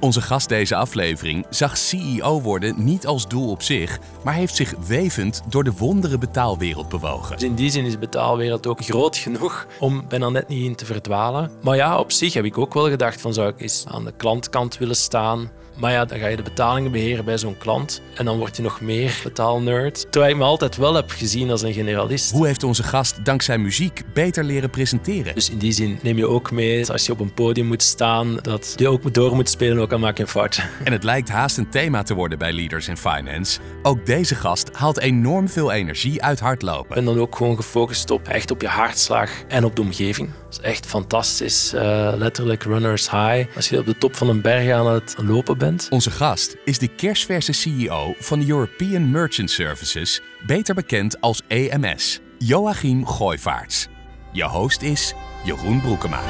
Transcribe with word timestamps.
Onze 0.00 0.20
gast 0.20 0.48
deze 0.48 0.76
aflevering 0.76 1.46
zag 1.50 1.76
CEO 1.76 2.40
worden 2.40 2.84
niet 2.84 3.06
als 3.06 3.28
doel 3.28 3.50
op 3.50 3.62
zich, 3.62 3.98
maar 4.24 4.34
heeft 4.34 4.54
zich 4.54 4.74
wevend 4.86 5.42
door 5.48 5.64
de 5.64 5.72
wondere 5.72 6.18
betaalwereld 6.18 6.88
bewogen. 6.88 7.38
In 7.38 7.54
die 7.54 7.70
zin 7.70 7.84
is 7.84 7.92
de 7.92 7.98
betaalwereld 7.98 8.66
ook 8.66 8.84
groot 8.84 9.16
genoeg 9.16 9.66
om 9.80 10.04
bijna 10.08 10.28
net 10.28 10.48
niet 10.48 10.64
in 10.64 10.74
te 10.74 10.84
verdwalen. 10.84 11.50
Maar 11.62 11.76
ja, 11.76 11.98
op 11.98 12.12
zich 12.12 12.34
heb 12.34 12.44
ik 12.44 12.58
ook 12.58 12.74
wel 12.74 12.88
gedacht 12.88 13.20
van 13.20 13.34
zou 13.34 13.48
ik 13.48 13.60
eens 13.60 13.84
aan 13.88 14.04
de 14.04 14.12
klantkant 14.16 14.78
willen 14.78 14.96
staan. 14.96 15.50
Maar 15.76 15.92
ja, 15.92 16.04
dan 16.04 16.18
ga 16.18 16.26
je 16.26 16.36
de 16.36 16.42
betalingen 16.42 16.90
beheren 16.92 17.24
bij 17.24 17.38
zo'n 17.38 17.58
klant 17.58 18.00
en 18.14 18.24
dan 18.24 18.38
word 18.38 18.56
je 18.56 18.62
nog 18.62 18.80
meer 18.80 19.20
betaalnerd. 19.22 20.06
Terwijl 20.10 20.32
ik 20.32 20.38
me 20.38 20.44
altijd 20.44 20.76
wel 20.76 20.94
heb 20.94 21.10
gezien 21.10 21.50
als 21.50 21.62
een 21.62 21.72
generalist. 21.72 22.32
Hoe 22.32 22.46
heeft 22.46 22.62
onze 22.62 22.82
gast 22.82 23.24
dankzij 23.24 23.58
muziek 23.58 24.02
beter 24.12 24.44
leren 24.44 24.70
presenteren? 24.70 25.34
Dus 25.34 25.50
in 25.50 25.58
die 25.58 25.72
zin 25.72 25.98
neem 26.02 26.16
je 26.16 26.28
ook 26.28 26.50
mee 26.50 26.90
als 26.92 27.06
je 27.06 27.12
op 27.12 27.20
een 27.20 27.34
podium 27.34 27.66
moet 27.66 27.82
staan, 27.82 28.36
dat 28.42 28.72
je 28.76 28.88
ook 28.88 29.14
door 29.14 29.34
moet 29.34 29.48
spelen, 29.48 29.78
ook 29.78 29.92
al 29.92 29.98
maak 29.98 30.16
je 30.16 30.22
een 30.22 30.28
fout. 30.28 30.62
En 30.84 30.92
het 30.92 31.04
lijkt 31.04 31.28
haast 31.28 31.58
een 31.58 31.70
thema 31.70 32.02
te 32.02 32.14
worden 32.14 32.38
bij 32.38 32.52
Leaders 32.52 32.88
in 32.88 32.96
Finance. 32.96 33.60
Ook 33.82 34.06
deze 34.06 34.34
gast 34.34 34.70
haalt 34.72 34.98
enorm 34.98 35.48
veel 35.48 35.72
energie 35.72 36.22
uit 36.22 36.40
hardlopen. 36.40 36.96
En 36.96 37.04
dan 37.04 37.18
ook 37.18 37.36
gewoon 37.36 37.56
gefocust 37.56 38.10
op 38.10 38.28
echt 38.28 38.50
op 38.50 38.60
je 38.60 38.68
hartslag 38.68 39.30
en 39.48 39.64
op 39.64 39.76
de 39.76 39.82
omgeving. 39.82 40.28
Dat 40.44 40.58
is 40.58 40.60
echt 40.60 40.86
fantastisch. 40.86 41.74
Uh, 41.74 42.12
letterlijk 42.16 42.62
runners 42.62 43.10
high. 43.10 43.56
Als 43.56 43.68
je 43.68 43.78
op 43.78 43.86
de 43.86 43.98
top 43.98 44.16
van 44.16 44.28
een 44.28 44.40
berg 44.40 44.72
aan 44.72 44.86
het 44.86 45.14
lopen 45.22 45.58
bent. 45.58 45.65
Onze 45.90 46.10
gast 46.10 46.56
is 46.64 46.78
de 46.78 46.88
kerstverse 46.88 47.52
CEO 47.52 48.14
van 48.18 48.40
de 48.40 48.46
European 48.48 49.10
Merchant 49.10 49.50
Services, 49.50 50.20
beter 50.46 50.74
bekend 50.74 51.20
als 51.20 51.42
EMS, 51.48 52.20
Joachim 52.38 53.06
Gooivaarts. 53.06 53.88
Je 54.32 54.44
host 54.44 54.82
is 54.82 55.14
Jeroen 55.44 55.80
Broekema. 55.80 56.20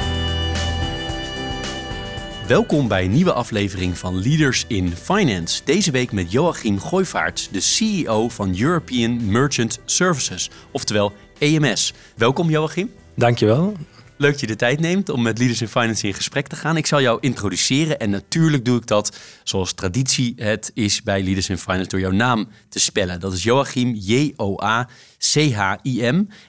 Welkom 2.47 2.87
bij 2.87 3.03
een 3.03 3.11
nieuwe 3.11 3.33
aflevering 3.33 3.97
van 3.97 4.21
Leaders 4.21 4.65
in 4.67 4.95
Finance. 4.95 5.61
Deze 5.65 5.91
week 5.91 6.11
met 6.11 6.31
Joachim 6.31 6.79
Gooivaarts, 6.79 7.49
de 7.49 7.59
CEO 7.59 8.29
van 8.29 8.59
European 8.59 9.31
Merchant 9.31 9.79
Services, 9.85 10.49
oftewel 10.71 11.13
EMS. 11.37 11.93
Welkom 12.15 12.49
Joachim. 12.49 12.91
Dankjewel. 13.15 13.73
Leuk 14.19 14.31
dat 14.31 14.39
je 14.39 14.47
de 14.47 14.55
tijd 14.55 14.79
neemt 14.79 15.09
om 15.09 15.21
met 15.21 15.37
Leaders 15.37 15.61
in 15.61 15.67
Finance 15.67 16.07
in 16.07 16.13
gesprek 16.13 16.47
te 16.47 16.55
gaan. 16.55 16.77
Ik 16.77 16.85
zal 16.85 17.01
jou 17.01 17.17
introduceren 17.21 17.99
en 17.99 18.09
natuurlijk 18.09 18.65
doe 18.65 18.77
ik 18.77 18.87
dat 18.87 19.17
zoals 19.43 19.73
traditie 19.73 20.33
het 20.35 20.71
is 20.73 21.01
bij 21.01 21.23
Leaders 21.23 21.49
in 21.49 21.57
Finance 21.57 21.89
door 21.89 21.99
jouw 21.99 22.11
naam 22.11 22.49
te 22.69 22.79
spellen. 22.79 23.19
Dat 23.19 23.33
is 23.33 23.43
Joachim, 23.43 23.93
J-O-A-C-H-I-M 23.93 24.95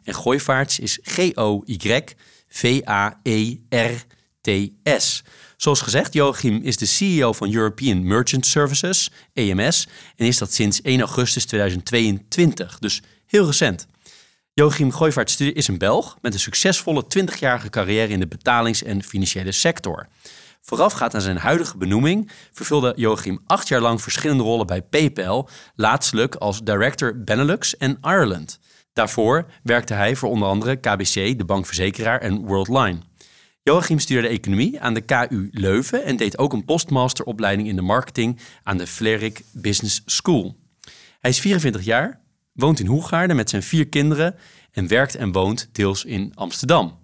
en 0.05 0.15
Gooivaarts 0.15 0.79
is 0.79 0.99
G-O-Y-V-A-E-R-T-S. 1.03 2.05
Zoals 5.57 5.81
gezegd, 5.81 6.13
Joachim 6.13 6.61
is 6.63 6.77
de 6.77 6.87
CEO 6.87 7.33
van 7.33 7.53
European 7.55 8.07
Merchant 8.07 8.47
Services, 8.47 9.11
EMS, 9.33 9.89
en 10.17 10.27
is 10.27 10.39
dat 10.39 10.53
sinds 10.53 10.83
1 10.83 11.01
augustus 11.01 11.45
2022, 11.45 12.79
dus 12.79 13.03
heel 13.27 13.47
recent. 13.47 13.87
Joachim 14.59 14.93
Gooivaart 14.93 15.41
is 15.41 15.69
een 15.69 15.79
Belg 15.79 16.19
met 16.21 16.35
een 16.35 16.41
succesvolle 16.41 17.05
20-jarige 17.05 17.71
carrière 17.71 18.13
in 18.13 18.21
de 18.21 18.27
betalings- 18.27 18.83
en 18.83 19.03
financiële 19.03 19.53
sector. 19.53 20.09
Voorafgaand 20.61 21.15
aan 21.15 21.21
zijn 21.21 21.37
huidige 21.37 21.77
benoeming 21.77 22.31
vervulde 22.53 22.93
Joachim 22.97 23.41
acht 23.47 23.69
jaar 23.69 23.81
lang 23.81 24.03
verschillende 24.03 24.43
rollen 24.43 24.67
bij 24.67 24.83
PayPal, 24.83 25.49
laatstelijk 25.75 26.35
als 26.35 26.63
Director 26.63 27.23
Benelux 27.25 27.77
en 27.77 27.99
Ireland. 28.03 28.59
Daarvoor 28.93 29.47
werkte 29.63 29.95
hij 29.95 30.17
voor 30.17 30.31
onder 30.31 30.49
andere 30.49 30.77
KBC, 30.77 31.39
de 31.39 31.45
bankverzekeraar 31.45 32.21
en 32.21 32.47
Worldline. 32.47 32.99
Joachim 33.63 33.99
studeerde 33.99 34.29
economie 34.29 34.81
aan 34.81 34.95
de 34.95 35.01
KU 35.01 35.49
Leuven 35.51 36.05
en 36.05 36.17
deed 36.17 36.39
ook 36.39 36.53
een 36.53 36.65
postmasteropleiding 36.65 37.69
in 37.69 37.77
de 37.77 37.83
marketing 37.83 38.41
aan 38.63 38.77
de 38.77 38.87
Vlerik 38.87 39.43
Business 39.53 40.03
School. 40.07 40.57
Hij 41.21 41.31
is 41.31 41.41
44 41.41 41.85
jaar, 41.85 42.27
woont 42.59 42.81
in 42.81 42.87
Hoegaarden 42.87 43.37
met 43.37 43.51
zijn 43.51 43.63
vier 43.63 43.89
kinderen 43.89 44.35
en 44.73 44.89
werkt 44.89 45.15
en 45.15 45.33
woont 45.33 45.69
deels 45.73 46.05
in 46.05 46.33
Amsterdam. 46.35 46.99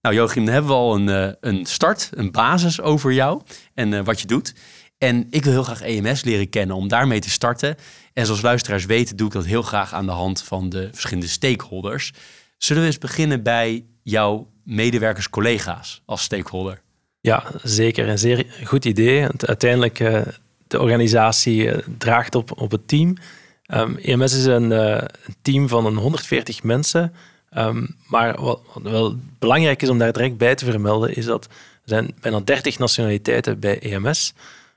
Nou, 0.00 0.14
Joachim, 0.14 0.44
dan 0.44 0.54
hebben 0.54 0.70
we 0.70 0.76
al 0.76 0.94
een, 0.94 1.08
uh, 1.08 1.32
een 1.40 1.66
start, 1.66 2.10
een 2.14 2.30
basis 2.30 2.80
over 2.80 3.12
jou 3.12 3.42
en 3.74 3.92
uh, 3.92 4.04
wat 4.04 4.20
je 4.20 4.26
doet. 4.26 4.54
En 4.98 5.26
ik 5.30 5.44
wil 5.44 5.52
heel 5.52 5.62
graag 5.62 5.80
EMS 5.80 6.24
leren 6.24 6.48
kennen 6.48 6.76
om 6.76 6.88
daarmee 6.88 7.20
te 7.20 7.30
starten. 7.30 7.76
En 8.12 8.26
zoals 8.26 8.42
luisteraars 8.42 8.84
weten, 8.84 9.16
doe 9.16 9.26
ik 9.26 9.32
dat 9.32 9.44
heel 9.44 9.62
graag 9.62 9.92
aan 9.92 10.06
de 10.06 10.12
hand 10.12 10.42
van 10.42 10.68
de 10.68 10.88
verschillende 10.92 11.28
stakeholders. 11.28 12.12
Zullen 12.58 12.82
we 12.82 12.88
eens 12.88 12.98
beginnen 12.98 13.42
bij 13.42 13.84
jouw 14.02 14.50
medewerkers, 14.64 15.30
collega's 15.30 16.02
als 16.04 16.22
stakeholder? 16.22 16.80
Ja, 17.20 17.44
zeker. 17.62 18.08
Een 18.08 18.18
zeer 18.18 18.46
goed 18.64 18.84
idee. 18.84 19.26
Uiteindelijk, 19.36 20.00
uh, 20.00 20.20
de 20.66 20.80
organisatie 20.80 21.70
draagt 21.98 22.34
op, 22.34 22.60
op 22.60 22.70
het 22.70 22.88
team. 22.88 23.16
EMS 23.66 24.34
is 24.34 24.44
een, 24.44 24.70
uh, 24.70 24.90
een, 24.90 25.34
team 25.42 25.68
van 25.68 25.86
een 25.86 25.96
140 25.96 26.62
mensen. 26.62 27.14
Um, 27.56 27.96
maar 28.06 28.40
wat, 28.40 28.60
wel 28.82 29.16
belangrijk 29.38 29.82
is 29.82 29.88
om 29.88 29.98
daar 29.98 30.12
direct 30.12 30.36
bij 30.36 30.54
te 30.54 30.64
vermelden, 30.64 31.16
is 31.16 31.24
dat 31.24 31.44
er 31.44 31.50
zijn 31.84 32.14
bijna 32.20 32.40
30 32.40 32.78
nationaliteiten 32.78 33.58
bij 33.58 33.78
EMS. 33.78 34.34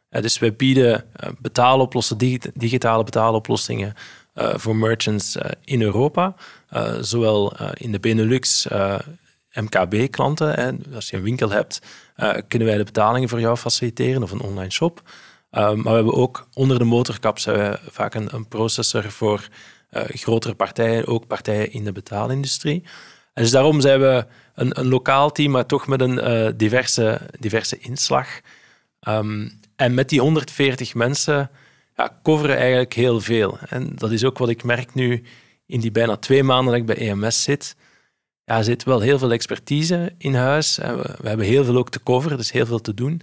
Uh, 0.09 0.21
dus 0.21 0.39
wij 0.39 0.53
bieden 0.53 1.05
uh, 1.23 1.29
betaaloplossingen, 1.39 2.39
digitale 2.53 3.03
betaaloplossingen 3.03 3.93
voor 4.39 4.75
merchants 4.75 5.37
in 5.63 5.81
Europa. 5.81 6.35
zowel 7.01 7.53
in 7.73 7.91
de 7.91 7.99
Benelux, 7.99 8.67
MKB-klanten. 9.53 10.83
Als 10.93 11.09
je 11.09 11.17
een 11.17 11.23
winkel 11.23 11.49
hebt, 11.49 11.81
kunnen 12.47 12.67
wij 12.67 12.77
de 12.77 12.83
betalingen 12.83 13.29
voor 13.29 13.39
jou 13.39 13.57
faciliteren 13.57 14.23
of 14.23 14.31
een 14.31 14.41
online 14.41 14.71
shop. 14.71 15.01
Um, 15.51 15.75
maar 15.75 15.83
we 15.83 15.89
hebben 15.89 16.13
ook 16.13 16.47
onder 16.53 16.79
de 16.79 16.85
motorkap 16.85 17.39
vaak 17.89 18.13
een, 18.13 18.33
een, 18.33 18.47
processor 18.47 19.11
voor 19.11 19.47
uh, 19.91 20.03
grotere 20.05 20.55
partijen, 20.55 21.07
ook 21.07 21.27
partijen 21.27 21.71
in 21.71 21.83
de 21.83 21.91
betaalindustrie. 21.91 22.83
En 23.33 23.43
dus 23.43 23.51
daarom 23.51 23.81
zijn 23.81 23.99
we 23.99 24.25
een, 24.55 24.79
een 24.79 24.87
lokaal 24.87 25.31
team, 25.31 25.51
maar 25.51 25.65
toch 25.65 25.87
met 25.87 26.01
een 26.01 26.29
uh, 26.29 26.49
diverse, 26.55 27.21
diverse 27.39 27.77
inslag. 27.77 28.27
Um, 29.07 29.59
en 29.75 29.93
met 29.93 30.09
die 30.09 30.19
140 30.19 30.93
mensen 30.93 31.49
ja, 31.95 32.19
coveren 32.23 32.57
eigenlijk 32.57 32.93
heel 32.93 33.21
veel. 33.21 33.57
En 33.69 33.91
dat 33.95 34.11
is 34.11 34.23
ook 34.23 34.37
wat 34.37 34.49
ik 34.49 34.63
merk 34.63 34.93
nu 34.93 35.23
in 35.65 35.79
die 35.79 35.91
bijna 35.91 36.15
twee 36.15 36.43
maanden 36.43 36.71
dat 36.71 36.81
ik 36.81 36.85
bij 36.85 37.07
EMS 37.07 37.43
zit. 37.43 37.75
Ja, 38.43 38.57
er 38.57 38.63
zit 38.63 38.83
wel 38.83 38.99
heel 38.99 39.19
veel 39.19 39.31
expertise 39.31 40.13
in 40.17 40.35
huis. 40.35 40.77
We, 40.77 41.15
we 41.21 41.27
hebben 41.27 41.45
heel 41.45 41.65
veel 41.65 41.77
ook 41.77 41.89
te 41.89 42.03
coveren, 42.03 42.37
dus 42.37 42.51
heel 42.51 42.65
veel 42.65 42.81
te 42.81 42.93
doen. 42.93 43.21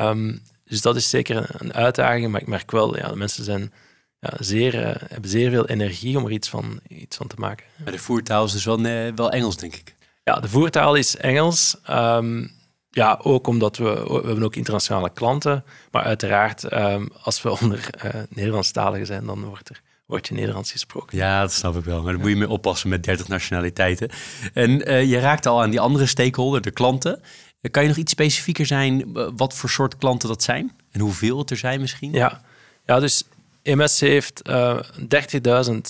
Um, 0.00 0.42
dus 0.68 0.82
dat 0.82 0.96
is 0.96 1.10
zeker 1.10 1.48
een 1.58 1.74
uitdaging, 1.74 2.28
maar 2.28 2.40
ik 2.40 2.46
merk 2.46 2.70
wel, 2.70 2.96
ja, 2.96 3.08
de 3.08 3.16
mensen 3.16 3.44
zijn 3.44 3.72
ja, 4.20 4.32
zeer, 4.38 4.74
uh, 4.74 4.94
hebben 5.08 5.30
zeer 5.30 5.50
veel 5.50 5.66
energie 5.66 6.16
om 6.16 6.24
er 6.24 6.30
iets 6.30 6.48
van, 6.48 6.80
iets 6.88 7.16
van 7.16 7.26
te 7.26 7.36
maken. 7.38 7.66
Maar 7.84 7.92
de 7.92 7.98
voertaal 7.98 8.44
is 8.44 8.52
dus 8.52 8.64
wel, 8.64 8.80
wel 9.14 9.30
Engels, 9.30 9.56
denk 9.56 9.74
ik. 9.74 9.94
Ja, 10.24 10.34
de 10.40 10.48
voertaal 10.48 10.94
is 10.94 11.16
Engels. 11.16 11.76
Um, 11.90 12.50
ja, 12.90 13.18
ook 13.22 13.46
omdat 13.46 13.76
we, 13.76 14.04
we 14.04 14.26
hebben 14.26 14.42
ook 14.42 14.56
internationale 14.56 15.10
klanten. 15.12 15.64
Maar 15.90 16.02
uiteraard, 16.02 16.72
um, 16.72 17.08
als 17.22 17.42
we 17.42 17.60
onder 17.60 17.90
uh, 18.04 18.10
Nederlandstaligen 18.28 19.06
zijn, 19.06 19.26
dan 19.26 19.44
wordt 19.44 19.68
er 19.68 19.80
wordt 20.06 20.28
je 20.28 20.34
Nederlands 20.34 20.72
gesproken. 20.72 21.18
Ja, 21.18 21.40
dat 21.40 21.52
snap 21.52 21.76
ik 21.76 21.84
wel. 21.84 22.02
Maar 22.02 22.12
dan 22.12 22.20
moet 22.20 22.30
je 22.30 22.36
mee 22.36 22.48
oppassen 22.48 22.88
met 22.88 23.02
30 23.02 23.28
nationaliteiten. 23.28 24.10
En 24.52 24.70
je 25.08 25.18
raakt 25.18 25.46
al 25.46 25.62
aan 25.62 25.70
die 25.70 25.80
andere 25.80 26.06
stakeholder, 26.06 26.60
de 26.60 26.70
klanten. 26.70 27.20
Kan 27.60 27.82
je 27.82 27.88
nog 27.88 27.96
iets 27.96 28.12
specifieker 28.12 28.66
zijn 28.66 29.16
eh, 29.16 29.28
wat 29.36 29.54
voor 29.54 29.70
soort 29.70 29.96
klanten 29.96 30.28
dat 30.28 30.42
zijn? 30.42 30.72
En 30.90 31.00
hoeveel 31.00 31.38
het 31.38 31.50
er 31.50 31.56
zijn 31.56 31.80
misschien? 31.80 32.12
Ja, 32.12 32.40
ja 32.84 33.00
dus 33.00 33.24
EMS 33.62 34.00
heeft 34.00 34.48
uh, 34.48 34.80
30.000 34.80 35.08
uh, 35.08 35.80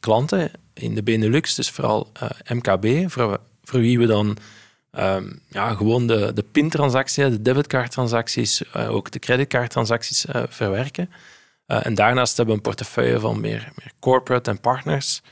klanten 0.00 0.50
in 0.74 0.94
de 0.94 1.02
Benelux, 1.02 1.54
dus 1.54 1.70
vooral 1.70 2.12
MKB, 2.48 3.10
voor, 3.10 3.40
wie 3.62 3.98
we 3.98 4.06
dan 4.06 4.36
um, 4.98 5.40
ja, 5.48 5.74
gewoon 5.74 6.06
de, 6.06 6.32
de 6.34 6.42
PIN-transacties, 6.42 7.24
de 7.24 7.42
debitcard-transacties, 7.42 8.62
uh, 8.76 8.90
ook 8.90 9.10
de 9.10 9.18
creditcard-transacties 9.18 10.24
verwerken. 10.48 11.10
en 11.66 11.94
daarnaast 11.94 12.36
hebben 12.36 12.54
we 12.54 12.60
een 12.60 12.66
portefeuille 12.68 13.20
van 13.20 13.40
meer, 13.40 13.72
meer 13.74 13.92
corporate 14.00 14.50
en 14.50 14.60
partners, 14.60 15.22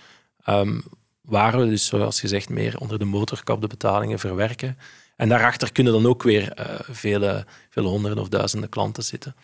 um, 0.49 0.83
waar 1.21 1.59
we 1.59 1.69
dus, 1.69 1.87
zoals 1.87 2.21
gezegd, 2.21 2.49
meer 2.49 2.79
onder 2.79 2.99
de 2.99 3.05
motorkap 3.05 3.61
de 3.61 3.67
betalingen 3.67 4.19
verwerken. 4.19 4.79
En 5.21 5.29
daarachter 5.29 5.73
kunnen 5.73 5.93
dan 5.93 6.07
ook 6.07 6.23
weer 6.23 6.53
uh, 6.59 6.65
vele, 6.91 7.45
vele 7.71 7.89
honderden 7.89 8.23
of 8.23 8.29
duizenden 8.29 8.69
klanten 8.69 9.03
zitten. 9.03 9.35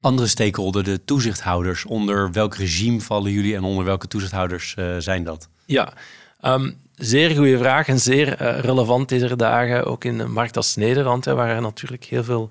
Andere 0.00 0.28
stakeholder, 0.28 0.84
de 0.84 1.04
toezichthouders. 1.04 1.84
Onder 1.84 2.32
welk 2.32 2.54
regime 2.54 3.00
vallen 3.00 3.32
jullie 3.32 3.54
en 3.56 3.62
onder 3.62 3.84
welke 3.84 4.08
toezichthouders 4.08 4.74
uh, 4.78 4.96
zijn 4.98 5.24
dat? 5.24 5.48
Ja, 5.64 5.92
um, 6.44 6.76
zeer 6.94 7.36
goede 7.36 7.58
vraag 7.58 7.88
en 7.88 8.00
zeer 8.00 8.42
uh, 8.42 8.58
relevant 8.58 9.08
deze 9.08 9.36
dagen, 9.36 9.84
ook 9.84 10.04
in 10.04 10.18
een 10.18 10.32
markt 10.32 10.56
als 10.56 10.76
Nederland, 10.76 11.24
hè, 11.24 11.34
waar 11.34 11.48
er 11.48 11.60
natuurlijk 11.60 12.04
heel 12.04 12.24
veel 12.24 12.50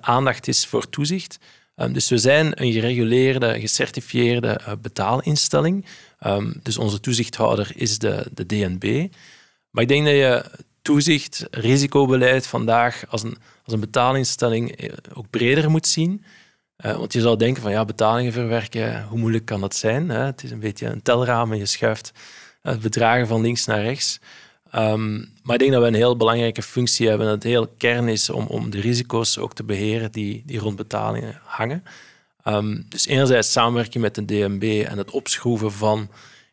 aandacht 0.00 0.48
is 0.48 0.66
voor 0.66 0.88
toezicht. 0.90 1.38
Um, 1.76 1.92
dus 1.92 2.08
we 2.08 2.18
zijn 2.18 2.62
een 2.62 2.72
gereguleerde, 2.72 3.60
gecertificeerde 3.60 4.60
betaalinstelling. 4.82 5.86
Um, 6.26 6.60
dus 6.62 6.78
onze 6.78 7.00
toezichthouder 7.00 7.72
is 7.74 7.98
de, 7.98 8.26
de 8.34 8.46
DNB. 8.46 9.08
Maar 9.70 9.82
ik 9.82 9.88
denk 9.88 10.04
dat 10.04 10.14
je 10.14 10.44
toezicht, 10.88 11.46
risicobeleid 11.50 12.46
vandaag 12.46 13.04
als 13.08 13.22
een, 13.22 13.36
als 13.64 13.74
een 13.74 13.80
betaalinstelling 13.80 14.90
ook 15.14 15.30
breder 15.30 15.70
moet 15.70 15.86
zien. 15.86 16.24
Uh, 16.84 16.96
want 16.96 17.12
je 17.12 17.20
zou 17.20 17.36
denken 17.36 17.62
van 17.62 17.70
ja, 17.70 17.84
betalingen 17.84 18.32
verwerken, 18.32 19.04
hoe 19.04 19.18
moeilijk 19.18 19.44
kan 19.44 19.60
dat 19.60 19.74
zijn? 19.74 20.08
Hè? 20.08 20.18
Het 20.18 20.42
is 20.42 20.50
een 20.50 20.60
beetje 20.60 20.86
een 20.86 21.02
telraam 21.02 21.54
je 21.54 21.66
schuift 21.66 22.12
bedragen 22.80 23.26
van 23.26 23.40
links 23.40 23.64
naar 23.64 23.82
rechts. 23.82 24.20
Um, 24.74 25.32
maar 25.42 25.54
ik 25.54 25.60
denk 25.60 25.72
dat 25.72 25.82
we 25.82 25.88
een 25.88 25.94
heel 25.94 26.16
belangrijke 26.16 26.62
functie 26.62 27.08
hebben. 27.08 27.26
Dat 27.26 27.34
het 27.34 27.44
heel 27.44 27.66
kern 27.78 28.08
is 28.08 28.30
om, 28.30 28.46
om 28.46 28.70
de 28.70 28.80
risico's 28.80 29.38
ook 29.38 29.54
te 29.54 29.64
beheren 29.64 30.12
die, 30.12 30.42
die 30.46 30.58
rond 30.58 30.76
betalingen 30.76 31.40
hangen. 31.44 31.84
Um, 32.44 32.86
dus 32.88 33.06
enerzijds 33.06 33.52
samenwerking 33.52 34.02
met 34.02 34.14
de 34.14 34.24
DNB 34.24 34.84
en 34.88 34.98
het 34.98 35.10
opschroeven 35.10 35.72
van 35.72 36.08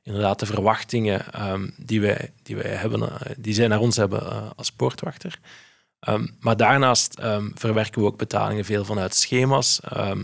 inderdaad 0.05 0.39
de 0.39 0.45
verwachtingen 0.45 1.49
um, 1.51 1.73
die, 1.77 2.01
wij, 2.01 2.31
die, 2.43 2.55
wij 2.55 2.71
hebben, 2.71 3.01
uh, 3.01 3.15
die 3.37 3.53
zij 3.53 3.67
naar 3.67 3.79
ons 3.79 3.95
hebben 3.95 4.23
uh, 4.23 4.49
als 4.55 4.71
poortwachter. 4.71 5.39
maar 6.39 6.57
daarnaast 6.57 7.21
verwerken 7.53 8.01
we 8.01 8.07
ook 8.07 8.17
betalingen 8.17 8.65
veel 8.65 8.85
vanuit 8.85 9.15
schema's, 9.15 9.79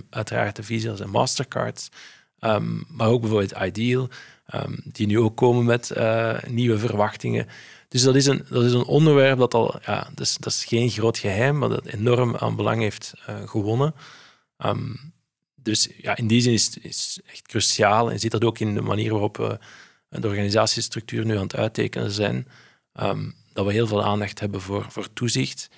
uiteraard 0.10 0.56
de 0.56 0.64
Visa's 0.64 1.00
en 1.00 1.10
Mastercards, 1.10 1.90
maar 2.88 3.08
ook 3.08 3.22
bijvoorbeeld 3.22 3.64
Ideal, 3.64 4.10
Ehm, 4.52 4.74
die 4.84 5.08
nu 5.08 5.20
ook 5.20 5.38
komen 5.38 5.66
met 5.66 5.92
uh, 5.98 6.38
nieuwe 6.48 6.78
verwachtingen. 6.78 7.48
Dus 7.88 8.02
dat 8.02 8.16
is 8.16 8.26
een, 8.26 8.46
dat 8.50 8.64
is 8.64 8.74
een 8.74 8.86
onderwerp 8.86 9.38
dat 9.38 9.54
al, 9.54 9.80
ja, 9.86 10.10
dus, 10.16 10.38
dat 10.38 10.54
is 10.54 10.66
geen 10.66 10.90
groot 10.90 11.18
geheim, 11.18 11.58
maar 11.58 11.70
dat 11.70 11.86
enorm 11.86 12.36
aan 12.36 12.56
belang 12.56 12.82
heeft 12.82 13.14
gewonnen. 13.46 13.94
Um, 14.66 15.11
dus 15.64 15.90
ja, 15.98 16.18
in 16.18 16.28
die 16.28 16.42
zin 16.42 16.54
is 16.54 16.66
het 16.66 16.84
is 16.84 17.20
echt 17.26 17.48
cruciaal. 17.48 18.08
En 18.08 18.14
je 18.14 18.20
ziet 18.20 18.32
dat 18.32 18.44
ook 18.44 18.60
in 18.60 18.74
de 18.74 18.82
manier 18.82 19.12
waarop 19.12 19.38
we 19.38 19.60
de 20.10 20.28
organisatiestructuur 20.28 21.26
nu 21.26 21.36
aan 21.36 21.44
het 21.44 21.56
uittekenen 21.56 22.12
zijn. 22.12 22.48
Um, 23.02 23.36
dat 23.54 23.66
we 23.66 23.72
heel 23.72 23.88
veel 23.88 24.04
aandacht 24.04 24.40
hebben 24.40 24.62
voor, 24.62 24.86
voor 24.90 25.14
toezicht. 25.14 25.70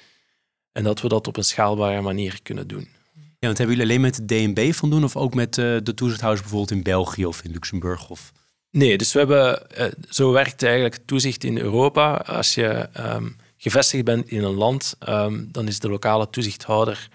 En 0.72 0.84
dat 0.84 1.02
we 1.02 1.08
dat 1.08 1.28
op 1.28 1.38
een 1.38 1.44
schaalbare 1.44 2.02
manier 2.02 2.40
kunnen 2.44 2.68
doen. 2.68 2.88
Ja, 3.14 3.50
want 3.50 3.58
hebben 3.58 3.76
jullie 3.76 3.92
alleen 3.92 4.02
met 4.02 4.16
de 4.16 4.26
DNB 4.26 4.74
van 4.74 4.90
doen 4.90 5.04
of 5.04 5.16
ook 5.16 5.34
met 5.34 5.58
uh, 5.58 5.78
de 5.84 5.94
toezichthouders 5.94 6.42
bijvoorbeeld 6.42 6.78
in 6.78 6.84
België 6.84 7.26
of 7.26 7.44
in 7.44 7.52
Luxemburg? 7.52 8.10
Of... 8.10 8.32
Nee, 8.70 8.98
dus 8.98 9.14
we 9.14 9.20
hebben, 9.20 9.70
eh, 9.72 9.92
zo 10.10 10.32
werkt 10.32 10.64
eigenlijk 10.64 11.00
toezicht 11.06 11.44
in 11.44 11.58
Europa. 11.58 12.16
Als 12.16 12.56
je 12.56 12.90
um, 12.98 13.38
gevestigd 13.58 14.04
bent 14.04 14.30
in 14.30 14.44
een 14.44 14.54
land, 14.54 14.96
um, 15.10 15.50
dan 15.52 15.68
is 15.68 15.80
de 15.80 15.90
lokale 15.90 16.30
toezichthouder 16.30 17.10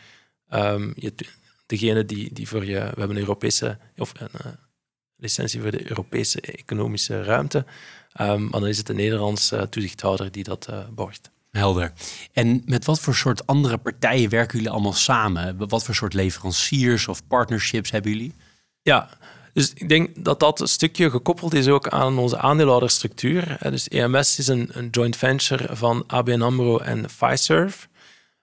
um, 0.55 0.93
je, 0.97 1.15
degene 1.69 2.05
die, 2.05 2.33
die 2.33 2.49
voor 2.49 2.65
je. 2.65 2.73
We 2.73 2.99
hebben 2.99 3.11
een 3.11 3.19
Europese 3.19 3.79
of 3.97 4.13
een 4.17 4.29
uh, 4.47 4.53
licentie 5.17 5.61
voor 5.61 5.71
de 5.71 5.89
Europese 5.89 6.41
economische 6.41 7.23
ruimte. 7.23 7.65
maar 8.17 8.51
dan 8.51 8.67
is 8.67 8.77
het 8.77 8.87
de 8.87 8.95
Nederlandse 8.95 9.67
toezichthouder 9.71 10.31
die 10.31 10.45
dat 10.45 10.67
uh, 10.71 10.79
borgt. 10.95 11.31
Helder. 11.51 11.93
En 12.33 12.63
met 12.65 12.85
wat 12.85 13.01
voor 13.01 13.15
soort 13.15 13.47
andere 13.47 13.79
partijen 13.79 14.31
werken 14.31 14.57
jullie 14.57 14.73
allemaal 14.73 14.93
samen? 14.93 15.69
Wat 15.69 15.85
voor 15.85 15.95
soort 15.95 16.15
leveranciers 16.15 17.09
of 17.09 17.27
partnerships 17.27 17.91
hebben 17.91 18.11
jullie? 18.11 18.35
Ja, 18.83 19.09
dus 19.53 19.73
ik 19.75 19.89
denk 19.89 20.25
dat 20.25 20.41
dat 20.41 20.61
een 20.61 20.69
stukje 20.69 21.11
gekoppeld 21.11 21.55
is 21.55 21.69
ook 21.69 21.89
aan 21.89 22.19
onze 22.19 22.39
aandeelhoudersstructuur. 22.39 23.57
Dus 23.71 23.89
EMS 23.89 24.39
is 24.39 24.49
een, 24.49 24.69
een 24.73 24.89
joint 24.91 25.17
venture 25.17 25.77
van 25.77 26.05
ABN 26.07 26.41
AMRO 26.41 26.79
en 26.79 27.11
Fiserv. 27.11 27.85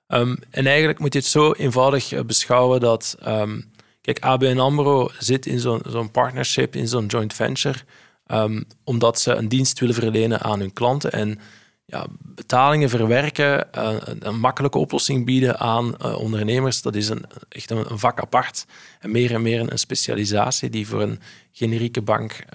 Um, 0.07 0.37
en 0.49 0.65
eigenlijk 0.67 0.99
moet 0.99 1.13
je 1.13 1.19
het 1.19 1.27
zo 1.27 1.51
eenvoudig 1.51 2.11
eh, 2.11 2.23
beschouwen 2.23 2.79
dat... 2.79 3.17
Um, 3.27 3.73
kijk, 4.01 4.19
ABN 4.19 4.57
AMRO 4.57 5.09
zit 5.19 5.45
in 5.45 5.59
zo'n 5.59 6.11
partnership, 6.11 6.75
in 6.75 6.87
zo'n 6.87 7.05
joint 7.05 7.33
venture... 7.33 7.79
Um, 8.27 8.65
omdat 8.83 9.19
ze 9.19 9.33
een 9.33 9.47
dienst 9.47 9.79
willen 9.79 9.95
verlenen 9.95 10.41
aan 10.41 10.59
hun 10.59 10.73
klanten. 10.73 11.11
En 11.11 11.39
ja, 11.85 12.05
betalingen 12.09 12.89
verwerken, 12.89 13.67
uh, 13.77 13.95
een 14.19 14.39
makkelijke 14.39 14.77
oplossing 14.77 15.25
bieden 15.25 15.59
aan 15.59 15.95
uh, 16.01 16.19
ondernemers, 16.19 16.81
dat 16.81 16.95
is 16.95 17.09
een, 17.09 17.25
echt 17.49 17.71
een, 17.71 17.99
vak 17.99 18.19
apart. 18.19 18.65
En 18.99 19.11
meer 19.11 19.33
en 19.33 19.41
meer 19.41 19.71
een 19.71 19.79
specialisatie 19.79 20.69
die 20.69 20.87
voor 20.87 21.01
een 21.01 21.19
generieke 21.51 22.01
bank 22.01 22.45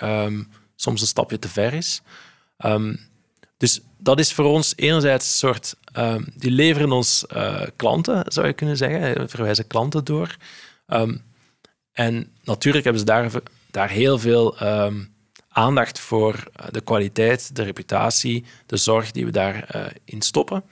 soms 0.76 1.00
een 1.00 1.06
stapje 1.06 1.38
te 1.38 1.48
ver 1.48 1.74
is. 1.74 2.02
Um, 2.58 2.98
dus 3.60 3.80
dat 3.98 4.18
is 4.18 4.32
voor 4.32 4.44
ons 4.44 4.72
enerzijds 4.76 5.26
een 5.26 5.48
soort... 5.48 5.74
Um, 5.96 6.26
die 6.34 6.50
leveren 6.50 6.92
ons 6.92 7.24
uh, 7.34 7.62
klanten, 7.76 8.22
zou 8.26 8.46
je 8.46 8.52
kunnen 8.52 8.76
zeggen. 8.76 9.28
Verwijzen 9.28 9.66
klanten 9.66 10.04
door. 10.04 10.36
en 11.92 12.32
natuurlijk 12.42 12.84
hebben 12.84 13.00
ze 13.00 13.06
daar, 13.06 13.30
daar 13.70 13.88
heel 13.88 14.18
veel 14.18 14.56
aandacht 15.52 15.98
voor 15.98 16.34
eh, 16.34 16.66
de 16.70 16.80
kwaliteit, 16.80 17.56
de 17.56 17.62
reputatie, 17.62 18.44
de 18.66 18.76
zorg 18.76 19.10
die 19.10 19.24
we 19.24 19.30
daarin 19.30 19.94
uh, 20.04 20.20
stoppen. 20.20 20.64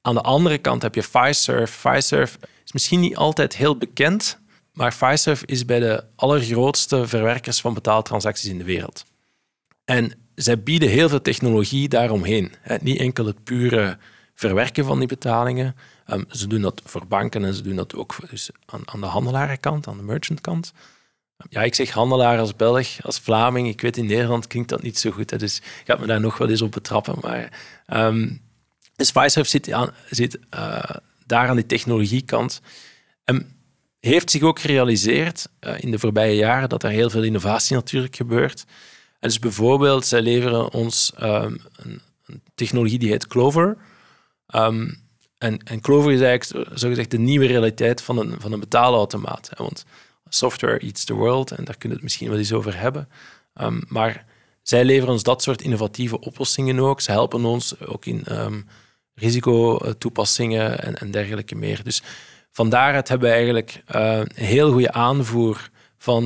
Aan 0.00 0.14
de 0.14 0.20
andere 0.20 0.58
kant 0.58 0.82
heb 0.82 0.94
je 0.94 1.02
Fiserv. 1.02 1.70
Fiserv 1.70 2.34
is 2.64 2.72
misschien 2.72 3.00
niet 3.00 3.16
altijd 3.16 3.56
heel 3.56 3.76
bekend, 3.76 4.38
maar 4.72 4.92
Fiserv 4.92 5.42
is 5.42 5.64
bij 5.64 5.78
de 5.78 6.04
allergrootste 6.16 7.06
verwerkers 7.08 7.60
van 7.60 7.74
betaaltransacties 7.74 8.50
in 8.50 8.58
de 8.58 8.64
wereld. 8.64 9.04
En 9.84 10.12
zij 10.34 10.62
bieden 10.62 10.88
heel 10.88 11.08
veel 11.08 11.22
technologie 11.22 11.88
daaromheen. 11.88 12.52
Niet 12.80 12.98
enkel 12.98 13.26
het 13.26 13.44
pure 13.44 13.98
verwerken 14.34 14.84
van 14.84 14.98
die 14.98 15.08
betalingen. 15.08 15.76
Um, 16.06 16.24
ze 16.30 16.46
doen 16.46 16.62
dat 16.62 16.82
voor 16.84 17.06
banken 17.06 17.44
en 17.44 17.54
ze 17.54 17.62
doen 17.62 17.76
dat 17.76 17.94
ook 17.94 18.16
dus 18.30 18.50
aan, 18.66 18.82
aan 18.84 19.00
de 19.00 19.06
handelarenkant, 19.06 19.86
aan 19.86 19.96
de 19.96 20.02
merchantkant. 20.02 20.72
Ja, 21.48 21.62
ik 21.62 21.74
zeg 21.74 21.90
handelaar 21.90 22.38
als 22.38 22.56
Belg, 22.56 23.04
als 23.04 23.18
Vlaming. 23.18 23.68
Ik 23.68 23.80
weet, 23.80 23.96
in 23.96 24.06
Nederland 24.06 24.46
klinkt 24.46 24.68
dat 24.68 24.82
niet 24.82 24.98
zo 24.98 25.10
goed. 25.10 25.30
Hè, 25.30 25.38
dus 25.38 25.56
ik 25.56 25.82
ga 25.84 25.96
me 25.96 26.06
daar 26.06 26.20
nog 26.20 26.38
wel 26.38 26.48
eens 26.48 26.62
op 26.62 26.72
betrappen. 26.72 27.14
Maar, 27.20 27.52
um, 27.86 28.40
dus 28.96 29.12
zit, 29.42 29.68
uh, 30.54 30.82
daar 31.26 31.48
aan 31.48 31.56
die 31.56 31.66
technologiekant. 31.66 32.60
En 33.24 33.56
heeft 34.00 34.30
zich 34.30 34.42
ook 34.42 34.60
gerealiseerd 34.60 35.48
uh, 35.60 35.74
in 35.78 35.90
de 35.90 35.98
voorbije 35.98 36.36
jaren 36.36 36.68
dat 36.68 36.82
er 36.82 36.90
heel 36.90 37.10
veel 37.10 37.22
innovatie 37.22 37.76
natuurlijk 37.76 38.16
gebeurt. 38.16 38.64
Dus 39.28 39.38
bijvoorbeeld, 39.38 40.06
zij 40.06 40.22
leveren 40.22 40.72
ons 40.72 41.12
um, 41.22 41.60
een, 41.76 42.00
een, 42.26 42.42
technologie 42.54 42.98
die 42.98 43.10
heet 43.10 43.26
Clover. 43.26 43.76
Um, 44.54 45.00
en, 45.38 45.58
en, 45.58 45.80
Clover 45.80 46.12
is 46.12 46.20
eigenlijk 46.20 46.68
zogezegd 46.78 47.10
de 47.10 47.18
nieuwe 47.18 47.46
realiteit 47.46 48.02
van 48.02 48.18
een, 48.18 48.34
van 48.38 48.52
een 48.52 48.60
betaalautomaat. 48.60 49.50
Want 49.56 49.84
software 50.28 50.78
eats 50.78 51.04
the 51.04 51.14
world 51.14 51.50
en 51.50 51.64
daar 51.64 51.76
kunnen 51.76 51.88
we 51.88 51.94
het 51.94 52.02
misschien 52.02 52.28
wel 52.28 52.38
eens 52.38 52.52
over 52.52 52.78
hebben. 52.78 53.08
Um, 53.60 53.82
maar 53.88 54.24
zij 54.62 54.84
leveren 54.84 55.12
ons 55.12 55.22
dat 55.22 55.42
soort 55.42 55.62
innovatieve 55.62 56.20
oplossingen 56.20 56.78
ook. 56.78 57.00
Ze 57.00 57.10
helpen 57.10 57.44
ons 57.44 57.80
ook 57.80 58.06
in 58.06 58.26
risicotoepassingen 59.14 60.82
en, 60.82 60.98
en 60.98 61.10
dergelijke 61.10 61.54
meer. 61.54 61.84
Dus 61.84 62.02
van 62.50 62.68
daaruit 62.68 63.08
hebben 63.08 63.28
we 63.28 63.34
eigenlijk 63.34 63.82
uh, 63.94 64.18
een 64.18 64.44
heel 64.44 64.72
goede 64.72 64.92
aanvoer 64.92 65.70
van, 65.98 66.24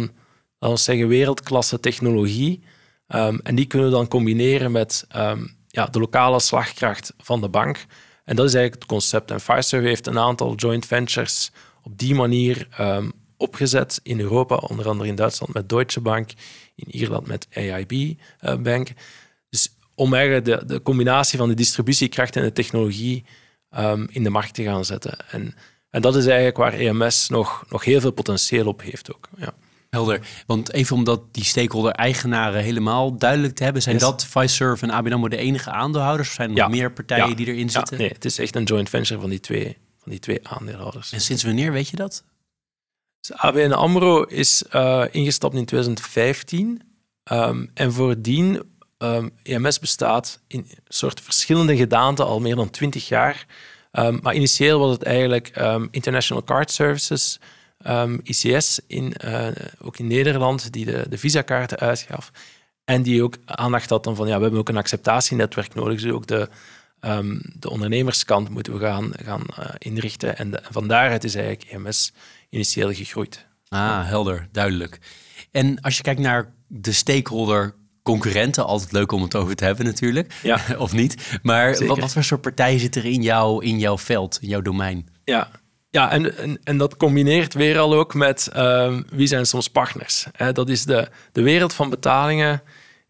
laten 0.58 0.76
we 0.76 0.82
zeggen, 0.82 1.08
wereldklasse 1.08 1.80
technologie. 1.80 2.62
Um, 3.08 3.40
en 3.42 3.54
die 3.54 3.66
kunnen 3.66 3.88
we 3.88 3.94
dan 3.94 4.08
combineren 4.08 4.72
met 4.72 5.06
ja, 5.66 5.86
de 5.86 5.98
lokale 5.98 6.40
slagkracht 6.40 7.12
van 7.18 7.40
de 7.40 7.48
bank. 7.48 7.86
En 8.24 8.36
dat 8.36 8.46
is 8.46 8.54
eigenlijk 8.54 8.82
het 8.82 8.92
concept. 8.92 9.30
En 9.30 9.40
Fiserv 9.40 9.84
heeft 9.84 10.06
een 10.06 10.18
aantal 10.18 10.54
joint 10.54 10.86
ventures 10.86 11.52
op 11.82 11.98
die 11.98 12.14
manier 12.14 12.68
um, 12.80 13.12
opgezet 13.36 14.00
in 14.02 14.20
Europa, 14.20 14.56
onder 14.56 14.88
andere 14.88 15.08
in 15.08 15.14
Duitsland 15.14 15.54
met 15.54 15.68
Deutsche 15.68 16.00
Bank, 16.00 16.30
in 16.74 16.94
Ierland 16.94 17.26
met 17.26 17.46
AIB 17.54 17.92
uh, 17.92 18.14
Bank. 18.58 18.88
Dus 19.48 19.76
om 19.94 20.14
eigenlijk 20.14 20.44
de, 20.44 20.66
de 20.66 20.82
combinatie 20.82 21.38
van 21.38 21.48
de 21.48 21.54
distributiekracht 21.54 22.36
en 22.36 22.42
de 22.42 22.52
technologie 22.52 23.24
in 24.06 24.22
de 24.22 24.30
markt 24.30 24.54
te 24.54 24.62
gaan 24.62 24.84
zetten. 24.84 25.16
En, 25.30 25.54
en 25.90 26.02
dat 26.02 26.16
is 26.16 26.26
eigenlijk 26.26 26.56
waar 26.56 26.72
EMS 26.72 27.28
nog, 27.28 27.64
nog 27.68 27.84
heel 27.84 28.00
veel 28.00 28.10
potentieel 28.10 28.66
op 28.66 28.82
heeft 28.82 29.14
ook. 29.14 29.28
Ja. 29.36 29.54
Helder. 29.96 30.20
Want 30.46 30.72
even 30.72 30.96
omdat 30.96 31.34
die 31.34 31.44
stakeholder-eigenaren 31.44 32.62
helemaal 32.62 33.16
duidelijk 33.16 33.54
te 33.54 33.64
hebben, 33.64 33.82
zijn 33.82 33.98
dat 33.98 34.26
Fiserv 34.26 34.82
en 34.82 34.90
ABN 34.90 35.12
AMRO 35.12 35.28
de 35.28 35.36
enige 35.36 35.70
aandeelhouders? 35.70 36.28
Of 36.28 36.34
zijn 36.34 36.50
er 36.50 36.56
nog 36.56 36.70
meer 36.70 36.92
partijen 36.92 37.36
die 37.36 37.46
erin 37.46 37.70
zitten? 37.70 37.98
nee, 37.98 38.08
het 38.08 38.24
is 38.24 38.38
echt 38.38 38.56
een 38.56 38.64
joint 38.64 38.88
venture 38.88 39.20
van 39.20 39.30
die 39.30 39.40
twee, 39.40 39.78
van 39.98 40.10
die 40.10 40.20
twee 40.20 40.48
aandeelhouders. 40.48 41.12
En 41.12 41.20
sinds 41.20 41.42
wanneer 41.42 41.72
weet 41.72 41.88
je 41.88 41.96
dat? 41.96 42.24
Dus 43.20 43.36
ABN 43.36 43.72
AMRO 43.72 44.22
is 44.22 44.64
uh, 44.72 45.04
ingestapt 45.10 45.54
in 45.54 45.64
2015. 45.64 46.66
Um, 46.68 46.80
ehm, 47.24 47.66
en 47.74 47.92
voordien, 47.92 48.62
um, 48.98 49.30
EMS 49.42 49.78
bestaat 49.78 50.40
in 50.46 50.68
soort 50.88 51.20
verschillende 51.20 51.76
gedaanten 51.76 52.26
al 52.26 52.40
meer 52.40 52.56
dan 52.56 52.70
20 52.70 53.08
jaar. 53.08 53.46
Um, 53.92 54.18
maar 54.22 54.34
initieel 54.34 54.78
was 54.78 54.92
het 54.92 55.02
eigenlijk 55.02 55.48
International 55.90 56.44
Card 56.44 56.70
Services, 56.70 57.38
ehm, 57.78 58.18
ICS, 58.22 58.80
in, 58.86 59.14
uh, 59.24 59.48
ook 59.80 59.98
in 59.98 60.06
Nederland, 60.06 60.72
die 60.72 60.84
de, 60.84 61.06
de 61.08 61.18
visakaarten 61.18 61.78
uitgaf. 61.78 62.30
En 62.84 63.02
die 63.02 63.22
ook 63.22 63.36
aandacht 63.44 63.90
had 63.90 64.04
dan 64.04 64.16
van, 64.16 64.28
ja, 64.28 64.36
we 64.36 64.42
hebben 64.42 64.60
ook 64.60 64.68
een 64.68 64.76
acceptatienetwerk 64.76 65.74
nodig. 65.74 66.00
Dus 66.00 66.12
ook 66.12 66.26
de, 66.26 66.48
um, 67.00 67.40
de 67.58 67.70
ondernemerskant 67.70 68.48
moeten 68.48 68.72
we 68.72 68.78
gaan, 68.78 69.12
gaan 69.22 69.44
uh, 69.58 69.66
inrichten. 69.78 70.36
En, 70.36 70.50
de, 70.50 70.56
en 70.56 70.72
van 70.72 70.88
daaruit 70.88 71.24
is 71.24 71.34
eigenlijk 71.34 71.70
EMS 71.70 72.12
initieel 72.50 72.92
gegroeid. 72.92 73.46
Ah, 73.68 74.06
helder, 74.06 74.48
duidelijk. 74.52 74.98
En 75.50 75.80
als 75.80 75.96
je 75.96 76.02
kijkt 76.02 76.20
naar 76.20 76.52
de 76.66 76.92
stakeholder 76.92 77.74
concurrenten, 78.02 78.66
altijd 78.66 78.92
leuk 78.92 79.12
om 79.12 79.22
het 79.22 79.34
over 79.34 79.56
te 79.56 79.64
hebben 79.64 79.84
natuurlijk, 79.84 80.34
ja. 80.42 80.60
of 80.78 80.92
niet. 80.92 81.38
Maar 81.42 81.86
wat, 81.86 81.98
wat, 81.98 82.12
voor 82.12 82.24
soort 82.24 82.40
partijen 82.40 82.80
zitten 82.80 83.02
er 83.02 83.10
in, 83.10 83.22
jou, 83.22 83.64
in 83.64 83.78
jouw 83.78 83.98
veld, 83.98 84.38
in 84.42 84.48
jouw 84.48 84.62
domein? 84.62 85.08
Ja, 85.24 85.50
ja 85.96 86.10
en, 86.10 86.58
en, 86.64 86.76
dat 86.76 86.96
combineert 86.96 87.54
weer 87.54 87.78
al 87.78 87.94
ook 87.94 88.14
met 88.14 88.50
uh, 88.56 88.98
wie 89.10 89.26
zijn 89.26 89.46
soms 89.46 89.68
partners. 89.68 90.26
Hè? 90.32 90.52
Dat 90.52 90.68
is 90.68 90.84
de, 90.84 91.08
de 91.32 91.42
wereld 91.42 91.74
van 91.74 91.90
betalingen 91.90 92.62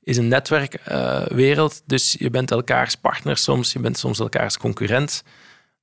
is 0.02 0.16
een 0.16 0.28
netwerkwereld, 0.28 1.72
uh, 1.72 1.78
dus 1.86 2.16
je 2.18 2.30
bent 2.30 2.50
elkaars 2.50 2.94
partner 2.94 3.36
soms, 3.36 3.72
je 3.72 3.78
bent 3.78 3.98
soms 3.98 4.18
elkaars 4.18 4.56
concurrent. 4.56 5.22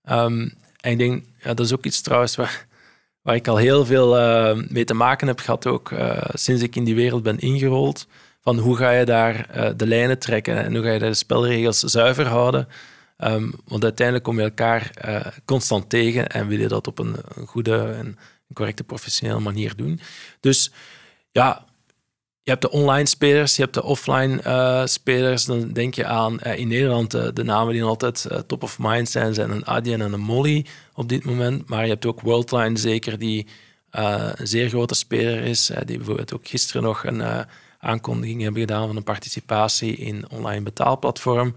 Um, 0.10 0.54
en 0.80 0.92
ik 0.92 0.98
denk, 0.98 1.24
ja, 1.40 1.54
dat 1.54 1.66
is 1.66 1.74
ook 1.74 1.86
iets 1.86 2.02
trouwens 2.02 2.36
waar, 2.36 2.66
waar 3.22 3.36
ik 3.36 3.48
al 3.48 3.58
heel 3.58 3.86
veel 3.86 4.20
uh, 4.20 4.64
mee 4.68 4.84
te 4.84 4.94
maken 4.94 5.28
heb 5.28 5.40
gehad, 5.40 5.68
ook 5.68 5.92
uh, 5.92 6.18
sinds 6.34 6.62
ik 6.62 6.76
in 6.76 6.84
die 6.84 6.96
wereld 6.96 7.24
ben 7.24 7.40
ingerold 7.40 8.08
van 8.42 8.58
hoe 8.58 8.78
ga 8.78 8.92
je 8.92 9.06
daar 9.06 9.48
uh, 9.56 9.70
de 9.76 9.88
lijnen 9.88 10.20
trekken 10.20 10.64
en 10.64 10.76
hoe 10.76 10.84
ga 10.84 10.92
je 10.92 11.00
de 11.00 11.14
spelregels 11.14 11.80
zuiver 11.80 12.28
houden. 12.28 12.68
Um, 13.18 13.54
want 13.66 13.84
uiteindelijk 13.84 14.26
kom 14.26 14.38
je 14.38 14.44
elkaar 14.44 14.92
uh, 15.06 15.26
constant 15.46 15.90
tegen 15.90 16.30
en 16.30 16.48
wil 16.48 16.60
je 16.60 16.68
dat 16.68 16.88
op 16.88 17.00
een, 17.00 17.16
een 17.36 17.48
goede 17.48 17.78
en 17.78 18.18
correcte 18.54 18.84
professionele 18.84 19.40
manier 19.40 19.76
doen. 19.76 20.00
Dus 20.40 20.72
ja, 21.32 21.66
je 22.42 22.50
hebt 22.50 22.62
de 22.62 22.72
online 22.72 23.08
spelers, 23.08 23.56
je 23.56 23.62
hebt 23.62 23.74
de 23.74 23.84
offline 23.84 24.42
uh, 24.46 24.86
spelers. 24.86 25.46
Dan 25.46 25.72
denk 25.72 25.94
je 25.94 26.06
aan 26.06 26.40
in 26.40 26.68
Nederland 26.68 27.12
de 27.12 27.44
namen 27.44 27.74
die 27.74 27.84
altijd 27.84 28.28
top 28.48 28.64
of 28.64 28.80
mind 28.80 29.10
zijn, 29.10 29.34
zijn 29.34 29.52
een 29.52 29.66
Adyen 29.66 30.02
en 30.02 30.14
een 30.14 30.20
Molly 30.20 30.66
op 30.94 31.10
dit 31.10 31.26
moment. 31.26 31.70
Maar 31.70 31.84
je 31.84 31.90
hebt 31.90 32.06
ook 32.06 32.22
Worldline 32.22 32.78
zeker, 32.78 33.20
die 33.20 33.48
een 33.90 34.48
zeer 34.48 34.70
grote 34.70 34.96
speler 34.96 35.42
is. 35.44 35.72
die 35.86 35.98
bijvoorbeeld 35.98 36.34
ook 36.34 36.48
gisteren 36.48 36.84
nog 36.84 37.04
een 37.04 37.46
aankondiging 37.84 38.42
hebben 38.42 38.62
gedaan 38.62 38.88
van 38.88 38.96
een 38.96 39.04
participatie 39.04 39.96
in 39.96 40.30
online 40.30 40.62
betaalplatform. 40.62 41.56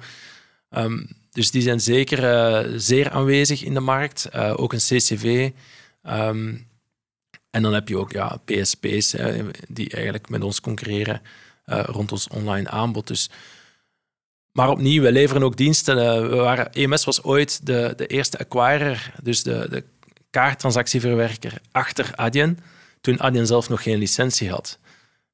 Ehm, 0.71 1.05
dus 1.37 1.51
die 1.51 1.63
zijn 1.63 1.81
zeker 1.81 2.23
uh, 2.25 2.73
zeer 2.77 3.11
aanwezig 3.11 3.65
in 3.65 3.75
de 3.75 3.81
markt. 3.81 4.29
Uh, 4.35 4.53
ook 4.57 4.73
een 4.73 4.79
CCV. 4.79 5.25
Um, 5.25 5.53
ehm, 6.03 6.55
en 7.51 7.63
dan 7.63 7.75
heb 7.75 7.89
je 7.89 7.99
ook 7.99 8.13
ja, 8.13 8.41
PSP's 8.45 9.15
uh, 9.15 9.45
die 9.69 9.91
eigenlijk 9.91 10.29
met 10.29 10.43
ons 10.43 10.61
concurreren 10.61 11.23
rond 11.67 12.13
ons 12.13 12.29
online 12.29 12.69
aanbod. 12.69 13.07
Dus, 13.07 13.31
maar 14.53 14.71
opnieuw, 14.71 15.03
we 15.03 15.13
leveren 15.13 15.43
ook 15.43 15.57
diensten. 15.57 15.97
we 16.31 16.37
waren, 16.37 16.73
EMS 16.73 17.05
was 17.05 17.23
ooit 17.23 17.67
de, 17.67 17.93
de 17.97 18.07
eerste 18.07 18.39
acquirer, 18.39 19.13
dus 19.23 19.43
de, 19.43 19.67
de 19.71 19.85
kaarttransactieverwerker 20.31 21.61
achter 21.73 22.13
Adyen, 22.15 22.59
toen 23.01 23.21
Adyen 23.21 23.47
zelf 23.47 23.69
nog 23.69 23.83
geen 23.83 23.99
licentie 23.99 24.51
had. 24.51 24.79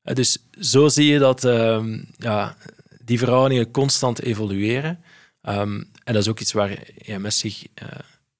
Eh, 0.02 0.14
dus 0.14 0.38
zo 0.61 0.88
zie 0.88 1.12
je 1.12 1.18
dat 1.18 1.44
ehm, 1.44 2.02
ja, 2.16 2.56
die 3.04 3.18
verhoudingen 3.18 3.71
constant 3.71 4.23
evolueren. 4.23 5.02
Ehm, 5.42 5.82
en 6.04 6.12
dat 6.12 6.23
is 6.23 6.28
ook 6.28 6.40
iets 6.40 6.52
waar 6.52 6.71
EMS 6.99 7.38
zich 7.38 7.66
uh, 7.82 7.88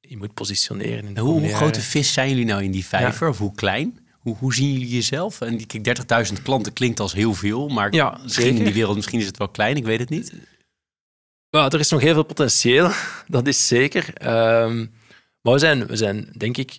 in 0.00 0.19
moet 0.19 0.35
positioneren. 0.35 1.04
In 1.04 1.19
hoe, 1.19 1.40
hoe 1.40 1.54
grote 1.54 1.81
vis 1.81 2.12
zijn 2.12 2.28
jullie 2.28 2.45
nou 2.45 2.62
in 2.62 2.71
die 2.71 2.85
vijver? 2.85 3.28
Of 3.28 3.38
hoe 3.38 3.54
klein? 3.54 4.07
Hoe, 4.19 4.37
hoe 4.37 4.54
zien 4.54 4.73
jullie 4.73 4.88
jezelf? 4.88 5.40
En 5.40 5.57
die 5.57 5.97
30.000 6.37 6.42
klanten 6.42 6.73
klinkt 6.73 7.00
als 7.00 7.12
heel 7.12 7.35
veel, 7.35 7.69
maar 7.69 7.95
ja, 7.95 8.19
misschien 8.23 8.57
in 8.57 8.64
die 8.64 8.73
wereld 8.73 8.97
misschien 8.97 9.21
is 9.21 9.26
het 9.26 9.38
wel 9.38 9.49
klein, 9.49 9.76
ik 9.76 9.85
weet 9.85 10.00
het 10.00 10.09
niet. 10.09 10.33
Ja, 11.49 11.71
er 11.71 11.81
is 11.81 11.90
nog 11.90 12.00
heel 12.00 12.14
veel 12.14 12.23
potentieel, 12.23 12.90
dat 13.26 13.47
is 13.47 13.66
zeker. 13.66 14.28
Um, 14.62 14.92
maar 15.40 15.52
we 15.52 15.59
zijn, 15.59 15.87
we 15.87 15.97
zijn 15.97 16.33
denk 16.37 16.57
ik 16.57 16.78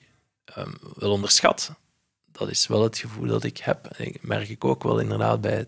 wel 0.95 1.11
onderschat 1.11 1.75
dat 2.33 2.49
is 2.49 2.67
wel 2.67 2.83
het 2.83 2.97
gevoel 2.97 3.27
dat 3.27 3.43
ik 3.43 3.57
heb. 3.57 3.85
En 3.85 4.13
merk 4.21 4.49
ik 4.49 4.65
ook 4.65 4.83
wel 4.83 4.99
inderdaad 4.99 5.41
bij, 5.41 5.67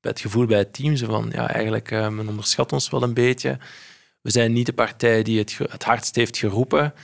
bij 0.00 0.10
het 0.10 0.20
gevoel 0.20 0.46
bij 0.46 0.58
het 0.58 0.72
team. 0.72 0.96
Zo 0.96 1.06
van, 1.06 1.28
ja, 1.32 1.48
eigenlijk, 1.50 1.90
uh, 1.90 2.08
men 2.08 2.28
onderschat 2.28 2.72
ons 2.72 2.90
wel 2.90 3.02
een 3.02 3.14
beetje. 3.14 3.58
We 4.20 4.30
zijn 4.30 4.52
niet 4.52 4.66
de 4.66 4.72
partij 4.72 5.22
die 5.22 5.38
het, 5.38 5.58
het 5.70 5.84
hardst 5.84 6.16
heeft 6.16 6.38
geroepen. 6.38 6.94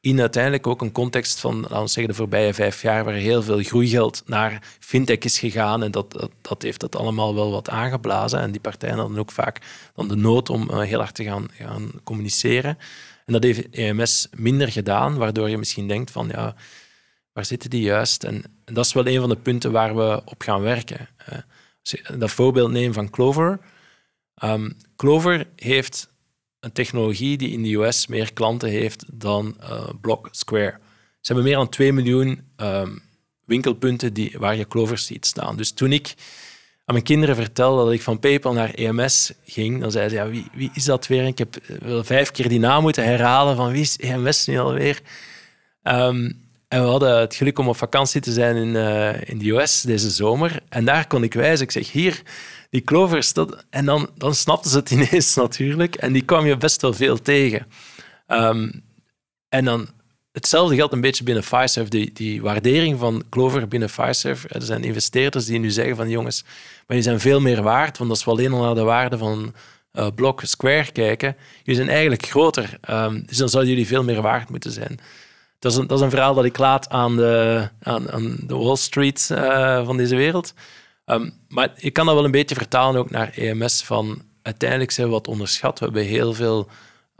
In 0.00 0.20
uiteindelijk 0.20 0.66
ook 0.66 0.80
een 0.80 0.92
context 0.92 1.40
van, 1.40 1.60
laten 1.60 1.80
we 1.80 1.86
zeggen, 1.86 2.08
de 2.08 2.14
voorbije 2.14 2.54
vijf 2.54 2.82
jaar, 2.82 3.04
waar 3.04 3.14
heel 3.14 3.42
veel 3.42 3.62
groeigeld 3.62 4.22
naar 4.26 4.76
fintech 4.80 5.18
is 5.18 5.38
gegaan. 5.38 5.82
En 5.82 5.90
dat, 5.90 6.28
dat, 6.40 6.62
heeft 6.62 6.80
dat 6.80 6.96
allemaal 6.96 7.34
wel 7.34 7.50
wat 7.50 7.68
aangeblazen. 7.68 8.40
En 8.40 8.50
die 8.50 8.60
partijen 8.60 8.98
hadden 8.98 9.18
ook 9.18 9.30
vaak 9.30 9.60
dan 9.94 10.08
de 10.08 10.16
nood 10.16 10.50
om 10.50 10.70
uh, 10.70 10.80
heel 10.80 10.98
hard 10.98 11.14
te 11.14 11.24
gaan, 11.24 11.48
gaan 11.52 11.90
communiceren. 12.02 12.78
En 13.26 13.32
dat 13.32 13.42
heeft 13.42 13.70
EMS 13.70 14.28
minder 14.36 14.72
gedaan, 14.72 15.16
waardoor 15.16 15.50
je 15.50 15.58
misschien 15.58 15.88
denkt 15.88 16.10
van, 16.10 16.28
ja, 16.28 16.54
waar 17.32 17.44
zitten 17.44 17.70
die 17.70 17.82
juist? 17.82 18.24
En, 18.24 18.44
dat 18.64 18.84
is 18.84 18.92
wel 18.92 19.06
een 19.06 19.20
van 19.20 19.28
de 19.28 19.36
punten 19.36 19.72
waar 19.72 19.96
we 19.96 20.22
op 20.24 20.42
gaan 20.42 20.60
werken. 20.60 21.08
Je 21.82 22.02
dat 22.18 22.30
voorbeeld 22.30 22.70
neemt 22.70 22.94
van 22.94 23.10
Clover. 23.10 23.60
Um, 24.44 24.76
Clover 24.96 25.46
heeft 25.56 26.13
een 26.64 26.72
technologie 26.72 27.36
die 27.36 27.50
in 27.50 27.62
de 27.62 27.74
US 27.74 28.06
meer 28.06 28.32
klanten 28.32 28.68
heeft 28.68 29.04
dan 29.12 29.56
uh, 29.60 29.88
Block 30.00 30.28
Square. 30.30 30.78
Ze 31.20 31.32
hebben 31.32 31.44
meer 31.44 31.56
dan 31.56 31.68
2 31.68 31.92
miljoen 31.92 32.40
um, 32.56 33.02
winkelpunten 33.44 34.12
die, 34.12 34.34
waar 34.38 34.56
je 34.56 34.68
Clover 34.68 34.98
ziet 34.98 35.26
staan. 35.26 35.56
Dus 35.56 35.72
toen 35.72 35.92
ik 35.92 36.14
aan 36.84 36.94
mijn 36.94 37.02
kinderen 37.02 37.36
vertelde 37.36 37.84
dat 37.84 37.92
ik 37.92 38.02
van 38.02 38.18
PayPal 38.18 38.52
naar 38.52 38.70
EMS 38.70 39.32
ging, 39.44 39.80
dan 39.80 39.90
zeiden 39.90 40.18
ze, 40.18 40.24
ja, 40.24 40.30
wie, 40.30 40.46
wie 40.52 40.70
is 40.74 40.84
dat 40.84 41.06
weer? 41.06 41.26
Ik 41.26 41.38
heb 41.38 41.56
wel 41.80 42.04
vijf 42.04 42.30
keer 42.30 42.48
die 42.48 42.58
naam 42.58 42.82
moeten 42.82 43.04
herhalen 43.04 43.56
van 43.56 43.72
wie 43.72 43.80
is 43.80 43.96
EMS 43.96 44.46
nu 44.46 44.58
alweer? 44.58 45.00
Um, 45.82 46.43
en 46.74 46.82
we 46.82 46.88
hadden 46.88 47.18
het 47.18 47.34
geluk 47.34 47.58
om 47.58 47.68
op 47.68 47.76
vakantie 47.76 48.20
te 48.20 48.32
zijn 48.32 48.56
in, 48.56 48.74
uh, 48.74 49.28
in 49.28 49.38
de 49.38 49.50
US 49.50 49.82
deze 49.82 50.10
zomer. 50.10 50.60
En 50.68 50.84
daar 50.84 51.06
kon 51.06 51.22
ik 51.22 51.34
wijzen. 51.34 51.64
Ik 51.64 51.70
zeg, 51.70 51.92
hier, 51.92 52.22
die 52.70 52.82
clovers. 52.82 53.32
Dat... 53.32 53.64
En 53.70 53.84
dan, 53.84 54.10
dan 54.16 54.34
snapten 54.34 54.70
ze 54.70 54.76
het 54.76 54.90
ineens 54.96 55.34
natuurlijk. 55.34 55.94
En 55.94 56.12
die 56.12 56.24
kwam 56.24 56.46
je 56.46 56.56
best 56.56 56.80
wel 56.80 56.92
veel 56.92 57.22
tegen. 57.22 57.66
Um, 58.28 58.82
en 59.48 59.64
dan 59.64 59.88
hetzelfde 60.32 60.74
geldt 60.74 60.92
een 60.92 61.00
beetje 61.00 61.24
binnen 61.24 61.42
Fiserv. 61.42 61.88
Die, 61.88 62.10
die 62.12 62.42
waardering 62.42 62.98
van 62.98 63.24
Clover 63.30 63.68
binnen 63.68 63.90
Fiserv. 63.90 64.44
Er 64.48 64.62
zijn 64.62 64.84
investeerders 64.84 65.44
die 65.44 65.58
nu 65.58 65.70
zeggen 65.70 65.96
van 65.96 66.08
jongens, 66.08 66.42
maar 66.42 66.84
jullie 66.86 67.02
zijn 67.02 67.20
veel 67.20 67.40
meer 67.40 67.62
waard. 67.62 67.98
Want 67.98 68.10
als 68.10 68.24
we 68.24 68.30
alleen 68.30 68.52
al 68.52 68.62
naar 68.62 68.74
de 68.74 68.82
waarde 68.82 69.18
van 69.18 69.54
uh, 69.92 70.06
Block 70.14 70.42
Square 70.44 70.92
kijken, 70.92 71.36
jullie 71.62 71.80
zijn 71.80 71.88
eigenlijk 71.88 72.26
groter. 72.26 72.78
Um, 72.90 73.22
dus 73.26 73.36
dan 73.36 73.48
zouden 73.48 73.72
jullie 73.72 73.88
veel 73.88 74.04
meer 74.04 74.22
waard 74.22 74.50
moeten 74.50 74.72
zijn 74.72 74.98
dat 75.64 75.72
is, 75.72 75.78
een, 75.78 75.86
dat 75.86 75.98
is 75.98 76.04
een 76.04 76.10
verhaal 76.10 76.34
dat 76.34 76.44
ik 76.44 76.58
laat 76.58 76.88
aan 76.88 77.16
de, 77.16 77.68
aan, 77.82 78.10
aan 78.10 78.36
de 78.46 78.56
Wall 78.56 78.76
Street 78.76 79.28
uh, 79.32 79.84
van 79.86 79.96
deze 79.96 80.16
wereld. 80.16 80.54
Um, 81.06 81.32
maar 81.48 81.72
ik 81.76 81.92
kan 81.92 82.06
dat 82.06 82.14
wel 82.14 82.24
een 82.24 82.30
beetje 82.30 82.54
vertalen 82.54 83.00
ook 83.00 83.10
naar 83.10 83.32
EMS. 83.34 83.82
Van 83.82 84.22
uiteindelijk 84.42 84.90
zijn 84.90 85.06
we 85.06 85.12
wat 85.12 85.28
onderschat. 85.28 85.78
We 85.78 85.84
hebben 85.84 86.04
heel 86.04 86.34
veel 86.34 86.68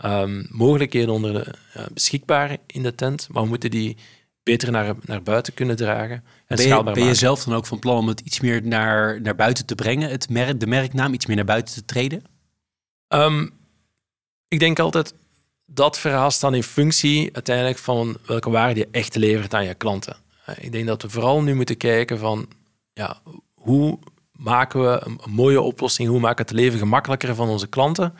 um, 0.05 0.47
mogelijkheden 0.51 1.15
onder 1.15 1.33
de, 1.33 1.55
uh, 1.77 1.83
beschikbaar 1.93 2.57
in 2.67 2.83
de 2.83 2.95
tent, 2.95 3.29
maar 3.31 3.43
we 3.43 3.49
moeten 3.49 3.71
die 3.71 3.97
beter 4.43 4.71
naar, 4.71 4.95
naar 5.05 5.23
buiten 5.23 5.55
kunnen 5.55 5.77
dragen. 5.77 6.25
En 6.47 6.57
ben, 6.57 6.69
je, 6.69 6.83
ben 6.83 7.05
je 7.05 7.15
zelf 7.15 7.45
dan 7.45 7.55
ook 7.55 7.67
van 7.67 7.79
plan 7.79 7.97
om 7.97 8.09
het 8.09 8.21
iets 8.21 8.41
meer 8.41 8.67
naar, 8.67 9.21
naar 9.21 9.37
buiten 9.37 9.67
te 9.67 9.75
brengen, 9.75 10.11
het 10.11 10.29
merk, 10.29 10.61
de 10.61 10.67
merknaam 10.67 11.13
iets 11.13 11.27
meer 11.27 11.37
naar 11.37 11.45
buiten 11.45 11.75
te 11.75 11.85
treden? 11.85 12.25
Um, 13.09 13.51
ik 14.49 14.59
denk 14.59 14.79
altijd, 14.79 15.15
dat 15.75 15.99
verhaal 15.99 16.31
staat 16.31 16.53
in 16.53 16.63
functie 16.63 17.31
uiteindelijk 17.33 17.79
van 17.79 18.17
welke 18.27 18.51
waarde 18.51 18.81
je 18.81 18.89
echt 18.91 19.15
levert 19.15 19.55
aan 19.55 19.65
je 19.65 19.75
klanten. 19.75 20.17
Ik 20.57 20.73
denk 20.73 20.87
dat 20.87 21.03
we 21.03 21.11
vooral 21.11 21.43
nu 21.43 21.55
moeten 21.55 21.77
kijken 21.77 22.19
van 22.19 22.49
ja, 22.93 23.21
hoe 23.55 23.99
maken 24.33 24.83
we 24.83 25.01
een, 25.05 25.21
mooie 25.27 25.61
oplossing, 25.61 26.09
hoe 26.09 26.21
maken 26.21 26.47
we 26.47 26.51
het 26.51 26.61
leven 26.61 26.79
gemakkelijker 26.79 27.35
van 27.35 27.49
onze 27.49 27.67
klanten 27.67 28.15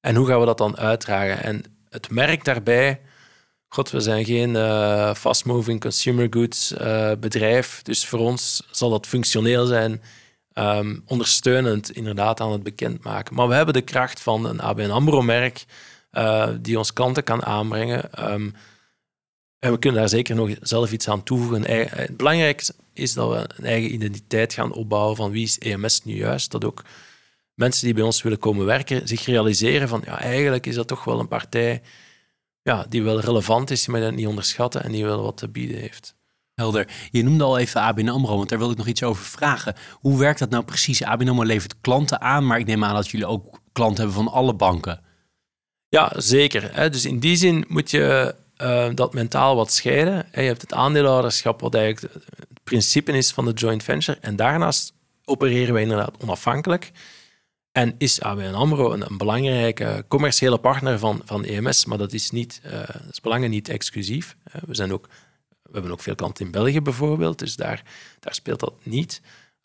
en 0.00 0.14
hoe 0.14 0.26
gaan 0.26 0.40
we 0.40 0.46
dat 0.46 0.58
dan 0.58 0.76
uitdragen. 0.76 1.42
En 1.42 1.62
het 1.88 2.10
merk 2.10 2.44
daarbij, 2.44 3.00
god, 3.68 3.90
we 3.90 4.00
zijn 4.00 4.24
geen 4.24 4.54
uh, 4.54 5.14
fast-moving 5.14 5.80
consumer 5.80 6.26
goods 6.30 6.72
uh, 6.72 7.12
bedrijf, 7.20 7.82
dus 7.82 8.06
voor 8.06 8.18
ons 8.18 8.62
zal 8.70 8.90
dat 8.90 9.06
functioneel 9.06 9.66
zijn, 9.66 10.02
um, 10.54 11.02
ondersteunend 11.06 11.90
inderdaad 11.90 12.40
aan 12.40 12.52
het 12.52 12.62
bekendmaken. 12.62 13.34
Maar 13.34 13.48
we 13.48 13.54
hebben 13.54 13.74
de 13.74 13.82
kracht 13.82 14.20
van 14.20 14.46
een 14.46 14.60
ABN 14.60 14.90
AMRO-merk 14.90 15.64
uh, 16.12 16.48
die 16.60 16.78
ons 16.78 16.92
klanten 16.92 17.24
kan 17.24 17.44
aanbrengen. 17.44 18.30
Um, 18.32 18.54
en 19.58 19.72
we 19.72 19.78
kunnen 19.78 20.00
daar 20.00 20.08
zeker 20.08 20.34
nog 20.34 20.50
zelf 20.60 20.92
iets 20.92 21.08
aan 21.08 21.22
toevoegen. 21.22 21.64
Eh, 21.64 21.90
het 21.90 22.16
belangrijkste 22.16 22.74
is 22.92 23.12
dat 23.12 23.30
we 23.30 23.48
een 23.56 23.64
eigen 23.64 23.94
identiteit 23.94 24.52
gaan 24.52 24.72
opbouwen 24.72 25.16
van 25.16 25.30
wie 25.30 25.42
is 25.42 25.58
EMS 25.58 26.04
nu 26.04 26.14
juist. 26.14 26.50
Dat 26.50 26.64
ook 26.64 26.82
mensen 27.54 27.84
die 27.84 27.94
bij 27.94 28.02
ons 28.02 28.22
willen 28.22 28.38
komen 28.38 28.66
werken 28.66 29.08
zich 29.08 29.24
realiseren 29.24 29.88
van 29.88 30.02
ja, 30.04 30.18
eigenlijk 30.20 30.66
is 30.66 30.74
dat 30.74 30.86
toch 30.86 31.04
wel 31.04 31.20
een 31.20 31.28
partij 31.28 31.82
ja, 32.62 32.86
die 32.88 33.02
wel 33.02 33.20
relevant 33.20 33.70
is, 33.70 33.86
maar 33.86 34.00
dat 34.00 34.14
niet 34.14 34.26
onderschatten 34.26 34.82
en 34.82 34.92
die 34.92 35.04
wel 35.04 35.22
wat 35.22 35.36
te 35.36 35.48
bieden 35.48 35.78
heeft. 35.78 36.14
Helder. 36.54 36.88
Je 37.10 37.22
noemde 37.22 37.44
al 37.44 37.58
even 37.58 37.80
ABN 37.80 38.08
AMRO, 38.08 38.36
want 38.36 38.48
daar 38.48 38.58
wil 38.58 38.70
ik 38.70 38.76
nog 38.76 38.86
iets 38.86 39.02
over 39.02 39.24
vragen. 39.24 39.74
Hoe 39.92 40.18
werkt 40.18 40.38
dat 40.38 40.50
nou 40.50 40.64
precies? 40.64 41.02
ABN 41.02 41.28
AMRO 41.28 41.44
levert 41.44 41.80
klanten 41.80 42.20
aan, 42.20 42.46
maar 42.46 42.58
ik 42.58 42.66
neem 42.66 42.84
aan 42.84 42.94
dat 42.94 43.08
jullie 43.08 43.26
ook 43.26 43.60
klanten 43.72 44.04
hebben 44.04 44.24
van 44.24 44.32
alle 44.32 44.54
banken. 44.54 45.00
Ja, 45.92 46.12
zeker. 46.16 46.90
Dus 46.90 47.04
in 47.04 47.18
die 47.18 47.36
zin 47.36 47.64
moet 47.68 47.90
je 47.90 48.34
uh, 48.62 48.88
dat 48.94 49.14
mentaal 49.14 49.56
wat 49.56 49.72
scheiden. 49.72 50.26
Je 50.32 50.40
hebt 50.40 50.60
het 50.60 50.72
aandeelhouderschap, 50.72 51.60
wat 51.60 51.74
eigenlijk 51.74 52.14
het 52.14 52.62
principe 52.62 53.12
is 53.12 53.32
van 53.32 53.44
de 53.44 53.52
joint 53.52 53.82
venture. 53.82 54.18
En 54.20 54.36
daarnaast 54.36 54.92
opereren 55.24 55.72
wij 55.72 55.82
inderdaad 55.82 56.14
onafhankelijk. 56.22 56.90
En 57.72 57.94
is 57.98 58.20
ABN 58.20 58.54
AMRO 58.54 58.92
een, 58.92 59.10
een, 59.10 59.16
belangrijke 59.16 60.04
commerciële 60.08 60.58
partner 60.58 60.98
van, 60.98 61.22
van 61.24 61.44
EMS, 61.44 61.84
maar 61.84 61.98
dat 61.98 62.12
is, 62.12 62.30
niet, 62.30 62.60
uh, 62.64 62.72
dat 63.22 63.40
is 63.40 63.48
niet 63.48 63.68
exclusief. 63.68 64.36
We, 64.66 64.74
zijn 64.74 64.92
ook, 64.92 65.08
we 65.62 65.72
hebben 65.72 65.92
ook 65.92 66.02
veel 66.02 66.14
klanten 66.14 66.44
in 66.44 66.50
België 66.50 66.80
bijvoorbeeld, 66.80 67.38
dus 67.38 67.56
daar, 67.56 67.82
daar 68.20 68.34
speelt 68.34 68.60
dat 68.60 68.74
niet. 68.82 69.20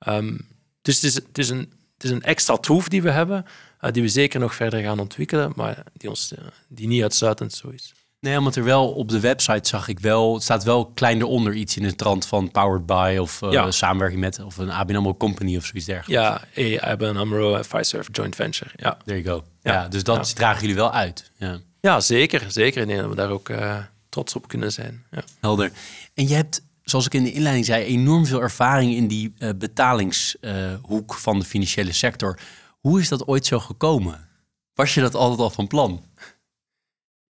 Um, 0.07 0.47
dus 0.81 0.95
het 0.95 1.03
is, 1.03 1.15
het, 1.15 1.37
is 1.37 1.49
een, 1.49 1.73
het 1.93 2.03
is 2.03 2.09
een 2.09 2.23
extra 2.23 2.57
troef 2.57 2.87
die 2.87 3.01
we 3.01 3.11
hebben, 3.11 3.45
die 3.79 4.01
we 4.01 4.07
zeker 4.07 4.39
nog 4.39 4.55
verder 4.55 4.81
gaan 4.81 4.99
ontwikkelen, 4.99 5.51
maar 5.55 5.83
die, 5.93 6.09
ons, 6.09 6.33
uh, 6.33 6.45
die 6.67 6.87
niet 6.87 7.01
uitsluitend 7.01 7.53
zo 7.53 7.69
is. 7.69 7.93
Nee, 8.19 8.37
omdat 8.37 8.55
er 8.55 8.63
wel 8.63 8.89
op 8.91 9.09
de 9.09 9.19
website 9.19 9.69
zag 9.69 9.87
ik 9.87 9.99
wel, 9.99 10.33
het 10.33 10.43
staat 10.43 10.63
wel 10.63 10.85
klein 10.85 11.21
eronder 11.21 11.53
iets 11.53 11.77
in 11.77 11.83
de 11.83 11.95
trant 11.95 12.25
van 12.25 12.51
powered 12.51 12.85
by 12.85 13.17
of 13.19 13.41
uh, 13.41 13.51
ja. 13.51 13.71
samenwerking 13.71 14.21
met 14.21 14.43
of 14.43 14.57
een 14.57 14.71
ABN 14.71 14.95
AMRO 14.95 15.15
company 15.15 15.57
of 15.57 15.65
zoiets 15.65 15.85
dergelijks. 15.85 16.43
Ja, 16.55 16.79
ABN 16.79 17.15
AMRO 17.17 17.63
Fiserv 17.63 18.07
joint 18.11 18.35
venture. 18.35 18.71
Ja, 18.75 18.97
there 19.05 19.21
you 19.21 19.37
go. 19.37 19.45
Ja, 19.61 19.73
ja 19.73 19.87
dus 19.87 20.03
dat 20.03 20.35
dragen 20.35 20.61
jullie 20.61 20.75
wel 20.75 20.91
uit. 20.91 21.31
Ja, 21.35 21.59
ja 21.81 21.99
zeker, 21.99 22.45
zeker. 22.47 22.85
Nee, 22.85 22.97
dat 22.97 23.09
we 23.09 23.15
daar 23.15 23.29
ook 23.29 23.49
uh, 23.49 23.77
trots 24.09 24.35
op 24.35 24.47
kunnen 24.47 24.71
zijn. 24.71 25.03
Ja. 25.11 25.23
Helder. 25.39 25.71
En 26.13 26.27
je 26.27 26.35
hebt, 26.35 26.61
zoals 26.83 27.05
ik 27.05 27.13
in 27.13 27.23
de 27.23 27.31
inleiding 27.31 27.65
zei, 27.65 27.83
enorm 27.83 28.25
veel 28.25 28.41
ervaring 28.41 28.93
in 28.93 29.07
die 29.07 29.33
uh, 29.39 29.49
betalingshoek 29.55 31.13
van 31.13 31.39
de 31.39 31.45
financiële 31.45 31.93
sector. 31.93 32.39
Hoe 32.79 32.99
is 32.99 33.09
dat 33.09 33.27
ooit 33.27 33.45
zo 33.45 33.59
gekomen? 33.59 34.29
Was 34.73 34.93
je 34.93 35.01
dat 35.01 35.15
altijd 35.15 35.39
al 35.39 35.49
van 35.49 35.67
plan? 35.67 36.03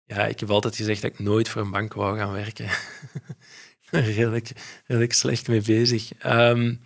Ja, 0.05 0.25
ik 0.25 0.39
heb 0.39 0.49
altijd 0.49 0.75
gezegd 0.75 1.01
dat 1.01 1.11
ik 1.11 1.19
nooit 1.19 1.49
voor 1.49 1.61
een 1.61 1.71
bank 1.71 1.93
wou 1.93 2.17
gaan 2.17 2.31
werken. 2.31 2.69
redelijk, 3.89 4.51
redelijk 4.85 5.13
slecht 5.13 5.47
mee 5.47 5.61
bezig. 5.61 6.11
Um, 6.25 6.81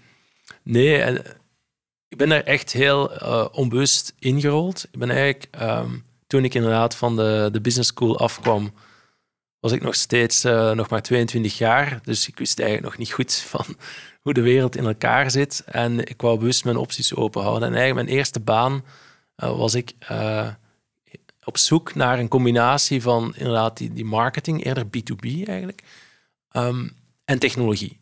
nee, 0.64 1.20
ik 2.08 2.18
ben 2.18 2.30
daar 2.30 2.44
echt 2.44 2.72
heel 2.72 3.24
uh, 3.24 3.48
onbewust 3.52 4.14
ingerold. 4.20 4.88
Ik 4.92 5.00
ben 5.00 5.10
eigenlijk, 5.10 5.48
um, 5.62 6.06
toen 6.28 6.44
ik 6.44 6.54
inderdaad 6.54 6.96
van 6.96 7.16
de, 7.16 7.50
de 7.52 7.62
business 7.62 7.90
school 7.90 8.20
afkwam, 8.20 8.74
was 9.60 9.72
ik 9.72 9.82
nog 9.82 9.96
steeds 9.96 10.46
uh, 10.46 10.72
nog 10.72 10.90
maar 10.90 11.02
22 11.02 11.58
jaar. 11.58 12.00
Dus 12.04 12.28
ik 12.28 12.38
wist 12.38 12.60
eigenlijk 12.60 12.90
nog 12.90 12.98
niet 12.98 13.12
goed 13.12 13.34
van 13.34 13.66
hoe 14.22 14.34
de 14.34 14.42
wereld 14.42 14.76
in 14.76 14.86
elkaar 14.86 15.32
zit. 15.32 15.64
En 15.66 16.00
ik 16.00 16.22
wou 16.22 16.38
bewust 16.38 16.64
mijn 16.64 16.78
opties 16.78 17.16
open 17.16 17.42
houden. 17.42 17.68
En 17.68 17.76
eigenlijk 17.76 18.06
mijn 18.06 18.18
eerste 18.18 18.40
baan 18.40 18.84
uh, 19.44 19.58
was 19.58 19.74
ik 19.74 19.94
op 21.44 21.58
zoek 21.58 21.96
naar 21.96 22.20
een 22.20 22.28
combinatie 22.28 23.02
van 23.02 23.34
inderdaad 23.36 23.78
die, 23.78 23.94
die 23.94 24.06
marketing, 24.06 24.66
eerder 24.66 24.86
B2B 24.86 25.48
eigenlijk, 25.48 25.84
um, 26.52 26.92
en 27.26 27.40
technologie. 27.40 28.00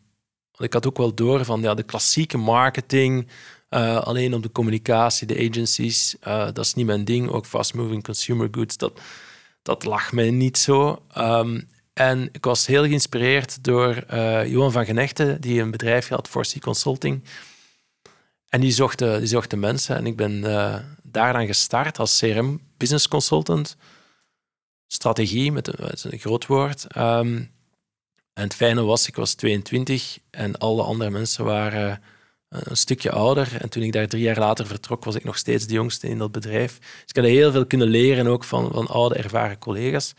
Want 0.50 0.64
ik 0.64 0.72
had 0.72 0.86
ook 0.86 0.96
wel 0.96 1.14
door 1.14 1.44
van 1.44 1.60
ja, 1.60 1.74
de 1.74 1.82
klassieke 1.82 2.36
marketing, 2.36 3.28
uh, 3.70 3.96
alleen 3.96 4.34
op 4.34 4.42
de 4.42 4.52
communicatie, 4.52 5.26
de 5.26 5.48
agencies, 5.50 6.16
dat 6.22 6.58
is 6.58 6.74
niet 6.74 6.86
mijn 6.86 7.04
ding. 7.04 7.30
Ook 7.30 7.46
fast-moving 7.46 8.02
consumer 8.02 8.48
goods, 8.50 8.76
dat, 8.76 9.00
dat 9.62 9.84
lag 9.84 10.12
mij 10.12 10.30
niet 10.30 10.58
zo. 10.58 11.02
Um, 11.18 11.68
en 12.00 12.28
ik 12.32 12.44
was 12.44 12.66
heel 12.66 12.82
geïnspireerd 12.84 13.64
door 13.64 14.04
uh, 14.12 14.46
Johan 14.46 14.72
van 14.72 14.84
Genechten, 14.84 15.40
die 15.40 15.60
een 15.60 15.70
bedrijf 15.70 16.08
had, 16.08 16.28
Forsey 16.28 16.60
Consulting. 16.60 17.24
En 18.48 18.60
die 18.60 18.72
zochten, 18.72 19.18
die 19.18 19.28
zochten 19.28 19.58
mensen. 19.58 19.96
En 19.96 20.06
ik 20.06 20.16
ben 20.16 20.40
daaraan 21.02 21.46
gestart 21.46 21.98
als 21.98 22.18
CRM 22.18 22.60
business 22.76 23.08
consultant. 23.08 23.76
Strategie, 24.86 25.52
met 25.52 25.68
een, 26.04 26.18
groot 26.18 26.46
woord. 26.46 26.86
Um, 26.96 27.50
en 28.32 28.42
het 28.42 28.54
fijne 28.54 28.82
was, 28.82 29.08
ik 29.08 29.16
was 29.16 29.34
22 29.34 30.18
en 30.30 30.58
alle 30.58 30.82
andere 30.82 31.10
mensen 31.10 31.44
waren 31.44 32.02
eh, 32.48 32.60
een 32.62 32.76
stukje 32.76 33.10
ouder. 33.10 33.56
En 33.58 33.68
toen 33.68 33.82
ik 33.82 33.92
daar 33.92 34.08
drie 34.08 34.22
jaar 34.22 34.38
later 34.38 34.66
vertrok, 34.66 35.04
was 35.04 35.14
ik 35.14 35.24
nog 35.24 35.38
steeds 35.38 35.66
de 35.66 35.74
jongste 35.74 36.08
in 36.08 36.18
dat 36.18 36.32
bedrijf. 36.32 36.78
Dus 36.78 37.04
ik 37.06 37.16
had 37.16 37.24
heel 37.24 37.52
veel 37.52 37.66
kunnen 37.66 37.88
leren 37.88 38.26
ook 38.26 38.44
van, 38.44 38.72
van 38.72 38.86
oude, 38.86 39.14
ervaren 39.14 39.58
collega's. 39.58 40.14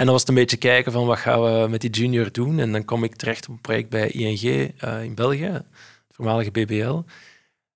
En 0.00 0.06
dan 0.06 0.14
was 0.14 0.24
het 0.24 0.30
een 0.30 0.36
beetje 0.36 0.56
kijken 0.56 0.92
van 0.92 1.06
wat 1.06 1.18
gaan 1.18 1.42
we 1.42 1.68
met 1.68 1.80
die 1.80 1.90
junior 1.90 2.32
doen. 2.32 2.58
En 2.58 2.72
dan 2.72 2.84
kom 2.84 3.04
ik 3.04 3.16
terecht 3.16 3.48
op 3.48 3.54
een 3.54 3.60
project 3.60 3.88
bij 3.88 4.08
ING 4.08 4.42
uh, 4.42 5.02
in 5.02 5.14
België, 5.14 5.44
het 5.44 5.64
voormalige 6.10 6.50
BBL. 6.50 7.00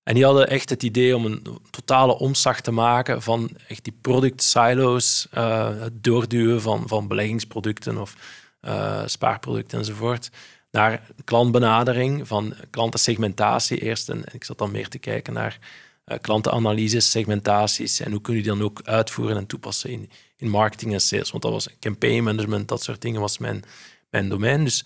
En 0.03 0.13
die 0.13 0.23
hadden 0.23 0.47
echt 0.47 0.69
het 0.69 0.83
idee 0.83 1.15
om 1.15 1.25
een 1.25 1.47
totale 1.69 2.17
omslag 2.17 2.61
te 2.61 2.71
maken 2.71 3.21
van 3.21 3.49
echt 3.67 3.83
die 3.83 3.97
product 4.01 4.43
silos, 4.43 5.27
uh, 5.33 5.79
het 5.79 6.03
doorduwen 6.03 6.61
van, 6.61 6.87
van 6.87 7.07
beleggingsproducten 7.07 7.97
of 7.97 8.15
uh, 8.61 9.01
spaarproducten 9.05 9.77
enzovoort, 9.77 10.29
naar 10.71 11.01
klantbenadering, 11.23 12.27
van 12.27 12.53
klantensegmentatie 12.69 13.81
eerst. 13.81 14.09
En 14.09 14.23
ik 14.31 14.43
zat 14.43 14.57
dan 14.57 14.71
meer 14.71 14.87
te 14.87 14.99
kijken 14.99 15.33
naar 15.33 15.59
uh, 16.05 16.17
klantenanalyses, 16.21 17.11
segmentaties 17.11 17.99
en 17.99 18.11
hoe 18.11 18.21
kun 18.21 18.35
je 18.35 18.41
die 18.41 18.51
dan 18.51 18.61
ook 18.63 18.81
uitvoeren 18.83 19.37
en 19.37 19.45
toepassen 19.45 19.89
in, 19.89 20.09
in 20.37 20.49
marketing 20.49 20.93
en 20.93 21.01
sales. 21.01 21.31
Want 21.31 21.43
dat 21.43 21.51
was 21.51 21.67
campaign 21.79 22.23
management, 22.23 22.67
dat 22.67 22.83
soort 22.83 23.01
dingen 23.01 23.21
was 23.21 23.37
mijn, 23.37 23.63
mijn 24.09 24.29
domein. 24.29 24.63
Dus 24.63 24.85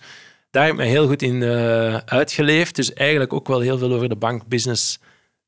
daar 0.50 0.64
heb 0.64 0.72
ik 0.72 0.78
me 0.78 0.84
heel 0.84 1.06
goed 1.06 1.22
in 1.22 1.42
uh, 1.42 1.96
uitgeleefd. 1.96 2.76
Dus 2.76 2.92
eigenlijk 2.92 3.32
ook 3.32 3.48
wel 3.48 3.60
heel 3.60 3.78
veel 3.78 3.92
over 3.92 4.08
de 4.08 4.16
bankbusiness 4.16 4.98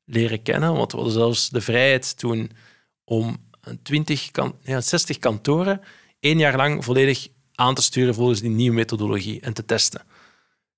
leren 0.05 0.41
kennen. 0.41 0.73
Want 0.73 0.91
we 0.91 0.97
hadden 0.97 1.15
zelfs 1.15 1.49
de 1.49 1.61
vrijheid 1.61 2.17
toen 2.17 2.51
om 3.03 3.37
20 3.83 4.31
kan, 4.31 4.55
ja, 4.63 4.81
60 4.81 5.19
kantoren 5.19 5.81
één 6.19 6.37
jaar 6.37 6.55
lang 6.55 6.83
volledig 6.83 7.27
aan 7.55 7.75
te 7.75 7.81
sturen 7.81 8.13
volgens 8.13 8.41
die 8.41 8.49
nieuwe 8.49 8.75
methodologie 8.75 9.41
en 9.41 9.53
te 9.53 9.65
testen. 9.65 10.01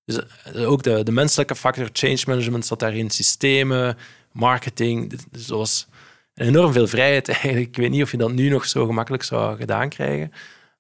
Dus 0.06 0.20
eh, 0.44 0.72
ook 0.72 0.84
de, 0.84 1.04
de 1.04 1.12
menselijke 1.12 1.56
factor, 1.56 1.90
change 1.94 2.24
management 2.26 2.66
zat 2.66 2.80
daarin, 2.80 3.10
systemen, 3.10 3.98
marketing. 4.32 5.10
Dus 5.32 5.46
dat 5.46 5.58
was 5.58 5.88
enorm 6.36 6.72
veel 6.74 6.88
vrijheid 6.88 7.30
eigenlijk. 7.30 7.68
Ik 7.70 7.76
weet 7.76 7.90
niet 7.90 8.04
of 8.04 8.12
je 8.12 8.18
dat 8.18 8.32
nu 8.32 8.50
nog 8.50 8.66
zo 8.66 8.86
gemakkelijk 8.86 9.24
zou 9.24 9.58
gedaan 9.58 9.90
krijgen. 9.90 10.32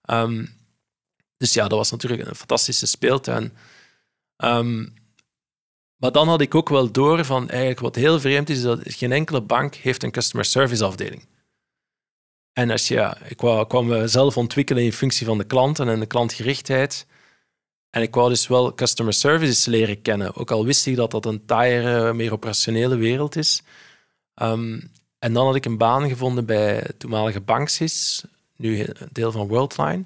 Um, 0.10 0.50
dus 1.38 1.54
ja, 1.54 1.68
dat 1.68 1.78
was 1.78 1.92
natuurlijk 1.92 2.28
een 2.28 2.36
fantastische 2.36 2.88
speeltuin. 2.88 3.54
Um, 4.38 4.94
maar 5.96 6.12
dan 6.12 6.28
had 6.28 6.42
ik 6.42 6.56
ook 6.56 6.70
wel 6.70 6.92
door 6.92 7.26
van 7.26 7.50
eigenlijk 7.50 7.80
wat 7.80 7.96
heel 7.96 8.20
vreemd 8.20 8.50
is, 8.50 8.62
dat 8.62 8.80
geen 8.84 9.12
enkele 9.12 9.42
bank 9.42 9.76
heeft 9.76 10.04
een 10.04 10.12
customer 10.12 10.46
service 10.46 10.84
afdeling. 10.84 11.28
En 12.54 12.72
als 12.72 12.88
je, 12.88 13.16
ik 13.28 13.38
kwam 13.68 13.88
mezelf 13.88 14.38
ontwikkelen 14.38 14.84
in 14.84 14.94
functie 14.94 15.26
van 15.26 15.38
de 15.38 15.44
klanten 15.44 15.88
en 15.88 16.00
de 16.00 16.06
klantgerichtheid. 16.06 17.06
En 17.90 18.02
ik 18.02 18.16
wou 18.16 18.30
dus 18.30 18.48
wel 18.48 18.74
customer 18.74 19.14
services 19.14 19.66
leren 19.66 20.02
kennen. 20.02 20.36
Ook 20.36 20.52
al 20.52 20.66
wist 20.66 20.86
ik 20.86 20.96
dat 20.96 21.12
dat 21.12 21.26
een 21.26 21.46
taaiere, 21.46 22.14
meer 22.14 22.34
operationele 22.34 22.96
wereld 22.96 23.36
is. 23.36 23.64
Um, 24.42 24.92
en 25.26 25.34
dan 25.34 25.46
had 25.46 25.56
ik 25.56 25.66
een 25.66 25.78
baan 25.78 26.10
gevonden 26.10 26.46
bij 26.46 26.88
toenmalige 26.98 27.42
Banksys, 27.42 28.24
nu 28.56 28.88
deel 29.12 29.32
van 29.32 29.48
Worldline 29.48 30.04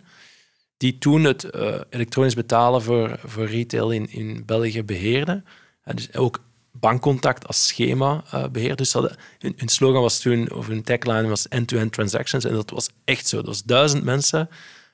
die 0.77 0.97
toen 0.97 1.23
het 1.23 1.47
uh, 1.55 1.75
elektronisch 1.89 2.33
betalen 2.33 2.81
voor, 2.81 3.19
voor 3.23 3.45
retail 3.45 3.91
in, 3.91 4.11
in 4.11 4.43
België 4.45 4.83
beheerden. 4.83 5.45
En 5.83 5.95
dus 5.95 6.13
ook 6.13 6.43
bankcontact 6.71 7.47
als 7.47 7.67
schema 7.67 8.23
uh, 8.33 8.47
beheer. 8.47 8.75
Dus 8.75 8.93
hadden, 8.93 9.15
hun, 9.39 9.53
hun, 9.57 9.67
slogan 9.67 10.01
was 10.01 10.19
toen, 10.19 10.51
of 10.51 10.67
hun 10.67 10.83
tagline 10.83 11.27
was 11.27 11.47
end-to-end 11.47 11.93
transactions. 11.93 12.45
En 12.45 12.53
dat 12.53 12.69
was 12.69 12.89
echt 13.03 13.27
zo. 13.27 13.37
Dat 13.37 13.45
was 13.45 13.63
duizend 13.63 14.03
mensen, 14.03 14.49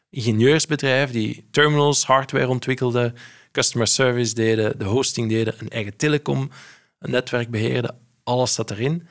ingenieursbedrijf 0.10 1.12
die 1.12 1.48
terminals, 1.52 2.06
hardware 2.06 2.48
ontwikkelden, 2.48 3.16
customer 3.52 3.88
service 3.88 4.34
deden, 4.34 4.80
de 4.80 4.86
hosting 4.86 5.30
deden, 5.30 5.54
een 5.58 5.70
eigen 5.70 5.96
telecom, 5.96 6.52
een 7.00 7.12
netwerk 7.12 7.50
beheerden. 7.50 7.98
Alles 8.24 8.54
zat 8.54 8.72
erin, 8.72 9.08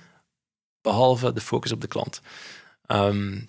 behalve 0.84 1.32
de 1.32 1.40
focus 1.40 1.72
op 1.72 1.80
de 1.80 1.86
klant. 1.86 2.20
Um, 2.86 3.48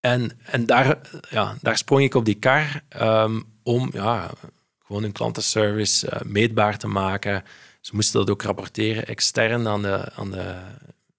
en, 0.00 0.38
en 0.44 0.66
daar, 0.66 0.98
ja, 1.30 1.56
daar 1.60 1.78
sprong 1.78 2.02
ik 2.02 2.14
op 2.14 2.24
die 2.24 2.38
kar 2.38 2.82
um, 3.02 3.44
om 3.62 3.90
ja, 3.92 4.30
gewoon 4.78 5.02
een 5.02 5.12
klantenservice 5.12 6.06
uh, 6.06 6.20
meetbaar 6.20 6.78
te 6.78 6.86
maken. 6.86 7.44
Ze 7.80 7.94
moesten 7.94 8.20
dat 8.20 8.30
ook 8.30 8.42
rapporteren 8.42 9.06
extern 9.06 9.68
aan 9.68 9.82
de, 9.82 10.12
aan 10.14 10.30
de 10.30 10.60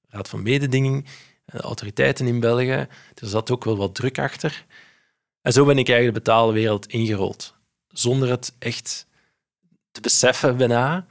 Raad 0.08 0.30
van 0.30 0.44
Mededinging, 0.44 1.08
de 1.46 1.60
autoriteiten 1.60 2.28
in 2.28 2.40
België. 2.40 2.88
Er 3.16 3.28
zat 3.28 3.52
ook 3.52 3.64
wel 3.64 3.78
wat 3.78 3.96
druk 3.96 4.20
achter. 4.20 4.66
En 5.42 5.52
zo 5.52 5.66
ben 5.66 5.78
ik 5.78 5.90
eigenlijk 5.90 6.18
de 6.18 6.24
betaalde 6.24 6.54
wereld 6.54 6.88
ingerold, 6.88 7.56
zonder 7.88 8.30
het 8.30 8.54
echt 8.60 9.08
te 9.92 10.02
beseffen 10.02 10.58
bijna. 10.58 11.06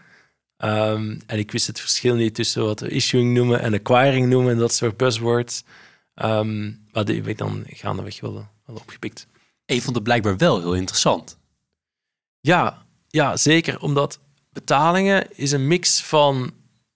Um, 0.65 1.21
en 1.27 1.39
ik 1.39 1.51
wist 1.51 1.67
het 1.67 1.81
verschil 1.81 2.15
niet 2.15 2.35
tussen 2.35 2.65
wat 2.65 2.81
we 2.81 2.89
issuing 2.89 3.35
noemen 3.35 3.61
en 3.61 3.75
acquiring 3.75 4.29
noemen 4.29 4.53
en 4.53 4.59
dat 4.59 4.75
soort 4.75 4.97
buzzwords. 4.97 5.65
Um, 6.15 6.87
maar 6.93 7.05
die 7.05 7.17
heb 7.17 7.27
ik 7.27 7.39
dan 7.39 7.65
gaandeweg 7.67 8.21
wel, 8.21 8.49
wel 8.67 8.77
opgepikt. 8.77 9.27
En 9.65 9.75
je 9.75 9.83
vond 9.83 9.95
het 9.95 10.05
blijkbaar 10.05 10.37
wel 10.37 10.61
heel 10.61 10.75
interessant. 10.75 11.39
Ja, 12.41 12.87
ja, 13.09 13.37
zeker. 13.37 13.81
Omdat 13.81 14.21
betalingen 14.51 15.37
is 15.37 15.53
een 15.53 15.67
mix 15.67 16.03
van... 16.03 16.55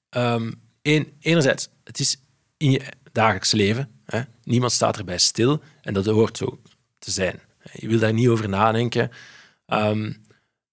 ehm 0.08 0.50
een, 0.82 1.12
enerzijds, 1.20 1.68
het 1.84 1.98
is 1.98 2.16
in 2.56 2.70
je 2.70 2.80
dagelijks 3.12 3.52
leven. 3.52 3.90
Hè? 4.04 4.20
Niemand 4.42 4.72
staat 4.72 4.98
erbij 4.98 5.18
stil. 5.18 5.62
En 5.82 5.94
dat 5.94 6.06
hoort 6.06 6.36
zo 6.36 6.60
te 6.98 7.10
zijn. 7.10 7.40
Je 7.72 7.88
wil 7.88 7.98
daar 7.98 8.12
niet 8.12 8.28
over 8.28 8.48
nadenken. 8.48 9.10
Ehm, 9.66 10.12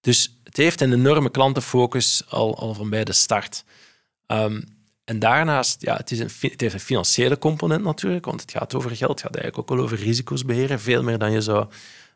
dus 0.00 0.40
het 0.52 0.60
heeft 0.60 0.80
een 0.80 0.92
enorme 0.92 1.30
klantenfocus 1.30 2.22
al, 2.28 2.56
al 2.58 2.74
van 2.74 2.90
bij 2.90 3.04
de 3.04 3.12
start. 3.12 3.64
Ehm, 4.26 4.62
en 5.04 5.18
daarnaast, 5.18 5.82
ja, 5.82 5.96
het, 5.96 6.10
is 6.10 6.18
een, 6.18 6.30
het 6.50 6.60
heeft 6.60 6.74
een 6.74 6.80
financiële 6.80 7.38
component 7.38 7.84
natuurlijk, 7.84 8.24
want 8.24 8.40
het 8.40 8.50
gaat 8.50 8.74
over 8.74 8.96
geld. 8.96 9.10
Het 9.10 9.20
gaat 9.20 9.36
eigenlijk 9.36 9.58
ook 9.58 9.76
wel 9.76 9.84
over 9.84 9.98
risico's 9.98 10.44
beheren, 10.44 10.80
veel 10.80 11.02
meer 11.02 11.18
dan 11.18 11.32
je 11.32 11.40
zou 11.40 11.66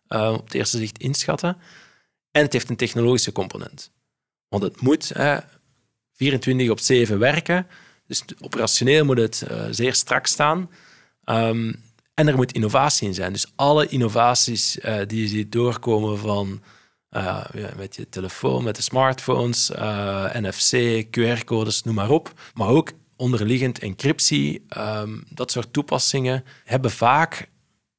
uh, 0.09 0.33
op 0.33 0.45
het 0.45 0.55
eerste 0.55 0.79
zicht 0.79 0.99
inschatten. 0.99 1.57
En 2.31 2.43
het 2.43 2.53
heeft 2.53 2.69
een 2.69 2.77
technologische 2.77 3.33
component. 3.33 3.91
Want 4.49 4.63
het 4.63 4.81
moet 4.81 5.09
hè, 5.09 5.39
24 6.13 6.71
op 6.71 6.81
7 6.81 7.19
werken, 7.19 7.67
dus 8.07 8.25
operationeel 8.41 9.05
moet 9.05 9.19
het 9.19 9.47
uh, 9.51 9.65
zeer 9.71 9.95
strak 9.95 10.27
staan. 10.27 10.71
Um, 11.25 11.83
en 12.15 12.29
er 12.29 12.37
moet 12.37 12.53
innovatie 12.53 13.09
in 13.09 13.15
zijn. 13.15 13.33
Dus 13.33 13.53
alle 13.55 13.87
innovaties 13.87 14.79
uh, 14.79 14.99
die 15.07 15.29
ziet 15.29 15.53
doorkomen 15.53 16.19
van 16.19 16.63
uh, 17.17 17.45
met 17.77 17.97
je 17.97 18.09
telefoon, 18.09 18.65
met 18.65 18.77
de 18.77 18.83
smartphones, 18.83 19.71
uh, 19.71 20.35
NFC, 20.35 21.05
QR-codes, 21.05 21.83
noem 21.83 21.95
maar 21.95 22.11
op. 22.11 22.33
Maar 22.55 22.69
ook 22.69 22.93
onderliggend 23.17 23.79
encryptie, 23.79 24.65
um, 24.79 25.25
dat 25.29 25.51
soort 25.51 25.73
toepassingen 25.73 26.45
hebben 26.65 26.91
vaak 26.91 27.51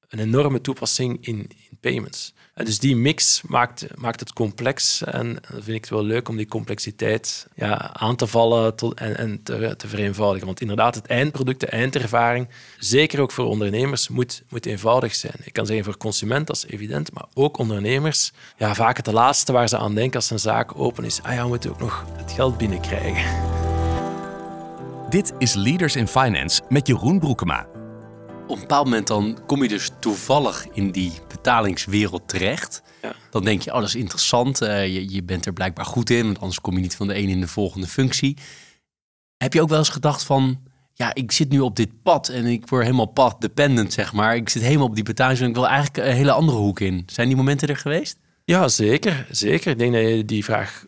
een 0.08 0.20
enorme 0.20 0.62
toepassing 0.62 1.26
in, 1.26 1.50
in 1.70 1.78
payments. 1.80 2.34
En 2.58 2.66
dus 2.66 2.80
die 2.80 2.96
mix 2.96 3.42
maakt, 3.48 3.88
maakt 3.96 4.20
het 4.20 4.34
complex 4.34 5.04
en 5.04 5.34
dan 5.34 5.62
vind 5.64 5.68
ik 5.78 5.82
het 5.82 5.90
wel 5.90 6.04
leuk 6.04 6.30
om 6.30 6.38
die 6.38 6.48
complexiteit 6.48 7.48
ja, 7.56 7.94
aan 7.94 8.16
te 8.16 8.28
vallen 8.28 8.76
en, 8.96 9.18
en 9.18 9.44
te, 9.44 9.74
te, 9.78 9.88
vereenvoudigen. 9.88 10.46
Want 10.46 10.62
inderdaad, 10.62 10.96
het 10.96 11.06
eindproduct, 11.06 11.60
de 11.60 11.68
eindervaring, 11.68 12.48
zeker 12.80 13.22
ook 13.22 13.32
voor 13.32 13.46
ondernemers, 13.46 14.08
moet, 14.08 14.44
moet 14.50 14.66
eenvoudig 14.66 15.16
zijn. 15.16 15.34
Ik 15.44 15.54
kan 15.54 15.66
zeggen 15.66 15.86
voor 15.86 15.98
consument, 15.98 16.48
dat 16.48 16.66
evident, 16.68 17.14
maar 17.14 17.26
ook 17.34 17.58
ondernemers, 17.58 18.32
ja, 18.58 18.76
vaak 18.76 18.98
het 18.98 19.08
laatste 19.08 19.52
waar 19.52 19.70
ze 19.70 19.78
aan 19.78 19.96
denken 19.96 20.16
als 20.16 20.30
een 20.30 20.40
zaak 20.40 20.80
open 20.80 21.04
is, 21.04 21.20
ah 21.24 21.34
ja, 21.34 21.42
we 21.42 21.48
moeten 21.48 21.70
ook 21.70 21.80
nog 21.80 22.06
het 22.16 22.32
geld 22.32 22.58
binnenkrijgen. 22.58 23.42
Dit 25.10 25.34
is 25.38 25.54
Leaders 25.54 25.96
in 25.96 26.08
Finance 26.08 26.62
met 26.70 26.88
Jeroen 26.88 27.20
Broekema 27.20 27.77
op 28.48 28.56
een 28.56 28.60
bepaald 28.60 28.86
moment 28.86 29.08
dan 29.08 29.40
kom 29.46 29.64
je 29.64 29.70
dus 29.70 29.92
toevallig 30.00 30.68
in 30.74 30.92
die 30.92 31.12
betalingswereld 31.28 32.28
terecht. 32.28 32.82
Ja. 33.02 33.16
Dan 33.30 33.44
denk 33.44 33.62
je, 33.62 33.74
oh, 33.74 33.80
dat 33.80 33.88
is 33.88 33.96
interessant. 33.96 34.62
Uh, 34.62 34.88
je, 34.88 35.14
je 35.14 35.24
bent 35.24 35.46
er 35.46 35.54
blijkbaar 35.54 35.86
goed 35.86 36.10
in, 36.10 36.26
want 36.26 36.40
anders 36.40 36.62
kom 36.62 36.76
je 36.76 36.82
niet 36.82 36.96
van 36.96 37.08
de 37.08 37.14
ene 37.14 37.32
in 37.32 37.40
de 37.42 37.48
volgende 37.48 37.88
functie. 37.88 38.38
Heb 39.38 39.54
je 39.54 39.62
ook 39.62 39.70
wel 39.70 39.78
eens 39.78 39.90
gedacht 39.90 40.24
van, 40.24 40.60
ja, 40.94 41.14
ik 41.14 41.32
zit 41.32 41.50
nu 41.50 41.60
op 41.60 41.76
dit 41.76 42.02
pad 42.04 42.30
en 42.30 42.46
ik 42.46 42.70
word 42.70 42.84
helemaal 42.84 43.06
pad 43.06 43.42
dependent, 43.42 43.94
zeg 43.94 44.14
maar. 44.14 44.36
Ik 44.36 44.50
zit 44.50 44.62
helemaal 44.62 44.88
op 44.88 44.96
die 44.96 45.04
betaling 45.04 45.40
en 45.40 45.50
ik 45.50 45.56
wil 45.56 45.68
eigenlijk 45.68 46.08
een 46.08 46.16
hele 46.16 46.32
andere 46.32 46.58
hoek 46.58 46.80
in. 46.80 47.04
Zijn 47.06 47.28
die 47.28 47.38
momenten 47.38 47.68
er 47.68 47.78
geweest? 47.78 48.18
Ja, 48.46 48.68
zeker. 48.68 49.28
Zeker. 49.32 49.72
Ik 49.72 49.78
denk 49.78 49.94
dat 49.94 50.02
je 50.02 50.26
die 50.26 50.44
vraag 50.44 50.86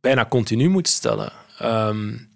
bijna 0.00 0.26
continu 0.26 0.68
moet 0.68 0.88
stellen. 0.88 1.32
Um, 1.62 2.28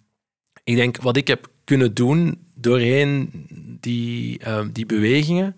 ik 0.64 0.76
denk, 0.76 0.96
wat 0.96 1.16
ik 1.16 1.26
heb 1.26 1.49
kunnen 1.64 1.94
doen 1.94 2.46
doorheen 2.54 3.30
die, 3.80 4.40
uh, 4.46 4.60
die 4.72 4.86
bewegingen, 4.86 5.56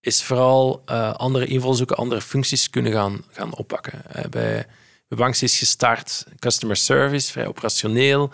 is 0.00 0.22
vooral 0.22 0.82
uh, 0.90 1.14
andere 1.14 1.46
invalshoeken, 1.46 1.96
andere 1.96 2.20
functies 2.20 2.70
kunnen 2.70 2.92
gaan, 2.92 3.24
gaan 3.30 3.54
oppakken. 3.54 4.02
Uh, 4.16 4.24
bij, 4.24 4.66
Banks 5.08 5.42
is 5.42 5.58
gestart 5.58 6.26
customer 6.38 6.76
service, 6.76 7.32
vrij 7.32 7.46
operationeel. 7.46 8.30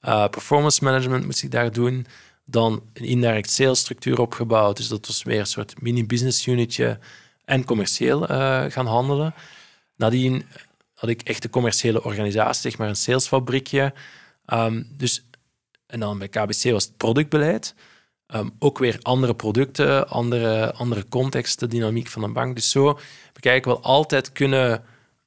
Eh, 0.00 0.28
performance 0.28 0.84
management 0.84 1.24
moest 1.24 1.42
ik 1.42 1.50
daar 1.50 1.72
doen. 1.72 2.06
Dan 2.44 2.82
een 2.92 3.04
indirect 3.04 3.50
sales 3.50 3.78
structuur 3.78 4.20
opgebouwd. 4.20 4.76
Dus 4.76 4.88
dat 4.88 5.06
was 5.06 5.22
weer 5.22 5.40
een 5.40 5.46
soort 5.46 5.82
mini-business 5.82 6.46
unitje. 6.46 6.98
En 7.44 7.64
commercieel 7.64 8.20
gaan 8.70 8.86
handelen. 8.86 9.34
Nadien 9.96 10.44
had 10.94 11.10
ik 11.10 11.22
echt 11.22 11.42
de 11.42 11.50
commerciële 11.50 12.04
organisatie, 12.04 12.70
zeg 12.70 12.78
maar 12.78 12.88
een 12.88 12.96
salesfabriekje. 12.96 13.92
Um, 14.46 14.88
dus 14.96 15.27
en 15.88 16.00
dan 16.00 16.18
bij 16.18 16.28
KBC 16.28 16.70
was 16.70 16.84
het 16.84 16.96
productbeleid. 16.96 17.74
Um, 18.34 18.52
ook 18.58 18.78
weer 18.78 18.98
andere 19.02 19.34
producten, 19.34 20.08
andere, 20.08 20.72
andere 20.72 21.08
contexten, 21.08 21.68
dynamiek 21.68 22.08
van 22.08 22.22
een 22.22 22.32
bank. 22.32 22.54
Dus 22.54 22.70
zo 22.70 22.98
eigenlijk 23.40 23.64
wel 23.64 23.92
altijd 23.92 24.32
kunnen 24.32 24.84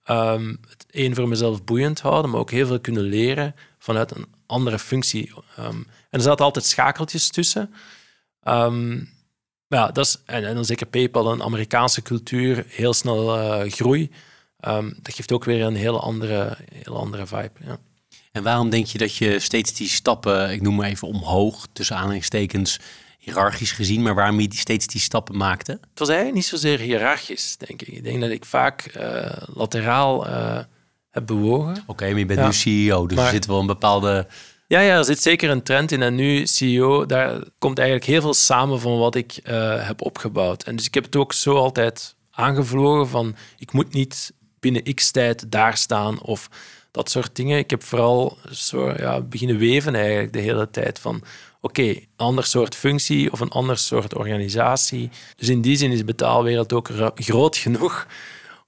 um, 0.09 0.59
het 0.69 0.85
één 0.89 1.15
voor 1.15 1.27
mezelf 1.27 1.63
boeiend 1.63 2.01
houden, 2.01 2.31
maar 2.31 2.39
ook 2.39 2.51
heel 2.51 2.67
veel 2.67 2.79
kunnen 2.79 3.03
leren 3.03 3.55
vanuit 3.77 4.15
een 4.15 4.25
andere 4.45 4.79
functie. 4.79 5.33
Um, 5.59 5.87
en 6.09 6.19
er 6.19 6.21
zaten 6.21 6.45
altijd 6.45 6.65
schakeltjes 6.65 7.29
tussen. 7.29 7.73
ja, 9.67 9.91
dat 9.91 10.05
is, 10.05 10.21
en, 10.25 10.55
dan 10.55 10.65
zeker 10.65 10.87
PayPal, 10.87 11.31
een 11.31 11.43
Amerikaanse 11.43 12.01
cultuur, 12.01 12.65
heel 12.67 12.93
snel 12.93 13.37
uh, 13.37 13.71
groei. 13.71 14.11
dat 14.59 15.13
geeft 15.13 15.31
ook 15.31 15.43
weer 15.43 15.65
een 15.65 15.75
heel 15.75 16.01
andere, 16.01 16.57
heel 16.73 16.97
andere 16.97 17.27
vibe. 17.27 17.51
Ja. 17.65 17.79
En 18.31 18.43
waarom 18.43 18.69
denk 18.69 18.85
je 18.85 18.97
dat 18.97 19.15
je 19.15 19.39
steeds 19.39 19.73
die 19.73 19.87
stappen, 19.87 20.51
ik 20.51 20.61
noem 20.61 20.75
maar 20.75 20.87
even 20.87 21.07
omhoog, 21.07 21.67
tussen 21.73 21.95
aanhalingstekens, 21.95 22.79
hiërarchisch 23.17 23.71
gezien, 23.71 24.01
maar 24.01 24.15
waarom 24.15 24.39
je 24.39 24.47
steeds 24.55 24.87
die 24.87 25.01
stappen 25.01 25.37
maakte? 25.37 25.71
Het 25.71 25.99
was 25.99 26.07
eigenlijk 26.07 26.37
niet 26.37 26.47
zozeer 26.47 26.79
hiërarchisch, 26.79 27.57
denk 27.57 27.81
ik. 27.81 27.87
Ik 27.87 28.03
denk 28.03 28.21
dat 28.21 28.29
ik 28.29 28.45
vaak 28.45 28.95
uh, 28.97 29.31
lateraal 29.53 30.27
uh, 30.27 30.59
heb 31.09 31.25
bewogen. 31.25 31.71
Oké, 31.71 31.91
okay, 31.91 32.09
maar 32.09 32.19
je 32.19 32.25
bent 32.25 32.41
nu 32.41 32.53
CEO, 32.53 33.07
dus 33.07 33.17
maar, 33.17 33.25
er 33.25 33.31
zit 33.31 33.45
wel 33.45 33.59
een 33.59 33.65
bepaalde... 33.65 34.27
Ja, 34.67 34.79
ja, 34.79 34.97
er 34.97 35.05
zit 35.05 35.21
zeker 35.21 35.49
een 35.49 35.63
trend 35.63 35.91
in. 35.91 36.01
En 36.01 36.15
nu 36.15 36.47
CEO, 36.47 37.05
daar 37.05 37.43
komt 37.57 37.77
eigenlijk 37.77 38.07
heel 38.07 38.21
veel 38.21 38.33
samen 38.33 38.79
van 38.79 38.97
wat 38.97 39.15
ik 39.15 39.39
uh, 39.43 39.87
heb 39.87 40.01
opgebouwd. 40.01 40.63
En 40.63 40.75
dus 40.75 40.85
ik 40.85 40.93
heb 40.93 41.03
het 41.03 41.15
ook 41.15 41.33
zo 41.33 41.55
altijd 41.55 42.15
aangevlogen 42.31 43.07
van, 43.07 43.35
ik 43.57 43.71
moet 43.71 43.93
niet 43.93 44.33
binnen 44.59 44.95
x 44.95 45.11
tijd 45.11 45.51
daar 45.51 45.77
staan 45.77 46.21
of 46.21 46.49
dat 46.91 47.09
soort 47.09 47.35
dingen. 47.35 47.57
Ik 47.57 47.69
heb 47.69 47.83
vooral 47.83 48.37
zo, 48.51 48.93
ja, 48.97 49.21
beginnen 49.21 49.57
weven 49.57 49.95
eigenlijk 49.95 50.33
de 50.33 50.39
hele 50.39 50.69
tijd 50.69 50.99
van 50.99 51.23
oké, 51.61 51.81
een 51.81 52.07
ander 52.15 52.45
soort 52.45 52.75
functie 52.75 53.31
of 53.31 53.39
een 53.39 53.49
ander 53.49 53.77
soort 53.77 54.15
organisatie. 54.15 55.09
Dus 55.35 55.49
in 55.49 55.61
die 55.61 55.75
zin 55.75 55.91
is 55.91 55.97
de 55.97 56.05
betaalwereld 56.05 56.73
ook 56.73 56.89
groot 57.15 57.57
genoeg 57.57 58.07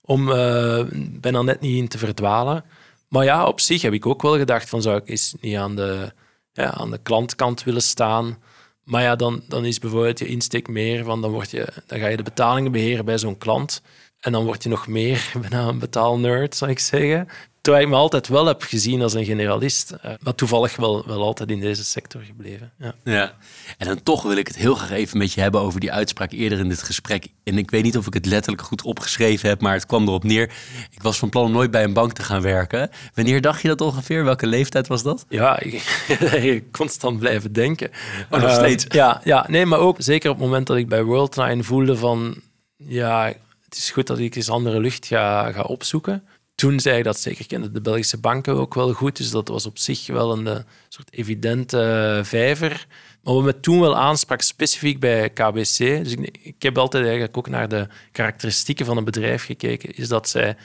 om 0.01 0.29
uh, 0.29 0.83
bijna 0.91 1.41
net 1.41 1.61
niet 1.61 1.77
in 1.77 1.87
te 1.87 1.97
verdwalen. 1.97 2.63
Maar 3.07 3.23
ja, 3.23 3.45
op 3.45 3.59
zich 3.59 3.81
heb 3.81 3.93
ik 3.93 4.05
ook 4.05 4.21
wel 4.21 4.37
gedacht 4.37 4.69
van 4.69 4.81
zou 4.81 4.97
ik 4.97 5.09
eens 5.09 5.35
niet 5.39 5.57
aan 5.57 5.75
de, 5.75 6.11
ja, 6.53 6.71
aan 6.71 6.91
de 6.91 6.99
klantkant 7.03 7.63
willen 7.63 7.81
staan. 7.81 8.37
Maar 8.83 9.01
ja, 9.01 9.15
dan, 9.15 9.43
dan 9.47 9.65
is 9.65 9.79
bijvoorbeeld 9.79 10.19
je 10.19 10.25
insteek 10.25 10.67
meer 10.67 11.03
van 11.03 11.21
dan, 11.21 11.31
word 11.31 11.51
je, 11.51 11.67
dan 11.85 11.99
ga 11.99 12.07
je 12.07 12.17
de 12.17 12.23
betalingen 12.23 12.71
beheren 12.71 13.05
bij 13.05 13.17
zo'n 13.17 13.37
klant. 13.37 13.81
En 14.23 14.31
dan 14.31 14.45
word 14.45 14.63
je 14.63 14.69
nog 14.69 14.87
meer 14.87 15.31
bijna 15.41 15.67
een 15.67 15.79
betaalnerd, 15.79 16.55
zou 16.55 16.71
ik 16.71 16.79
zeggen. 16.79 17.27
Terwijl 17.61 17.83
ik 17.83 17.91
me 17.91 17.97
altijd 17.97 18.27
wel 18.27 18.45
heb 18.45 18.61
gezien 18.61 19.01
als 19.01 19.13
een 19.13 19.25
generalist. 19.25 19.93
Uh, 20.05 20.11
maar 20.19 20.35
toevallig 20.35 20.75
wel, 20.75 21.03
wel 21.05 21.21
altijd 21.21 21.51
in 21.51 21.59
deze 21.59 21.83
sector 21.83 22.21
gebleven. 22.21 22.71
Ja. 22.77 22.95
ja. 23.03 23.33
En 23.77 23.87
dan 23.87 24.03
toch 24.03 24.23
wil 24.23 24.37
ik 24.37 24.47
het 24.47 24.55
heel 24.55 24.75
graag 24.75 24.91
even 24.91 25.17
met 25.17 25.33
je 25.33 25.41
hebben 25.41 25.61
over 25.61 25.79
die 25.79 25.91
uitspraak 25.91 26.31
eerder 26.31 26.59
in 26.59 26.69
dit 26.69 26.83
gesprek. 26.83 27.27
En 27.43 27.57
ik 27.57 27.71
weet 27.71 27.83
niet 27.83 27.97
of 27.97 28.07
ik 28.07 28.13
het 28.13 28.25
letterlijk 28.25 28.61
goed 28.61 28.81
opgeschreven 28.81 29.49
heb, 29.49 29.61
maar 29.61 29.73
het 29.73 29.85
kwam 29.85 30.07
erop 30.07 30.23
neer. 30.23 30.51
Ik 30.91 31.01
was 31.01 31.17
van 31.17 31.29
plan 31.29 31.45
om 31.45 31.51
nooit 31.51 31.71
bij 31.71 31.83
een 31.83 31.93
bank 31.93 32.13
te 32.13 32.23
gaan 32.23 32.41
werken. 32.41 32.89
Wanneer 33.13 33.41
dacht 33.41 33.61
je 33.61 33.67
dat 33.67 33.81
ongeveer? 33.81 34.23
Welke 34.23 34.47
leeftijd 34.47 34.87
was 34.87 35.03
dat? 35.03 35.25
Ja, 35.29 35.59
ik, 35.59 36.63
constant 36.71 37.19
blijven 37.19 37.53
denken. 37.53 37.91
Oh, 38.29 38.41
nog 38.41 38.53
steeds? 38.53 38.85
Uh, 38.85 38.91
ja, 38.91 39.21
ja, 39.23 39.45
nee, 39.49 39.65
maar 39.65 39.79
ook 39.79 39.95
zeker 39.99 40.29
op 40.29 40.35
het 40.35 40.45
moment 40.45 40.67
dat 40.67 40.77
ik 40.77 40.87
bij 40.87 41.03
Worldline 41.03 41.63
voelde 41.63 41.97
van... 41.97 42.35
Ja, 42.77 43.33
het 43.73 43.83
is 43.83 43.91
goed 43.91 44.07
dat 44.07 44.19
ik 44.19 44.35
eens 44.35 44.49
andere 44.49 44.79
lucht 44.79 45.05
ga, 45.05 45.51
ga 45.51 45.61
opzoeken 45.61 46.23
toen 46.55 46.79
zei 46.79 46.97
ik 46.97 47.03
dat 47.03 47.19
zeker 47.19 47.47
kende 47.47 47.71
de 47.71 47.81
Belgische 47.81 48.17
banken 48.17 48.55
ook 48.55 48.73
wel 48.73 48.93
goed. 48.93 49.17
Dus 49.17 49.31
dat 49.31 49.47
was 49.47 49.65
op 49.65 49.77
zich 49.77 50.07
wel 50.07 50.31
een 50.31 50.45
uh, 50.45 50.57
soort 50.87 51.13
evidente 51.13 52.15
uh, 52.17 52.25
vijver. 52.25 52.87
Maar 53.23 53.33
wat 53.33 53.43
me 53.43 53.59
toen 53.59 53.79
wel 53.79 53.97
aansprak, 53.97 54.41
specifiek 54.41 54.99
bij 54.99 55.29
KBC, 55.29 55.77
dus 55.77 56.13
ik, 56.41 56.55
heb 56.63 56.77
altijd 56.77 57.03
eigenlijk 57.03 57.37
ook 57.37 57.49
naar 57.49 57.67
de 57.67 57.87
karakteristieken 58.11 58.85
van 58.85 58.97
een 58.97 59.03
bedrijf 59.03 59.45
gekeken, 59.45 59.95
is 59.95 60.07
dat 60.07 60.29
zij 60.29 60.55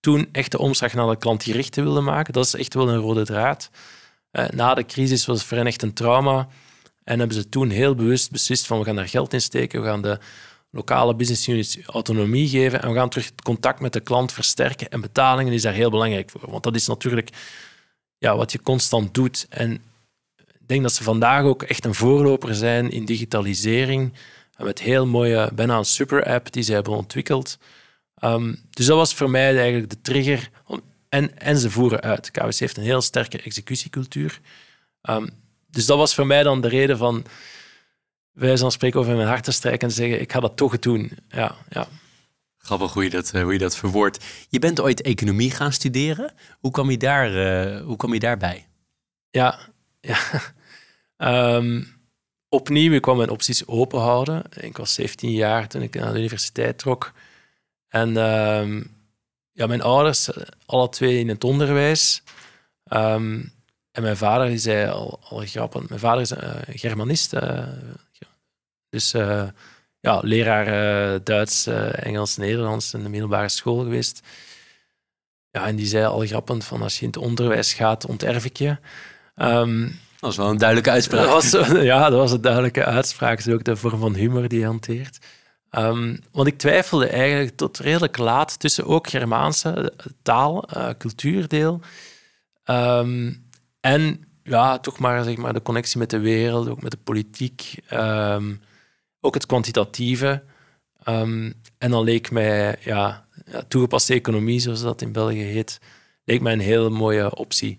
toen 0.00 0.28
echt 0.32 0.50
de 0.50 0.58
omslag 0.58 0.92
naar 0.92 1.06
de 1.06 1.16
klantgerichte 1.16 1.82
wilden 1.82 2.04
maken. 2.04 2.32
Dat 2.32 2.44
is 2.44 2.54
echt 2.54 2.74
wel 2.74 2.88
een 2.88 2.98
rode 2.98 3.24
draad. 3.24 3.70
Uh, 4.32 4.48
na 4.48 4.74
de 4.74 4.84
crisis 4.84 5.26
was 5.26 5.38
het 5.38 5.46
voor 5.46 5.56
hen 5.56 5.66
echt 5.66 5.82
een 5.82 5.92
trauma. 5.92 6.48
En 7.04 7.18
hebben 7.18 7.36
ze 7.36 7.48
toen 7.48 7.70
heel 7.70 7.94
bewust 7.94 8.30
beslist 8.30 8.66
van 8.66 8.78
we 8.78 8.84
gaan 8.84 8.96
daar 8.96 9.08
geld 9.08 9.32
in 9.32 9.40
steken, 9.40 9.80
we 9.80 9.86
gaan 9.86 10.02
de 10.02 10.18
lokale 10.72 11.14
business 11.14 11.48
units 11.48 11.78
autonomie 11.86 12.48
geven 12.48 12.82
en 12.82 12.88
we 12.88 12.94
gaan 12.94 13.08
terug 13.08 13.26
het 13.26 13.42
contact 13.42 13.80
met 13.80 13.92
de 13.92 14.00
klant 14.00 14.32
versterken. 14.32 14.88
En 14.88 15.00
betalingen 15.00 15.52
is 15.52 15.62
daar 15.62 15.72
heel 15.72 15.90
belangrijk 15.90 16.30
voor, 16.30 16.50
want 16.50 16.62
dat 16.62 16.74
is 16.74 16.86
natuurlijk 16.86 17.30
ja, 18.18 18.36
wat 18.36 18.52
je 18.52 18.62
constant 18.62 19.14
doet. 19.14 19.46
En 19.48 19.72
ik 20.36 20.68
denk 20.68 20.82
dat 20.82 20.92
ze 20.92 21.02
vandaag 21.02 21.44
ook 21.44 21.62
echt 21.62 21.84
een 21.84 21.94
voorloper 21.94 22.54
zijn 22.54 22.90
in 22.90 23.04
digitalisering. 23.04 24.12
Met 24.58 24.78
heel 24.78 25.06
mooie, 25.06 25.50
bijna 25.54 25.76
een 25.76 25.84
super 25.84 26.24
app 26.24 26.52
die 26.52 26.62
ze 26.62 26.72
hebben 26.72 26.96
ontwikkeld. 26.96 27.58
Um, 28.24 28.58
dus 28.70 28.86
dat 28.86 28.96
was 28.96 29.14
voor 29.14 29.30
mij 29.30 29.56
eigenlijk 29.56 29.90
de 29.90 30.00
trigger. 30.00 30.50
en, 31.08 31.38
en 31.38 31.58
ze 31.58 31.70
voeren 31.70 32.00
uit. 32.00 32.30
KWC 32.30 32.58
heeft 32.58 32.76
een 32.76 32.82
heel 32.82 33.00
sterke 33.00 33.38
executiecultuur. 33.38 34.40
Ehm, 35.02 35.26
dus 35.70 35.86
dat 35.86 35.96
was 35.96 36.14
voor 36.14 36.26
mij 36.26 36.42
dan 36.42 36.60
de 36.60 36.68
reden 36.68 36.98
van 36.98 37.24
wij 38.32 38.58
van 38.58 38.72
spreken 38.72 39.00
over 39.00 39.10
in 39.10 39.18
mijn 39.18 39.28
hart 39.28 39.44
te 39.44 39.52
strijken 39.52 39.88
en 39.88 39.94
zeggen, 39.94 40.20
ik 40.20 40.32
ga 40.32 40.40
dat 40.40 40.56
toch 40.56 40.78
doen. 40.78 41.12
Ja, 41.28 41.56
ja. 41.68 41.88
Grappig 42.58 42.92
hoe 42.92 43.04
je, 43.04 43.10
dat, 43.10 43.30
hoe 43.30 43.52
je 43.52 43.58
dat 43.58 43.76
verwoordt. 43.76 44.24
Je 44.48 44.58
bent 44.58 44.80
ooit 44.80 45.02
economie 45.02 45.50
gaan 45.50 45.72
studeren. 45.72 46.32
Hoe 46.60 46.70
kwam 46.70 46.90
je, 46.90 46.96
daar, 46.96 47.32
uh, 47.32 47.84
hoe 47.84 47.96
kwam 47.96 48.12
je 48.12 48.18
daarbij? 48.18 48.66
Ja, 49.30 49.58
ja. 50.00 50.18
Um, 51.56 51.86
opnieuw, 52.48 52.92
ik 52.92 53.02
kwam 53.02 53.16
mijn 53.16 53.30
opties 53.30 53.66
open 53.66 54.00
houden. 54.00 54.42
Ik 54.60 54.76
was 54.76 54.94
17 54.94 55.30
jaar 55.30 55.68
toen 55.68 55.82
ik 55.82 55.94
naar 55.94 56.12
de 56.12 56.18
universiteit 56.18 56.78
trok. 56.78 57.12
En 57.88 58.16
um, 58.16 58.96
ja, 59.52 59.66
mijn 59.66 59.82
ouders, 59.82 60.30
alle 60.66 60.88
twee 60.88 61.18
in 61.18 61.28
het 61.28 61.44
onderwijs. 61.44 62.22
Um, 62.92 63.52
en 63.90 64.02
mijn 64.02 64.16
vader 64.16 64.46
die 64.46 64.58
zei 64.58 64.90
al, 64.90 65.20
al 65.28 65.38
grappig, 65.38 65.88
mijn 65.88 66.00
vader 66.00 66.20
is 66.20 66.32
uh, 66.32 66.38
Germanist. 66.68 67.34
Uh, 67.34 67.66
dus 68.92 69.14
uh, 69.14 69.44
ja, 70.00 70.20
leraar 70.22 71.24
Duits, 71.24 71.66
Engels, 71.92 72.36
Nederlands 72.36 72.94
in 72.94 73.02
de 73.02 73.08
middelbare 73.08 73.48
school 73.48 73.78
geweest. 73.78 74.20
Ja, 75.50 75.66
en 75.66 75.76
die 75.76 75.86
zei 75.86 76.04
al 76.04 76.26
grappend 76.26 76.64
van 76.64 76.82
als 76.82 76.94
je 76.94 77.00
in 77.00 77.06
het 77.06 77.16
onderwijs 77.16 77.72
gaat, 77.72 78.06
onterf 78.06 78.44
ik 78.44 78.56
je. 78.56 78.76
Um, 79.36 79.82
dat 79.86 80.20
was 80.20 80.36
wel 80.36 80.50
een 80.50 80.58
duidelijke 80.58 80.90
uitspraak. 80.90 81.24
Dat 81.24 81.50
was, 81.50 81.68
ja, 81.92 82.10
dat 82.10 82.18
was 82.18 82.32
een 82.32 82.40
duidelijke 82.40 82.84
uitspraak. 82.84 83.36
Dat 83.36 83.46
is 83.46 83.54
ook 83.54 83.64
de 83.64 83.76
vorm 83.76 84.00
van 84.00 84.14
humor 84.14 84.48
die 84.48 84.58
hij 84.58 84.68
hanteert. 84.68 85.18
Um, 85.70 86.18
want 86.30 86.48
ik 86.48 86.58
twijfelde 86.58 87.06
eigenlijk 87.06 87.56
tot 87.56 87.78
redelijk 87.78 88.16
laat 88.18 88.58
tussen 88.58 88.86
ook 88.86 89.08
Germaanse 89.08 89.92
taal, 90.22 90.68
cultuurdeel, 90.98 91.80
um, 92.64 93.50
en 93.80 94.24
ja, 94.42 94.78
toch 94.78 94.98
maar, 94.98 95.24
zeg 95.24 95.36
maar 95.36 95.52
de 95.52 95.62
connectie 95.62 95.98
met 95.98 96.10
de 96.10 96.18
wereld, 96.18 96.68
ook 96.68 96.82
met 96.82 96.90
de 96.90 96.98
politiek, 97.04 97.74
um, 97.92 98.60
ook 99.22 99.34
het 99.34 99.46
kwantitatieve. 99.46 100.42
en 101.78 101.90
dan 101.90 102.04
leek 102.04 102.30
mij 102.30 102.78
ja, 102.80 103.26
toegepaste 103.68 104.14
economie, 104.14 104.60
zoals 104.60 104.82
dat 104.82 105.02
in 105.02 105.12
België 105.12 105.42
heet, 105.42 105.80
leek 106.24 106.40
mij 106.40 106.52
een 106.52 106.60
heel 106.60 106.90
mooie 106.90 107.34
optie. 107.34 107.78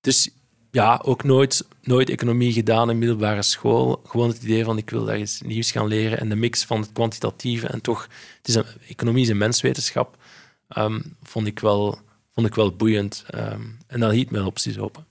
Dus 0.00 0.30
ja, 0.70 1.00
ook 1.04 1.24
nooit, 1.24 1.68
nooit 1.82 2.10
economie 2.10 2.52
gedaan 2.52 2.90
in 2.90 2.98
middelbare 2.98 3.42
school. 3.42 4.02
Gewoon 4.06 4.28
het 4.28 4.42
idee 4.42 4.64
van 4.64 4.78
ik 4.78 4.90
wil 4.90 5.04
daar 5.04 5.18
iets 5.18 5.40
nieuws 5.40 5.70
gaan 5.70 5.86
leren. 5.86 6.18
En 6.18 6.28
de 6.28 6.36
mix 6.36 6.64
van 6.64 6.80
het 6.80 6.92
kwantitatieve 6.92 7.66
en 7.66 7.80
toch, 7.80 8.08
het 8.36 8.48
is 8.48 8.54
een, 8.54 8.64
economie 8.88 9.22
is 9.22 9.28
een 9.28 9.38
menswetenschap, 9.38 10.16
um, 10.76 11.16
vond, 11.22 11.46
ik 11.46 11.58
wel, 11.58 11.98
vond 12.30 12.46
ik 12.46 12.54
wel 12.54 12.76
boeiend. 12.76 13.24
En 13.86 14.00
dat 14.00 14.12
hield 14.12 14.30
mijn 14.30 14.44
opties 14.44 14.78
open. 14.78 15.06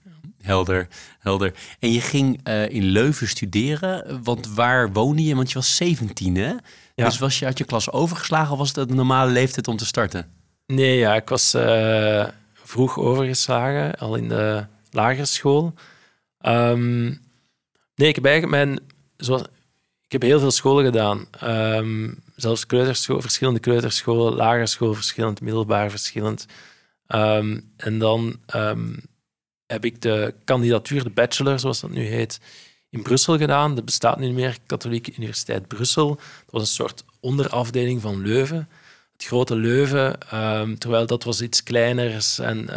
Helder, 0.48 0.88
helder. 1.20 1.54
En 1.80 1.92
je 1.92 2.02
ging 2.02 2.40
uh, 2.48 2.70
in 2.70 2.84
Leuven 2.84 3.28
studeren, 3.28 4.24
want 4.24 4.48
waar 4.48 4.92
woonde 4.92 5.24
je? 5.24 5.36
Want 5.36 5.50
je 5.50 5.56
was 5.56 5.76
17, 5.76 6.36
hè? 6.36 6.54
Ja. 6.96 7.06
Dus 7.06 7.18
was 7.18 7.40
je 7.40 7.46
uit 7.46 7.58
je 7.58 7.64
klas 7.64 7.92
overgeslagen 7.92 8.52
of 8.52 8.58
was 8.58 8.74
het 8.74 8.90
een 8.90 8.96
normale 8.96 9.32
leeftijd 9.32 9.68
om 9.68 9.78
te 9.78 9.86
starten? 9.86 10.32
Nee, 10.66 10.98
ja, 10.98 11.16
ik 11.16 11.30
was 11.30 11.56
uh, 11.56 12.26
vroeg 12.54 13.00
overgeslagen, 13.00 13.96
al 13.96 14.16
in 14.16 14.28
de 14.28 14.66
lagere 14.92 15.26
school. 15.26 15.74
Um, 16.42 17.22
nee, 17.96 18.08
ik 18.08 18.16
heb 18.16 18.26
eigenlijk 18.26 18.56
mijn... 18.56 18.80
Zoals, 19.18 19.42
ik 20.06 20.12
heb 20.12 20.22
heel 20.22 20.40
veel 20.40 20.52
scholen 20.52 20.86
gedaan. 20.86 21.26
Um, 21.44 22.20
zelfs 22.36 22.66
kleuterschool, 22.66 23.22
verschillende 23.22 23.60
kleuterscholen, 23.60 24.34
lagere 24.34 24.68
school 24.68 24.94
verschillend, 24.94 25.42
middelbaar 25.42 25.90
verschillend. 25.90 26.46
Um, 27.08 27.72
en 27.78 28.00
dan 28.00 28.40
heb 29.68 29.86
ik 29.86 30.02
de 30.02 30.34
kandidatuur, 30.44 31.04
de 31.04 31.10
bachelor, 31.10 31.60
zoals 31.60 31.80
dat 31.80 31.90
nu 31.90 32.06
heet, 32.06 32.40
in 32.90 33.02
Brussel 33.02 33.38
gedaan. 33.38 33.76
Dat 33.76 33.86
bestaat 33.86 34.20
nu 34.20 34.32
meer, 34.32 34.58
Katholieke 34.66 35.14
Universiteit 35.18 35.68
Brussel. 35.68 36.16
Dat 36.16 36.52
was 36.52 36.62
een 36.62 36.68
soort 36.68 37.04
onderafdeling 37.20 38.02
van 38.02 38.22
Leuven. 38.22 38.70
Het 39.14 39.26
grote 39.26 39.56
Leuven, 39.56 40.18
terwijl 40.78 41.06
dat 41.06 41.24
was 41.24 41.42
iets 41.42 41.64
kleiners 41.64 42.40
en 42.40 42.70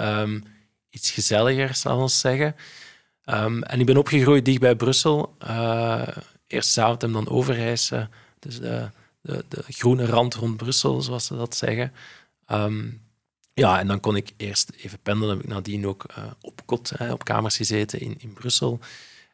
iets 0.90 1.10
gezelliger, 1.10 1.74
zal 1.74 2.04
ik 2.04 2.10
zeggen. 2.10 2.56
Um, 3.24 3.62
en 3.62 3.80
ik 3.80 3.86
ben 3.86 3.96
opgegroeid 3.96 4.44
dicht 4.44 4.60
bij 4.60 4.76
Brussel. 4.76 5.34
Uh, 5.44 6.08
eerst 6.46 6.78
en 6.78 6.96
dan 6.98 7.28
Overijse. 7.28 8.08
Dus 8.38 8.60
de, 8.60 8.90
de, 9.20 9.44
de, 9.48 9.62
groene 9.68 10.06
rand 10.06 10.34
rond 10.34 10.56
Brussel, 10.56 11.00
zoals 11.00 11.26
ze 11.26 11.36
dat 11.36 11.56
zeggen. 11.56 11.92
Ja, 13.54 13.78
en 13.78 13.86
dan 13.86 14.00
kon 14.00 14.16
ik 14.16 14.30
eerst 14.36 14.72
even 14.76 14.98
pendelen. 15.02 15.36
Heb 15.36 15.44
ik 15.44 15.50
nadien 15.50 15.86
ook 15.86 16.04
uh, 16.10 16.24
op 16.40 16.60
kot, 16.64 16.92
hè, 16.96 17.12
op 17.12 17.24
kamers 17.24 17.56
gezeten 17.56 18.00
in, 18.00 18.14
in 18.18 18.32
Brussel. 18.32 18.80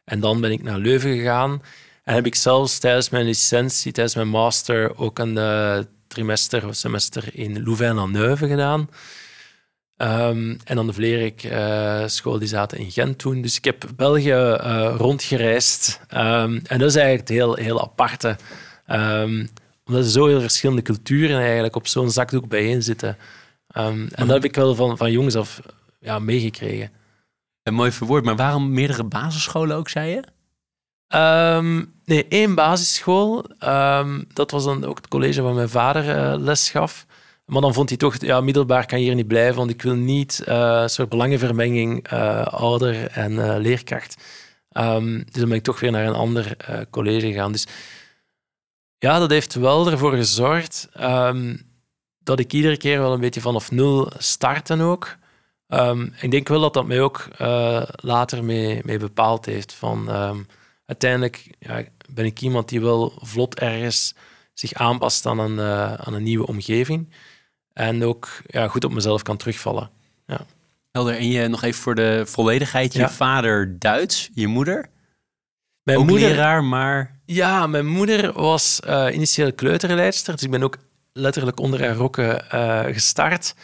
En 0.03 0.19
dan 0.19 0.41
ben 0.41 0.51
ik 0.51 0.63
naar 0.63 0.77
Leuven 0.77 1.17
gegaan. 1.17 1.61
En 2.03 2.13
heb 2.13 2.25
ik 2.25 2.35
zelfs 2.35 2.79
tijdens 2.79 3.09
mijn 3.09 3.25
licentie, 3.25 3.91
tijdens 3.91 4.15
mijn 4.15 4.27
master, 4.27 4.97
ook 4.97 5.19
een 5.19 5.35
uh, 5.35 5.79
trimester 6.07 6.67
of 6.67 6.75
semester 6.75 7.29
in 7.33 7.63
Louvain-la-Neuve 7.63 8.47
gedaan. 8.47 8.89
Um, 9.97 10.57
en 10.63 10.75
dan 10.75 10.87
de 10.87 10.93
Vlerik 10.93 11.43
uh, 11.43 12.07
school, 12.07 12.39
die 12.39 12.47
zaten 12.47 12.77
in 12.77 12.91
Gent 12.91 13.17
toen. 13.17 13.41
Dus 13.41 13.57
ik 13.57 13.65
heb 13.65 13.85
België 13.95 14.33
rondgereisd. 14.97 15.99
Um, 16.13 16.61
en 16.67 16.79
dat 16.79 16.89
is 16.89 16.95
eigenlijk 16.95 17.27
het 17.27 17.37
heel, 17.37 17.55
heel 17.55 17.81
aparte. 17.81 18.35
Um, 18.91 19.49
omdat 19.85 20.03
er 20.03 20.09
zo 20.09 20.27
heel 20.27 20.41
verschillende 20.41 20.81
culturen 20.81 21.39
eigenlijk 21.39 21.75
op 21.75 21.87
zo'n 21.87 22.11
zakdoek 22.11 22.47
bijeen 22.47 22.83
zitten. 22.83 23.17
En 23.85 24.27
dat 24.27 24.29
heb 24.29 24.43
ik 24.43 24.55
wel 24.55 24.75
van, 24.75 24.97
van 24.97 25.11
jongens 25.11 25.35
af 25.35 25.61
ja, 25.99 26.19
meegekregen. 26.19 26.91
Een 27.63 27.73
mooi 27.73 27.91
verwoord, 27.91 28.23
maar 28.23 28.35
waarom 28.35 28.73
meerdere 28.73 29.03
basisscholen 29.03 29.75
ook, 29.75 29.89
zei 29.89 30.09
je? 30.09 30.23
nee, 32.05 32.25
één 32.27 32.55
basisschool. 32.55 33.45
dat 34.33 34.51
was 34.51 34.63
dan 34.63 34.85
ook 34.85 34.97
het 34.97 35.07
college 35.07 35.41
waar 35.41 35.53
mijn 35.53 35.69
vader 35.69 36.17
uh, 36.17 36.39
les 36.39 36.69
gaf. 36.69 37.05
Maar 37.45 37.61
dan 37.61 37.73
vond 37.73 37.89
hij 37.89 37.97
toch, 37.97 38.17
ja, 38.19 38.41
middelbaar 38.41 38.85
kan 38.85 38.99
je 38.99 39.05
hier 39.05 39.15
niet 39.15 39.27
blijven, 39.27 39.55
want 39.55 39.69
ik 39.69 39.81
wil 39.81 39.95
niet 39.95 40.43
uh, 40.47 40.79
een 40.81 40.89
soort 40.89 41.09
belangenvermenging 41.09 42.11
uh, 42.13 42.45
ouder 42.45 43.07
en 43.07 43.59
leerkracht. 43.59 44.23
Um, 44.71 45.17
dus 45.17 45.33
dan 45.33 45.47
ben 45.47 45.57
ik 45.57 45.63
toch 45.63 45.79
weer 45.79 45.91
naar 45.91 46.05
een 46.05 46.13
ander 46.13 46.57
college 46.89 47.27
gegaan. 47.27 47.51
Dus 47.51 47.67
ja, 48.97 49.19
dat 49.19 49.29
heeft 49.29 49.53
wel 49.53 49.91
ervoor 49.91 50.11
gezorgd 50.13 50.89
um, 51.01 51.66
dat 52.27 52.39
ik 52.39 52.53
iedere 52.53 52.77
keer 52.77 52.99
wel 52.99 53.13
een 53.13 53.19
beetje 53.19 53.41
vanaf 53.41 53.71
nul 53.71 54.11
starten 54.17 54.81
ook. 54.81 55.15
Um, 55.67 56.13
ik 56.21 56.31
denk 56.31 56.47
wel 56.47 56.61
dat 56.61 56.73
dat 56.73 56.87
mij 56.87 57.01
ook 57.01 57.27
later 57.95 58.43
mee, 58.43 58.81
mee 58.85 58.97
bepaald 58.97 59.45
heeft. 59.45 59.73
Van, 59.73 60.09
uiteindelijk 60.85 61.49
ja, 61.59 61.83
ben 62.09 62.25
ik 62.25 62.41
iemand 62.41 62.69
die 62.69 62.81
wel 62.81 63.13
vlot 63.21 63.59
ergens 63.59 64.15
zich 64.53 64.73
aanpast 64.73 65.25
aan 65.25 65.39
een, 65.39 65.59
aan 65.99 66.13
een 66.13 66.23
nieuwe 66.23 66.47
omgeving. 66.47 67.13
En 67.73 68.03
ook 68.03 68.29
ja, 68.45 68.67
goed 68.67 68.83
op 68.83 68.91
mezelf 68.91 69.21
kan 69.21 69.37
terugvallen. 69.37 69.89
Ja. 70.25 70.45
Helder. 70.91 71.17
En 71.17 71.29
je 71.29 71.47
nog 71.47 71.63
even 71.63 71.81
voor 71.81 71.95
de 71.95 72.23
volledigheid. 72.25 72.93
Je 72.93 73.09
vader 73.09 73.79
Duits, 73.79 74.29
je 74.33 74.47
moeder? 74.47 74.89
Mijn 75.83 75.97
ook 75.97 76.05
moeder, 76.05 76.29
leraar, 76.29 76.63
maar... 76.63 77.19
Ja, 77.25 77.67
mijn 77.67 77.87
moeder 77.87 78.33
was 78.33 78.79
uh, 78.87 79.07
initieel 79.11 79.53
kleuterleidster. 79.53 80.33
Dus 80.33 80.43
ik 80.43 80.51
ben 80.51 80.63
ook 80.63 80.77
letterlijk 81.17 81.59
onder 81.59 81.85
haar 81.85 81.95
rokken 81.95 82.45
uh, 82.53 82.83
gestart. 82.83 83.55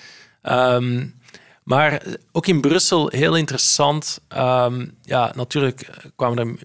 Um, 0.43 1.21
maar 1.63 2.01
ook 2.31 2.47
in 2.47 2.61
Brussel 2.61 3.07
heel 3.07 3.35
interessant. 3.35 4.19
Um, 4.37 4.97
ja, 5.01 5.31
natuurlijk 5.35 5.89
kwamen 6.15 6.37
er 6.37 6.55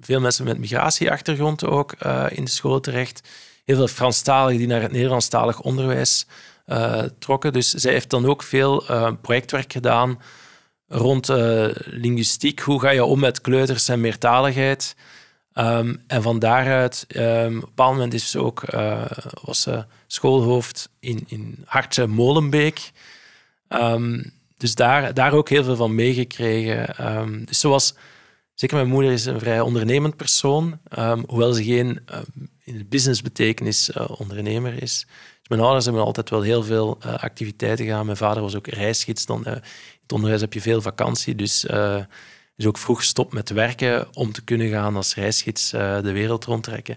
veel 0.00 0.20
mensen 0.20 0.44
met 0.44 0.58
migratieachtergrond 0.58 1.64
ook 1.64 1.94
uh, 2.06 2.26
in 2.30 2.44
de 2.44 2.50
school 2.50 2.80
terecht. 2.80 3.28
Heel 3.64 3.76
veel 3.76 3.88
Franstaligen 3.88 4.58
die 4.58 4.66
naar 4.66 4.82
het 4.82 4.92
Nederlandstalig 4.92 5.60
onderwijs 5.60 6.26
uh, 6.66 7.02
trokken. 7.18 7.52
Dus 7.52 7.70
zij 7.70 7.92
heeft 7.92 8.10
dan 8.10 8.26
ook 8.26 8.42
veel 8.42 8.84
projectwerk 9.20 9.72
gedaan 9.72 10.20
rond 10.88 11.28
linguïstiek. 11.84 12.60
Hoe 12.60 12.80
ga 12.80 12.90
je 12.90 13.04
om 13.04 13.20
met 13.20 13.40
kleuters 13.40 13.88
en 13.88 14.00
meertaligheid? 14.00 14.96
Um, 15.54 16.02
en 16.06 16.22
van 16.22 16.38
daaruit, 16.38 17.06
um, 17.16 17.62
op 17.62 17.78
een 17.78 17.84
moment 17.84 18.14
is 18.14 18.30
ze 18.30 18.38
ook, 18.38 18.64
was 19.42 19.66
schoolhoofd 20.12 20.88
in, 21.00 21.24
in 21.26 21.62
Hartje 21.64 22.06
Molenbeek. 22.06 22.90
Um, 23.68 24.32
dus 24.56 24.74
daar, 24.74 25.14
daar 25.14 25.32
ook 25.32 25.48
heel 25.48 25.64
veel 25.64 25.76
van 25.76 25.94
meegekregen. 25.94 27.06
Um, 27.16 27.44
dus 27.44 27.62
was, 27.62 27.94
zeker 28.54 28.76
mijn 28.76 28.88
moeder 28.88 29.12
is 29.12 29.24
een 29.24 29.38
vrij 29.38 29.60
ondernemend 29.60 30.16
persoon, 30.16 30.78
hoewel 31.26 31.52
ze 31.52 31.64
geen 31.64 32.00
in 32.64 32.78
de 32.78 32.84
businessbetekenis 32.84 33.92
ondernemer 33.92 34.82
is 34.82 35.06
mijn 35.52 35.64
ouders 35.64 35.84
hebben 35.84 36.04
altijd 36.04 36.30
wel 36.30 36.42
heel 36.42 36.62
veel 36.62 36.98
uh, 37.06 37.14
activiteiten 37.14 37.84
gedaan. 37.84 38.04
Mijn 38.04 38.16
vader 38.16 38.42
was 38.42 38.54
ook 38.54 38.66
reisgids. 38.66 39.26
Dan, 39.26 39.40
uh, 39.46 39.52
in 39.52 39.60
het 40.02 40.12
onderwijs 40.12 40.40
heb 40.40 40.52
je 40.52 40.60
veel 40.60 40.80
vakantie, 40.80 41.34
dus 41.34 41.64
uh, 41.64 42.04
is 42.56 42.66
ook 42.66 42.78
vroeg 42.78 42.98
gestopt 42.98 43.32
met 43.32 43.50
werken 43.50 44.08
om 44.16 44.32
te 44.32 44.44
kunnen 44.44 44.68
gaan 44.68 44.96
als 44.96 45.14
reisgids 45.14 45.70
de 45.70 46.12
wereld 46.12 46.44
rondtrekken. 46.44 46.96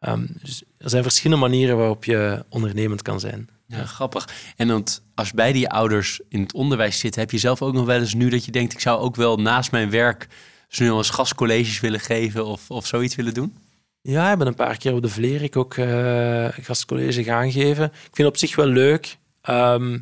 Um, 0.00 0.28
dus 0.42 0.62
er 0.78 0.90
zijn 0.90 1.02
verschillende 1.02 1.42
manieren 1.42 1.76
waarop 1.76 2.04
je 2.04 2.44
ondernemend 2.48 3.02
kan 3.02 3.20
zijn. 3.20 3.48
Ja, 3.66 3.84
grappig. 3.84 4.28
En 4.56 4.68
want 4.68 5.02
als 5.14 5.32
beide 5.32 5.58
je 5.58 5.68
ouders 5.68 6.20
in 6.28 6.40
het 6.40 6.54
onderwijs 6.54 6.98
zitten, 6.98 7.20
heb 7.20 7.30
je 7.30 7.38
zelf 7.38 7.62
ook 7.62 7.72
nog 7.72 7.86
wel 7.86 8.00
eens 8.00 8.14
nu 8.14 8.28
dat 8.28 8.44
je 8.44 8.50
denkt, 8.50 8.72
ik 8.72 8.80
zou 8.80 9.00
ook 9.00 9.16
wel 9.16 9.36
naast 9.36 9.70
mijn 9.70 9.90
werk 9.90 10.28
zo 10.68 10.96
eens 10.96 11.10
gastcolleges 11.10 11.80
willen 11.80 12.00
geven 12.00 12.46
of, 12.46 12.70
of 12.70 12.86
zoiets 12.86 13.14
willen 13.14 13.34
doen? 13.34 13.56
Ja, 14.00 14.32
ik 14.32 14.38
ben 14.38 14.46
een 14.46 14.54
paar 14.54 14.76
keer 14.76 14.94
op 14.94 15.02
de 15.02 15.08
Vlerik 15.08 15.56
ook 15.56 15.76
uh, 15.76 16.48
gastcollege 16.50 17.24
gaan 17.24 17.52
geven. 17.52 17.84
Ik 17.84 18.00
vind 18.00 18.16
het 18.16 18.26
op 18.26 18.36
zich 18.36 18.56
wel 18.56 18.66
leuk. 18.66 19.18
Ehm, 19.40 19.98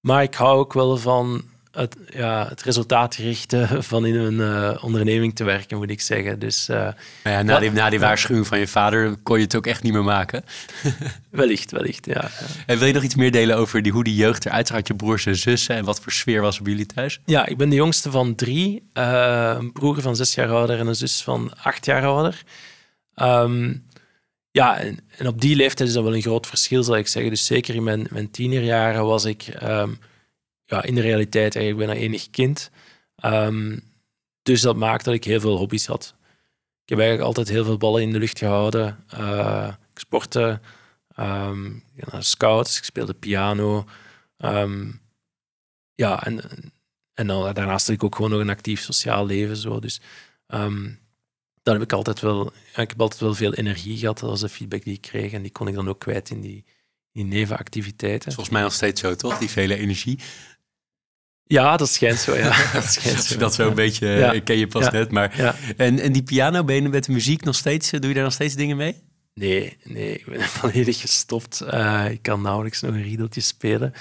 maar 0.00 0.22
ik 0.22 0.34
hou 0.34 0.58
ook 0.58 0.72
wel 0.72 0.96
van 0.96 1.44
het, 1.74 1.96
ja, 2.10 2.48
het 2.48 2.62
resultaatgerichte 2.62 3.68
van 3.82 4.06
in 4.06 4.14
een 4.14 4.34
uh, 4.34 4.84
onderneming 4.84 5.34
te 5.34 5.44
werken, 5.44 5.76
moet 5.76 5.90
ik 5.90 6.00
zeggen. 6.00 6.38
Dus, 6.38 6.68
uh, 6.68 6.88
ja, 7.24 7.42
na, 7.42 7.58
die, 7.58 7.70
na 7.70 7.90
die 7.90 8.00
waarschuwing 8.00 8.46
van 8.46 8.58
je 8.58 8.66
vader 8.66 9.16
kon 9.22 9.36
je 9.36 9.44
het 9.44 9.56
ook 9.56 9.66
echt 9.66 9.82
niet 9.82 9.92
meer 9.92 10.04
maken. 10.04 10.44
wellicht, 11.30 11.70
wellicht, 11.70 12.06
ja. 12.06 12.30
En 12.66 12.78
wil 12.78 12.86
je 12.86 12.92
nog 12.92 13.02
iets 13.02 13.14
meer 13.14 13.30
delen 13.30 13.56
over 13.56 13.82
die, 13.82 13.92
hoe 13.92 14.04
die 14.04 14.14
jeugd 14.14 14.46
eruit 14.46 14.66
zag? 14.66 14.80
Je 14.86 14.94
broers 14.94 15.26
en 15.26 15.36
zussen 15.36 15.76
en 15.76 15.84
wat 15.84 16.00
voor 16.00 16.12
sfeer 16.12 16.40
was 16.40 16.60
op 16.60 16.66
jullie 16.66 16.86
thuis? 16.86 17.20
Ja, 17.24 17.46
ik 17.46 17.56
ben 17.56 17.68
de 17.68 17.76
jongste 17.76 18.10
van 18.10 18.34
drie. 18.34 18.90
Uh, 18.94 19.54
een 19.58 19.72
broer 19.72 20.00
van 20.00 20.16
zes 20.16 20.34
jaar 20.34 20.50
ouder 20.50 20.78
en 20.78 20.86
een 20.86 20.96
zus 20.96 21.22
van 21.22 21.52
acht 21.62 21.84
jaar 21.84 22.04
ouder. 22.04 22.42
Um, 23.16 23.86
ja, 24.50 24.78
en, 24.78 24.98
en, 25.16 25.26
op 25.26 25.40
die 25.40 25.56
leeftijd 25.56 25.88
is 25.88 25.94
dat 25.94 26.04
wel 26.04 26.14
een 26.14 26.22
groot 26.22 26.46
verschil, 26.46 26.82
zal 26.82 26.96
ik 26.96 27.08
zeggen. 27.08 27.30
Dus 27.30 27.46
zeker 27.46 27.74
in 27.74 27.82
mijn, 27.82 28.06
mijn 28.10 28.30
tienerjaren 28.30 29.04
was 29.04 29.24
ik... 29.24 29.46
Um, 29.62 29.98
ja, 30.74 30.82
in 30.82 30.94
de 30.94 31.00
realiteit 31.00 31.56
eigenlijk 31.56 31.86
bijna 31.86 32.02
enig 32.02 32.30
kind. 32.30 32.70
Um, 33.24 33.82
dus 34.42 34.60
dat 34.60 34.76
maakt 34.76 35.04
dat 35.04 35.14
ik 35.14 35.24
heel 35.24 35.40
veel 35.40 35.56
hobby's 35.56 35.86
had. 35.86 36.14
Ik 36.82 36.88
heb 36.88 36.98
eigenlijk 36.98 37.28
altijd 37.28 37.48
heel 37.48 37.64
veel 37.64 37.76
ballen 37.76 38.02
in 38.02 38.12
de 38.12 38.18
lucht 38.18 38.38
gehouden. 38.38 39.04
Uh, 39.18 39.72
ik 39.92 39.98
sportte, 39.98 40.60
um, 41.18 41.82
naar 41.94 42.24
scouts, 42.24 42.78
ik 42.78 42.84
speelde 42.84 43.14
piano. 43.14 43.84
Um, 44.38 45.00
ja, 45.94 46.24
en, 46.24 46.40
en 47.14 47.26
dan, 47.26 47.54
daarnaast 47.54 47.86
had 47.86 47.96
ik 47.96 48.04
ook 48.04 48.14
gewoon 48.14 48.30
nog 48.30 48.40
een 48.40 48.50
actief 48.50 48.80
sociaal 48.80 49.26
leven. 49.26 49.56
Zo. 49.56 49.80
Dus 49.80 50.00
dan 51.62 51.74
heb 51.74 51.82
ik 51.82 51.92
altijd 51.92 52.20
wel, 52.20 52.52
ik 52.76 52.88
heb 52.88 53.00
altijd 53.00 53.20
wel 53.20 53.34
veel 53.34 53.54
energie 53.54 53.96
gehad. 53.96 54.18
Dat 54.18 54.30
was 54.30 54.40
de 54.40 54.48
feedback 54.48 54.84
die 54.84 54.94
ik 54.94 55.00
kreeg. 55.00 55.32
En 55.32 55.42
die 55.42 55.52
kon 55.52 55.68
ik 55.68 55.74
dan 55.74 55.88
ook 55.88 56.00
kwijt 56.00 56.30
in 56.30 56.40
die, 56.40 56.64
die 57.12 57.24
nevenactiviteiten. 57.24 58.32
Volgens 58.32 58.54
mij 58.54 58.62
nog 58.62 58.72
steeds 58.72 59.00
zo, 59.00 59.14
toch? 59.14 59.38
Die 59.38 59.50
vele 59.50 59.76
energie. 59.76 60.18
Ja, 61.46 61.76
dat 61.76 61.88
schijnt 61.88 62.18
zo, 62.18 62.36
ja. 62.36 62.56
Dat 62.72 62.84
schijnt 62.84 63.24
zo. 63.24 63.38
dat 63.38 63.54
zo 63.54 63.68
een 63.68 63.74
beetje, 63.74 64.08
ja. 64.08 64.32
ik 64.32 64.44
ken 64.44 64.58
je 64.58 64.66
pas 64.66 64.90
net, 64.90 65.10
maar... 65.10 65.56
En, 65.76 65.98
en 65.98 66.12
die 66.12 66.22
piano, 66.22 66.64
ben 66.64 66.74
je 66.82 66.88
met 66.88 67.04
de 67.04 67.12
muziek 67.12 67.44
nog 67.44 67.54
steeds, 67.54 67.90
doe 67.90 68.08
je 68.08 68.14
daar 68.14 68.24
nog 68.24 68.32
steeds 68.32 68.54
dingen 68.54 68.76
mee? 68.76 69.02
Nee, 69.34 69.76
nee, 69.84 70.18
ik 70.18 70.26
ben 70.26 70.40
volledig 70.60 71.00
gestopt. 71.00 71.62
Uh, 71.62 72.10
ik 72.10 72.22
kan 72.22 72.42
nauwelijks 72.42 72.80
nog 72.80 72.94
een 72.94 73.02
riedeltje 73.02 73.40
spelen. 73.40 73.92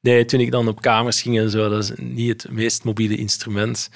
Nee, 0.00 0.24
toen 0.24 0.40
ik 0.40 0.50
dan 0.50 0.68
op 0.68 0.80
kamers 0.80 1.22
ging 1.22 1.38
en 1.38 1.50
zo, 1.50 1.68
dat 1.68 1.82
is 1.82 1.92
niet 1.96 2.42
het 2.42 2.52
meest 2.52 2.84
mobiele 2.84 3.16
instrument. 3.16 3.90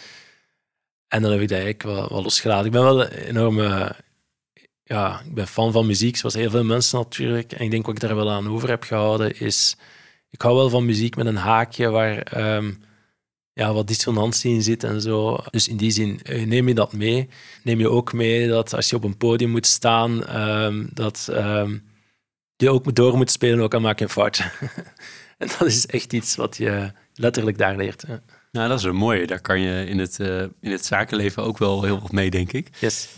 En 1.09 1.23
dan 1.23 1.31
heb 1.31 1.41
ik 1.41 1.49
dat 1.49 1.59
eigenlijk 1.59 1.83
wel, 1.83 2.09
wel 2.09 2.23
losgelaten. 2.23 2.67
Ik 2.67 2.73
ben 2.73 2.83
wel 2.83 3.03
een 3.03 3.11
enorme... 3.11 3.97
Ja, 4.83 5.21
ik 5.21 5.35
ben 5.35 5.47
fan 5.47 5.73
van 5.73 5.87
muziek, 5.87 6.17
zoals 6.17 6.35
heel 6.35 6.51
veel 6.51 6.65
mensen 6.65 6.99
natuurlijk. 6.99 7.53
En 7.53 7.65
ik 7.65 7.71
denk 7.71 7.87
wat 7.87 7.95
ik 7.95 8.01
daar 8.01 8.17
wel 8.17 8.31
aan 8.31 8.49
over 8.49 8.69
heb 8.69 8.83
gehouden, 8.83 9.41
is... 9.41 9.77
Ik 10.37 10.43
hou 10.43 10.57
wel 10.57 10.71
van 10.71 10.85
muziek 10.85 11.17
met 11.17 11.27
een 11.27 11.37
haakje 11.37 11.91
waar... 11.91 12.37
Um, 12.57 12.79
ja, 13.53 13.73
wat 13.73 13.87
dissonantie 13.87 14.55
in 14.55 14.63
zit 14.63 14.85
en 14.85 15.01
zo. 15.01 15.39
Dus 15.51 15.69
in 15.69 15.77
die 15.77 15.91
zin 15.91 16.21
eh, 16.23 16.47
neem 16.47 16.69
je 16.69 16.75
dat 16.75 16.93
mee. 16.93 17.29
Neem 17.63 17.79
je 17.79 17.89
ook 17.89 18.13
mee 18.13 18.49
dat 18.49 18.75
als 18.75 18.91
je 18.91 18.97
op 18.97 19.05
een 19.05 19.17
podium 19.17 19.51
moet 19.51 19.67
staan, 19.67 20.41
um, 20.41 20.89
dat 20.93 21.29
um, 21.31 21.85
je 22.57 22.71
ook 22.71 22.95
door 22.95 23.17
moet 23.17 23.31
spelen, 23.31 23.65
ook 23.65 23.75
al 23.75 23.81
maak 23.81 23.99
je 23.99 24.05
een 24.05 24.11
fout. 24.11 24.39
en 25.39 25.49
dat 25.59 25.67
is 25.67 25.87
echt 25.87 26.13
iets 26.13 26.37
wat 26.37 26.57
je 26.57 26.93
letterlijk 27.15 27.59
daar 27.59 27.77
leert. 27.77 28.05
Nou, 28.53 28.69
dat 28.69 28.79
is 28.79 28.85
een 28.85 28.97
mooie. 28.97 29.27
Daar 29.27 29.41
kan 29.41 29.61
je 29.61 29.87
in 29.87 29.99
het, 29.99 30.19
uh, 30.19 30.41
in 30.61 30.71
het 30.71 30.85
zakenleven 30.85 31.43
ook 31.43 31.59
wel 31.59 31.83
heel 31.83 32.01
wat 32.01 32.13
mee, 32.13 32.31
denk 32.31 32.53
ik. 32.53 32.69
Yes. 32.81 33.09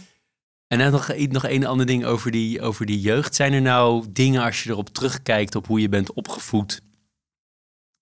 En 0.67 0.79
dan 0.79 0.91
nog, 0.91 1.17
nog 1.17 1.49
een 1.49 1.67
ander 1.67 1.87
ding 1.87 2.05
over 2.05 2.31
die, 2.31 2.61
over 2.61 2.87
die 2.87 3.01
jeugd. 3.01 3.35
Zijn 3.35 3.53
er 3.53 3.63
nou 3.63 4.05
dingen 4.11 4.43
als 4.43 4.63
je 4.63 4.71
erop 4.71 4.89
terugkijkt 4.89 5.55
op 5.55 5.67
hoe 5.67 5.81
je 5.81 5.89
bent 5.89 6.13
opgevoed, 6.13 6.81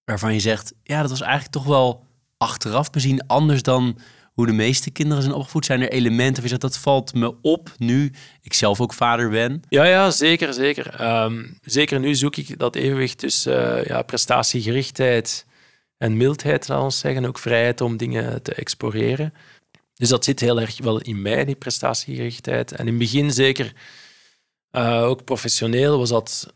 waarvan 0.06 0.32
je 0.34 0.40
zegt, 0.40 0.72
ja, 0.82 1.00
dat 1.00 1.10
was 1.10 1.20
eigenlijk 1.20 1.52
toch 1.52 1.64
wel 1.64 2.04
achteraf 2.36 2.90
bezien 2.90 3.26
anders 3.26 3.62
dan 3.62 3.98
hoe 4.32 4.46
de 4.46 4.52
meeste 4.52 4.90
kinderen 4.90 5.22
zijn 5.22 5.34
opgevoed? 5.34 5.64
Zijn 5.64 5.80
er 5.80 5.90
elementen 5.90 6.44
of 6.44 6.50
dat 6.50 6.78
valt 6.78 7.14
me 7.14 7.34
op 7.42 7.72
nu 7.78 8.12
ik 8.42 8.52
zelf 8.52 8.80
ook 8.80 8.92
vader 8.92 9.30
ben? 9.30 9.62
Ja, 9.68 9.84
ja 9.84 10.10
zeker, 10.10 10.54
zeker. 10.54 11.22
Um, 11.22 11.58
zeker 11.62 12.00
nu 12.00 12.14
zoek 12.14 12.36
ik 12.36 12.58
dat 12.58 12.74
evenwicht 12.74 13.18
tussen 13.18 13.78
uh, 13.78 13.84
ja, 13.84 14.02
prestatiegerichtheid 14.02 15.46
en 15.98 16.16
mildheid, 16.16 16.68
laten 16.68 16.86
we 16.86 16.92
zeggen. 16.92 17.24
Ook 17.24 17.38
vrijheid 17.38 17.80
om 17.80 17.96
dingen 17.96 18.42
te 18.42 18.54
exploreren. 18.54 19.34
Dus 19.94 20.08
dat 20.08 20.24
zit 20.24 20.40
heel 20.40 20.60
erg 20.60 20.78
wel 20.78 21.00
in 21.00 21.22
mij, 21.22 21.44
die 21.44 21.54
prestatiegerichtheid. 21.54 22.72
En 22.72 22.78
in 22.78 22.86
het 22.86 22.98
begin 22.98 23.30
zeker 23.30 23.72
uh, 24.72 25.02
ook 25.02 25.24
professioneel 25.24 25.98
was 25.98 26.08
dat 26.08 26.54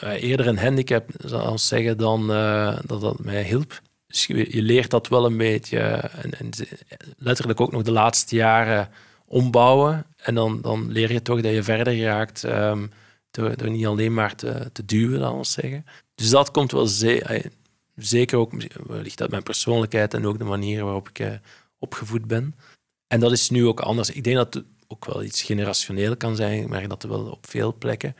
eerder 0.00 0.46
een 0.46 0.58
handicap, 0.58 1.10
zal 1.24 1.52
ik 1.52 1.58
zeggen, 1.58 1.98
dan 1.98 2.30
uh, 2.30 2.78
dat 2.86 3.00
dat 3.00 3.18
mij 3.18 3.42
hielp. 3.42 3.80
Dus 4.06 4.26
je, 4.26 4.62
leert 4.62 4.90
dat 4.90 5.08
wel 5.08 5.24
een 5.24 5.36
beetje. 5.36 5.78
En, 5.78 6.38
en, 6.38 6.50
letterlijk 7.16 7.60
ook 7.60 7.72
nog 7.72 7.82
de 7.82 7.92
laatste 7.92 8.34
jaren 8.34 8.88
ombouwen. 9.26 10.06
En 10.16 10.34
dan, 10.34 10.60
dan 10.60 10.90
leer 10.92 11.12
je 11.12 11.22
toch 11.22 11.40
dat 11.40 11.52
je 11.52 11.62
verder 11.62 12.00
raakt 12.00 12.42
um, 12.42 12.90
door, 13.30 13.56
door, 13.56 13.70
niet 13.70 13.86
alleen 13.86 14.14
maar 14.14 14.34
te, 14.34 14.70
te 14.72 14.84
duwen, 14.84 15.20
laten 15.20 15.38
we 15.38 15.44
zeggen. 15.44 15.86
Dus 16.14 16.30
dat 16.30 16.50
komt 16.50 16.72
wel 16.72 16.86
ze 16.86 17.50
zeker 17.96 18.38
ook, 18.38 18.52
ligt 18.86 19.18
dat 19.18 19.30
mijn 19.30 19.42
persoonlijkheid 19.42 20.14
en 20.14 20.26
ook 20.26 20.38
de 20.38 20.44
manier 20.44 20.84
waarop 20.84 21.08
ik 21.08 21.40
opgevoed 21.78 22.26
ben. 22.26 22.54
En 23.06 23.20
dat 23.20 23.32
is 23.32 23.50
nu 23.50 23.66
ook 23.66 23.80
anders. 23.80 24.10
Ik 24.10 24.24
denk 24.24 24.36
dat 24.36 24.54
het 24.54 24.64
ook 24.86 25.04
wel 25.04 25.22
iets 25.22 25.42
generationeel 25.42 26.16
kan 26.16 26.36
zijn. 26.36 26.62
Ik 26.62 26.68
merk 26.68 26.88
dat 26.88 27.02
wel 27.02 27.26
op 27.26 27.46
veel 27.48 27.74
plekken. 27.78 28.16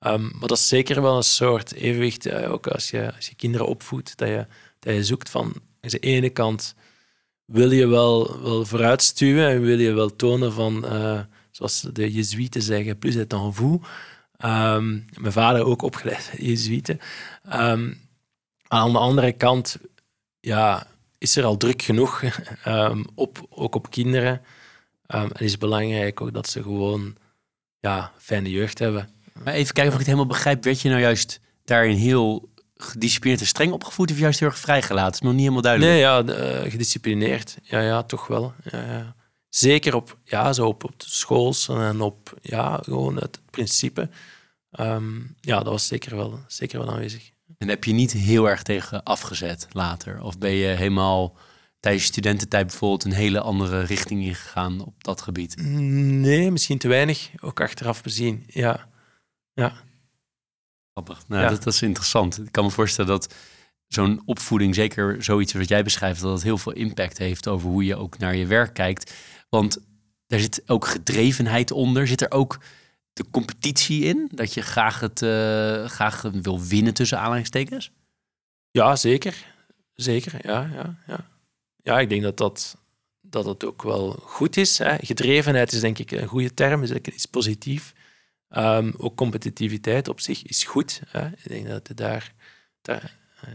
Um, 0.00 0.30
maar 0.38 0.48
dat 0.48 0.58
is 0.58 0.68
zeker 0.68 1.02
wel 1.02 1.16
een 1.16 1.22
soort 1.22 1.72
evenwicht, 1.72 2.26
uh, 2.26 2.52
ook 2.52 2.66
als 2.66 2.90
je, 2.90 3.14
als 3.14 3.28
je 3.28 3.34
kinderen 3.34 3.66
opvoedt, 3.66 4.16
dat 4.16 4.28
je 4.28 4.46
dat 4.78 4.94
je 4.94 5.04
zoekt 5.04 5.30
van, 5.30 5.44
aan 5.80 5.90
de 5.90 5.98
ene 5.98 6.30
kant 6.30 6.74
wil 7.44 7.70
je 7.70 7.86
wel, 7.86 8.42
wel 8.42 8.64
vooruitstuwen 8.64 9.48
en 9.48 9.60
wil 9.60 9.78
je 9.78 9.92
wel 9.92 10.16
tonen 10.16 10.52
van, 10.52 10.84
uh, 10.84 11.20
zoals 11.50 11.80
de 11.80 12.12
Jezuïeten 12.12 12.62
zeggen, 12.62 12.98
plus 12.98 13.14
het 13.14 13.32
en 13.32 13.54
vous. 13.54 13.80
Um, 14.44 15.04
mijn 15.20 15.32
vader 15.32 15.64
ook 15.64 15.82
opgeleid 15.82 16.32
Jezuïeten. 16.38 17.00
Um, 17.52 18.00
aan 18.68 18.92
de 18.92 18.98
andere 18.98 19.32
kant 19.32 19.78
ja, 20.40 20.86
is 21.18 21.36
er 21.36 21.44
al 21.44 21.56
druk 21.56 21.82
genoeg, 21.82 22.22
op, 23.14 23.46
ook 23.50 23.74
op 23.74 23.90
kinderen. 23.90 24.42
En 25.06 25.30
is 25.32 25.50
het 25.50 25.60
belangrijk 25.60 26.20
ook 26.20 26.32
dat 26.32 26.48
ze 26.48 26.62
gewoon 26.62 27.16
ja, 27.80 28.12
fijne 28.18 28.50
jeugd 28.50 28.78
hebben. 28.78 29.08
Maar 29.44 29.54
even 29.54 29.74
kijken 29.74 29.92
of 29.92 30.00
ik 30.00 30.06
het 30.06 30.14
helemaal 30.14 30.26
begrijp. 30.26 30.64
Werd 30.64 30.80
je 30.80 30.88
nou 30.88 31.00
juist 31.00 31.40
daarin 31.64 31.96
heel 31.96 32.52
gedisciplineerd 32.74 33.40
en 33.40 33.46
streng 33.46 33.72
opgevoed 33.72 34.10
of 34.10 34.18
juist 34.18 34.40
heel 34.40 34.48
erg 34.48 34.58
vrijgelaten? 34.58 35.04
Dat 35.04 35.14
is 35.14 35.20
nog 35.20 35.32
niet 35.32 35.40
helemaal 35.40 35.62
duidelijk. 35.62 35.92
Nee, 35.92 36.00
ja, 36.00 36.22
uh, 36.62 36.70
gedisciplineerd. 36.70 37.56
Ja, 37.62 37.80
ja, 37.80 38.02
toch 38.02 38.26
wel. 38.26 38.54
Ja, 38.70 38.78
ja. 38.78 39.16
Zeker 39.48 39.94
op, 39.94 40.18
ja, 40.24 40.52
zo 40.52 40.66
op, 40.66 40.84
op 40.84 41.00
de 41.00 41.06
schools 41.08 41.68
en 41.68 42.00
op 42.00 42.38
ja, 42.42 42.80
gewoon 42.82 43.16
het 43.16 43.40
principe. 43.50 44.08
Um, 44.80 45.34
ja, 45.40 45.56
dat 45.56 45.72
was 45.72 45.86
zeker 45.86 46.16
wel, 46.16 46.40
zeker 46.46 46.78
wel 46.78 46.90
aanwezig. 46.90 47.30
En 47.58 47.68
heb 47.68 47.84
je 47.84 47.92
niet 47.92 48.12
heel 48.12 48.48
erg 48.48 48.62
tegen 48.62 49.02
afgezet 49.02 49.66
later? 49.70 50.22
Of 50.22 50.38
ben 50.38 50.50
je 50.50 50.66
helemaal 50.66 51.36
tijdens 51.80 52.04
je 52.04 52.10
studententijd 52.10 52.66
bijvoorbeeld 52.66 53.04
een 53.04 53.12
hele 53.12 53.40
andere 53.40 53.80
richting 53.80 54.22
ingegaan 54.22 54.80
op 54.80 55.04
dat 55.04 55.20
gebied? 55.20 55.56
Nee, 55.62 56.50
misschien 56.50 56.78
te 56.78 56.88
weinig. 56.88 57.30
Ook 57.40 57.60
achteraf 57.60 58.02
bezien, 58.02 58.44
ja. 58.46 58.88
Ja. 59.58 59.72
Nou, 61.26 61.48
dat, 61.48 61.62
dat, 61.62 61.74
is 61.74 61.82
interessant. 61.82 62.38
Ik 62.38 62.52
kan 62.52 62.64
me 62.64 62.70
voorstellen 62.70 63.10
dat 63.10 63.34
zo'n 63.86 64.22
opvoeding, 64.24 64.74
zeker 64.74 65.22
zoiets 65.22 65.52
wat 65.52 65.68
jij 65.68 65.84
beschrijft, 65.84 66.20
dat 66.20 66.32
het 66.32 66.42
heel 66.42 66.58
veel 66.58 66.72
impact 66.72 67.18
heeft 67.18 67.48
over 67.48 67.68
hoe 67.68 67.84
je 67.84 67.96
ook 67.96 68.18
naar 68.18 68.36
je 68.36 68.46
werk 68.46 68.74
kijkt. 68.74 69.14
Want 69.48 69.78
daar 70.26 70.40
zit 70.40 70.62
ook 70.66 70.86
gedrevenheid 70.86 71.70
onder. 71.70 72.06
Zit 72.06 72.20
er 72.20 72.30
ook 72.30 72.58
de 73.12 73.24
competitie 73.30 74.04
in? 74.04 74.28
Dat 74.32 74.54
je 74.54 74.60
graag, 74.60 75.00
het, 75.00 75.22
uh, 75.22 75.84
graag 75.84 76.20
wil 76.20 76.60
winnen 76.60 76.94
tussen 76.94 77.18
aanhalingstekens? 77.18 77.90
Ja, 78.70 78.96
zeker. 78.96 79.44
Zeker, 79.94 80.32
ja. 80.42 80.70
Ja, 80.74 80.98
ja. 81.06 81.26
ja 81.76 82.00
ik 82.00 82.08
denk 82.08 82.22
dat 82.22 82.36
dat, 82.36 82.76
dat 83.20 83.44
het 83.44 83.64
ook 83.64 83.82
wel 83.82 84.10
goed 84.10 84.56
is. 84.56 84.78
Hè. 84.78 84.96
Gedrevenheid 85.00 85.72
is 85.72 85.80
denk 85.80 85.98
ik 85.98 86.10
een 86.10 86.28
goede 86.28 86.54
term, 86.54 86.82
is 86.82 86.90
iets 86.90 87.26
positief. 87.26 87.94
Um, 88.56 88.94
ook 88.96 89.16
competitiviteit 89.16 90.08
op 90.08 90.20
zich 90.20 90.42
is 90.42 90.64
goed. 90.64 91.02
Hè. 91.08 91.26
Ik 91.26 91.48
denk 91.48 91.68
dat 91.68 91.88
je 91.88 91.94
daar, 91.94 92.34
daar 92.82 93.14
uh, 93.44 93.54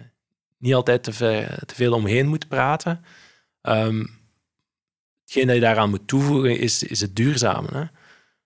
niet 0.57 0.73
altijd 0.73 1.03
te, 1.03 1.47
veel 1.65 1.93
omheen 1.93 2.27
moet 2.27 2.47
praten. 2.47 3.05
Um, 3.61 4.19
hetgeen 5.21 5.45
dat 5.45 5.55
je 5.55 5.61
daaraan 5.61 5.89
moet 5.89 6.07
toevoegen 6.07 6.59
is, 6.59 6.83
is 6.83 6.99
het 6.99 7.15
duurzame. 7.15 7.89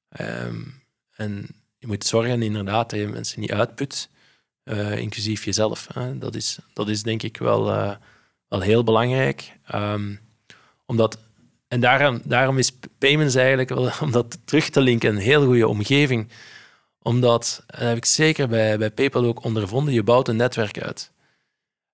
Hè. 0.08 0.46
Um, 0.46 0.84
en 1.12 1.48
je 1.78 1.88
moet 1.88 2.06
zorgen 2.06 2.42
inderdaad 2.42 2.90
dat 2.90 3.00
je 3.00 3.08
mensen 3.08 3.40
niet 3.40 3.52
uitput. 3.52 4.10
eh, 4.64 4.98
inclusief 4.98 5.46
jezelf. 5.46 5.88
Hè. 5.94 6.18
Dat, 6.18 6.36
is, 6.36 6.60
dat 6.74 6.90
is 6.90 7.04
denk 7.04 7.24
ik 7.24 7.38
wel, 7.38 7.72
eh, 7.72 7.96
wel 8.48 8.62
heel 8.62 8.84
belangrijk. 8.84 9.58
Ehm, 9.66 10.16
omdat, 10.86 11.20
en 11.68 11.80
daarom, 11.80 12.22
daarom 12.24 12.58
is 12.58 12.72
payments 12.98 13.36
eigenlijk, 13.36 13.72
om 14.02 14.12
dat 14.12 14.38
terug 14.46 14.70
te 14.70 14.82
linken, 14.82 15.10
een 15.10 15.22
heel 15.22 15.46
goede 15.46 15.68
omgeving. 15.68 16.30
Omdat, 17.02 17.64
en 17.68 17.80
dat 17.80 17.88
heb 17.88 17.98
ik 17.98 18.06
zeker 18.06 18.48
bij, 18.48 18.78
bij 18.78 18.92
PayPal 18.92 19.26
ook 19.26 19.44
ondervonden, 19.44 19.94
je 19.94 20.04
bouwt 20.04 20.28
een 20.28 20.36
netwerk 20.36 20.82
uit. 20.82 21.12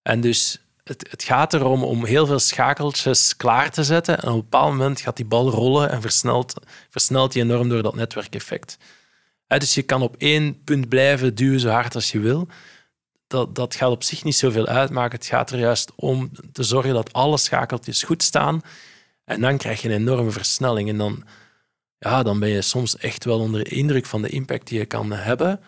En 0.01 0.21
dus 0.21 0.61
het, 0.83 1.07
het 1.09 1.23
gaat 1.23 1.53
erom 1.53 1.83
om 1.83 2.05
heel 2.05 2.25
veel 2.25 2.39
schakeltjes 2.39 3.37
klaar 3.37 3.71
te 3.71 3.83
zetten. 3.83 4.19
En 4.19 4.27
op 4.27 4.33
een 4.33 4.39
bepaald 4.39 4.71
moment 4.71 5.01
gaat 5.01 5.15
die 5.15 5.25
bal 5.25 5.49
rollen 5.49 5.89
en 5.89 6.01
versnelt, 6.01 6.53
versnelt 6.89 7.31
die 7.31 7.41
enorm 7.41 7.69
door 7.69 7.83
dat 7.83 7.95
netwerkeffect. 7.95 8.77
Dus 9.47 9.73
je 9.73 9.81
kan 9.81 10.01
op 10.01 10.15
één 10.17 10.63
punt 10.63 10.89
blijven 10.89 11.35
duwen 11.35 11.59
zo 11.59 11.69
hard 11.69 11.95
als 11.95 12.11
je 12.11 12.19
wil. 12.19 12.47
Dat, 13.27 13.55
dat 13.55 13.75
gaat 13.75 13.89
op 13.89 14.03
zich 14.03 14.23
niet 14.23 14.35
zoveel 14.35 14.65
uitmaken. 14.65 15.17
Het 15.17 15.27
gaat 15.27 15.51
er 15.51 15.59
juist 15.59 15.91
om 15.95 16.31
te 16.51 16.63
zorgen 16.63 16.93
dat 16.93 17.13
alle 17.13 17.37
schakeltjes 17.37 18.03
goed 18.03 18.23
staan. 18.23 18.61
En 19.25 19.41
dan 19.41 19.57
krijg 19.57 19.81
je 19.81 19.89
een 19.89 19.95
enorme 19.95 20.31
versnelling. 20.31 20.89
En 20.89 20.97
dan, 20.97 21.23
ja, 21.97 22.23
dan 22.23 22.39
ben 22.39 22.49
je 22.49 22.61
soms 22.61 22.97
echt 22.97 23.25
wel 23.25 23.39
onder 23.39 23.63
de 23.63 23.69
indruk 23.69 24.05
van 24.05 24.21
de 24.21 24.29
impact 24.29 24.67
die 24.67 24.79
je 24.79 24.85
kan 24.85 25.11
hebben. 25.11 25.59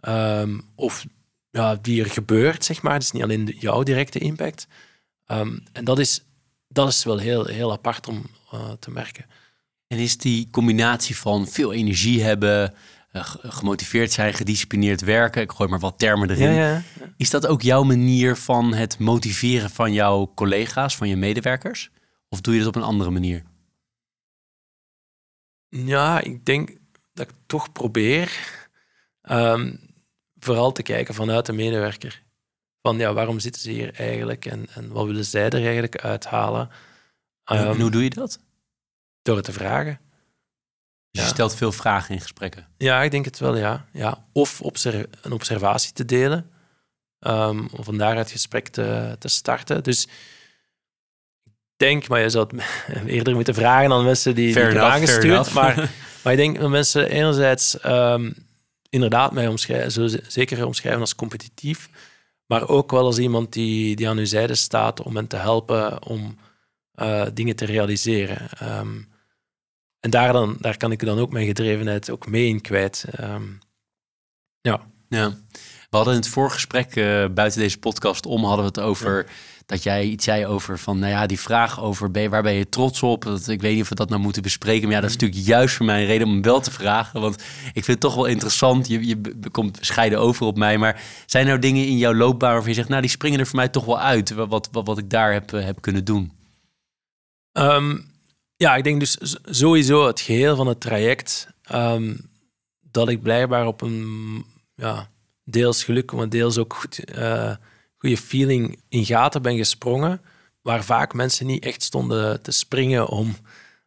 Ehm, 0.00 0.58
of 0.74 1.06
ja, 1.50 1.76
die 1.82 2.02
er 2.04 2.10
gebeurt, 2.10 2.64
zeg 2.64 2.82
maar. 2.82 2.92
Het 2.92 3.02
is 3.02 3.10
niet 3.12 3.22
alleen 3.22 3.54
jouw 3.58 3.82
directe 3.82 4.18
impact. 4.18 4.66
Ehm, 5.26 5.58
en 5.72 5.84
dat 5.84 5.98
is, 5.98 6.24
dat 6.68 6.88
is 6.88 7.04
wel 7.04 7.18
heel, 7.18 7.44
heel 7.46 7.72
apart 7.72 8.08
om 8.08 8.26
eh, 8.52 8.70
te 8.80 8.90
merken. 8.90 9.24
En 9.86 9.98
is 9.98 10.18
die 10.18 10.48
combinatie 10.50 11.16
van 11.16 11.48
veel 11.48 11.72
energie 11.72 12.22
hebben, 12.22 12.74
eh, 13.12 13.24
ge- 13.24 13.38
gemotiveerd 13.42 14.12
zijn, 14.12 14.34
gedisciplineerd 14.34 15.00
werken, 15.00 15.42
ik 15.42 15.52
gooi 15.52 15.70
maar 15.70 15.78
wat 15.78 15.98
termen 15.98 16.30
erin. 16.30 16.52
ja. 16.52 16.82
Is 17.16 17.30
dat 17.30 17.46
ook 17.46 17.62
jouw 17.62 17.82
manier 17.82 18.36
van 18.36 18.74
het 18.74 18.98
motiveren 18.98 19.70
van 19.70 19.92
jouw 19.92 20.32
collega's, 20.34 20.96
van 20.96 21.08
je 21.08 21.16
medewerkers? 21.16 21.90
Of 22.28 22.40
doe 22.40 22.52
je 22.54 22.58
dat 22.60 22.68
op 22.68 22.76
een 22.76 22.82
andere 22.82 23.10
manier? 23.10 23.42
Ja, 25.68 26.20
ik 26.20 26.44
denk 26.44 26.76
dat 27.12 27.28
ik 27.28 27.34
toch 27.46 27.72
probeer 27.72 28.38
ehm, 29.22 29.76
vooral 30.38 30.72
te 30.72 30.82
kijken 30.82 31.14
vanuit 31.14 31.46
de 31.46 31.52
medewerker. 31.52 32.24
Van 32.82 32.98
ja, 32.98 33.12
waarom 33.12 33.38
zitten 33.38 33.62
ze 33.62 33.70
hier 33.70 33.94
eigenlijk 33.94 34.44
en, 34.44 34.66
en 34.74 34.88
wat 34.92 35.06
willen 35.06 35.24
zij 35.24 35.44
er 35.48 35.54
eigenlijk 35.64 35.98
uithalen? 36.00 36.70
en 37.44 37.56
Ehm, 37.58 37.80
hoe 37.80 37.90
doe 37.90 38.02
je 38.02 38.10
dat? 38.10 38.40
door 39.22 39.36
het 39.36 39.44
te 39.44 39.52
vragen. 39.52 40.00
Dus 41.10 41.22
je 41.22 41.28
stelt 41.30 41.54
veel 41.54 41.72
vragen 41.72 42.14
in 42.14 42.20
gesprekken. 42.20 42.66
Ja, 42.76 43.02
ik 43.02 43.10
denk 43.10 43.24
het 43.24 43.38
wel, 43.38 43.56
ja. 43.56 43.86
ja. 43.92 44.26
Of 44.32 44.60
een 44.60 45.32
observatie 45.32 45.92
te 45.92 46.04
delen. 46.04 46.50
ehm, 47.18 47.66
om 47.66 47.84
van 47.84 47.96
daaruit 47.98 48.18
het 48.18 48.30
gesprek 48.30 48.68
te, 48.68 49.16
te 49.18 49.28
starten. 49.28 49.82
Dus 49.82 50.08
denk, 51.76 52.08
maar 52.08 52.20
je 52.20 52.30
zou 52.30 52.46
het 52.46 52.64
eerder 53.06 53.34
moeten 53.34 53.54
vragen 53.54 53.92
aan 53.92 54.04
mensen 54.04 54.34
die, 54.34 54.44
die 54.44 54.54
Fair 54.54 54.70
enough, 54.70 54.86
fair 54.86 54.94
aangestuurd. 54.94 55.52
Maar, 55.52 55.74
maar 56.22 56.32
ik 56.32 56.38
denk 56.38 56.58
dat 56.58 56.70
mensen 56.70 57.08
enerzijds 57.08 57.80
ehm, 57.80 58.30
inderdaad 58.88 59.32
mij 59.32 59.48
omschrijven, 59.48 59.92
ze 59.92 60.22
zeker 60.26 60.66
omschrijven 60.66 61.00
als 61.00 61.14
competitief. 61.14 61.88
Maar 62.46 62.68
ook 62.68 62.90
wel 62.90 63.04
als 63.04 63.18
iemand 63.18 63.52
die, 63.52 63.96
die 63.96 64.08
aan 64.08 64.18
uw 64.18 64.24
zijde 64.24 64.54
staat 64.54 65.02
om 65.02 65.16
hen 65.16 65.26
te 65.26 65.36
helpen 65.36 66.02
om 66.06 66.38
eh, 66.92 67.26
dingen 67.34 67.56
te 67.56 67.64
realiseren. 67.64 68.48
Ehm, 68.58 68.96
en 70.00 70.10
daar, 70.10 70.32
dan, 70.32 70.56
daar 70.60 70.76
kan 70.76 70.92
ik 70.92 71.04
dan 71.04 71.18
ook 71.18 71.32
mijn 71.32 71.46
gedrevenheid 71.46 72.10
ook 72.10 72.26
mee 72.26 72.48
in 72.48 72.60
kwijt. 72.60 73.04
Ehm, 73.10 73.42
ja. 74.60 74.80
Ja. 75.08 75.36
We 75.90 75.96
hadden 75.96 76.14
in 76.14 76.20
het 76.20 76.28
voorgesprek 76.28 76.96
uh, 76.96 77.26
buiten 77.28 77.60
deze 77.60 77.78
podcast 77.78 78.26
om, 78.26 78.44
hadden 78.44 78.64
we 78.64 78.80
het 78.80 78.80
over 78.80 79.16
ja. 79.26 79.32
Dat 79.66 79.82
jij 79.82 80.04
iets 80.04 80.24
zei 80.24 80.46
over 80.46 80.78
van, 80.78 80.98
nou 80.98 81.12
ja, 81.12 81.26
die 81.26 81.40
vraag 81.40 81.80
over 81.80 82.10
ben 82.10 82.30
waar 82.30 82.42
ben 82.42 82.52
je 82.52 82.68
trots 82.68 83.02
op? 83.02 83.24
Dat, 83.24 83.48
ik 83.48 83.60
weet 83.60 83.72
niet 83.72 83.82
of 83.82 83.88
we 83.88 83.94
dat 83.94 84.08
nou 84.08 84.20
moeten 84.20 84.42
bespreken, 84.42 84.82
maar 84.82 84.94
ja, 84.94 85.00
dat 85.00 85.10
is 85.10 85.16
natuurlijk 85.16 85.46
juist 85.46 85.74
voor 85.74 85.86
mij 85.86 86.00
een 86.00 86.06
reden 86.06 86.26
om 86.26 86.32
hem 86.32 86.42
wel 86.42 86.60
te 86.60 86.70
vragen, 86.70 87.20
want 87.20 87.42
ik 87.66 87.72
vind 87.72 87.86
het 87.86 88.00
toch 88.00 88.14
wel 88.14 88.24
interessant. 88.24 88.88
Je, 88.88 89.06
je 89.06 89.20
komt 89.50 89.78
scheiden 89.80 90.20
over 90.20 90.46
op 90.46 90.56
mij, 90.56 90.78
maar 90.78 91.02
zijn 91.26 91.42
er 91.42 91.48
nou 91.48 91.60
dingen 91.60 91.86
in 91.86 91.98
jouw 91.98 92.14
loopbaan 92.14 92.52
waarvan 92.52 92.68
je 92.68 92.76
zegt, 92.76 92.88
nou, 92.88 93.00
die 93.00 93.10
springen 93.10 93.40
er 93.40 93.46
voor 93.46 93.56
mij 93.56 93.68
toch 93.68 93.84
wel 93.84 94.00
uit, 94.00 94.30
wat, 94.30 94.68
wat, 94.72 94.86
wat 94.86 94.98
ik 94.98 95.10
daar 95.10 95.32
heb, 95.32 95.52
uh, 95.52 95.64
heb 95.64 95.80
kunnen 95.80 96.04
doen? 96.04 96.32
Um, 97.52 98.10
ja, 98.56 98.76
ik 98.76 98.84
denk 98.84 99.00
dus 99.00 99.36
sowieso 99.44 100.06
het 100.06 100.20
geheel 100.20 100.56
van 100.56 100.66
het 100.66 100.80
traject. 100.80 101.48
Um, 101.72 102.30
dat 102.90 103.08
ik 103.08 103.22
blijkbaar 103.22 103.66
op 103.66 103.80
een 103.80 104.44
ja, 104.74 105.10
deels 105.44 105.84
geluk, 105.84 106.12
maar 106.12 106.28
deels 106.28 106.58
ook 106.58 106.74
goed, 106.74 107.00
uh, 107.18 107.54
goede 107.98 108.16
feeling 108.16 108.82
in 108.88 109.04
gaten 109.04 109.42
ben 109.42 109.56
gesprongen. 109.56 110.20
Waar 110.62 110.84
vaak 110.84 111.14
mensen 111.14 111.46
niet 111.46 111.64
echt 111.64 111.82
stonden 111.82 112.42
te 112.42 112.50
springen 112.50 113.08
om 113.08 113.36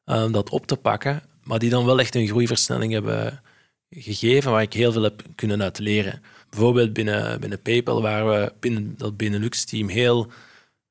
um, 0.05 0.31
dat 0.31 0.49
op 0.49 0.67
te 0.67 0.75
pakken. 0.75 1.21
Maar 1.43 1.59
die 1.59 1.69
dan 1.69 1.85
wel 1.85 1.99
echt 1.99 2.15
een 2.15 2.27
groeiversnelling 2.27 2.93
hebben 2.93 3.41
gegeven, 3.89 4.51
waar 4.51 4.61
ik 4.61 4.73
heel 4.73 4.91
veel 4.91 5.03
heb 5.03 5.23
kunnen 5.35 5.61
uit 5.61 5.79
leren. 5.79 6.21
Bijvoorbeeld 6.49 6.93
binnen, 6.93 7.39
binnen 7.39 7.61
PayPal, 7.61 8.01
waar 8.01 8.27
we 8.27 8.53
binnen 8.59 8.93
dat 8.97 9.17
Benelux-team 9.17 9.87
heel 9.87 10.27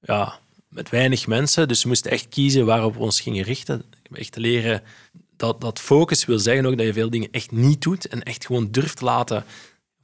ja, 0.00 0.38
met 0.68 0.88
weinig 0.90 1.26
mensen. 1.26 1.68
Dus 1.68 1.82
we 1.82 1.88
moesten 1.88 2.10
echt 2.10 2.28
kiezen 2.28 2.66
waarop 2.66 2.94
we 2.94 3.00
ons 3.00 3.20
gingen 3.20 3.44
richten. 3.44 3.82
Echt 4.12 4.32
te 4.32 4.40
leren 4.40 4.82
dat, 5.36 5.60
dat 5.60 5.80
focus 5.80 6.24
wil 6.24 6.38
zeggen 6.38 6.66
ook 6.66 6.76
dat 6.76 6.86
je 6.86 6.92
veel 6.92 7.10
dingen 7.10 7.28
echt 7.30 7.50
niet 7.50 7.82
doet 7.82 8.08
en 8.08 8.22
echt 8.22 8.46
gewoon 8.46 8.70
durft 8.70 9.00
laten, 9.00 9.44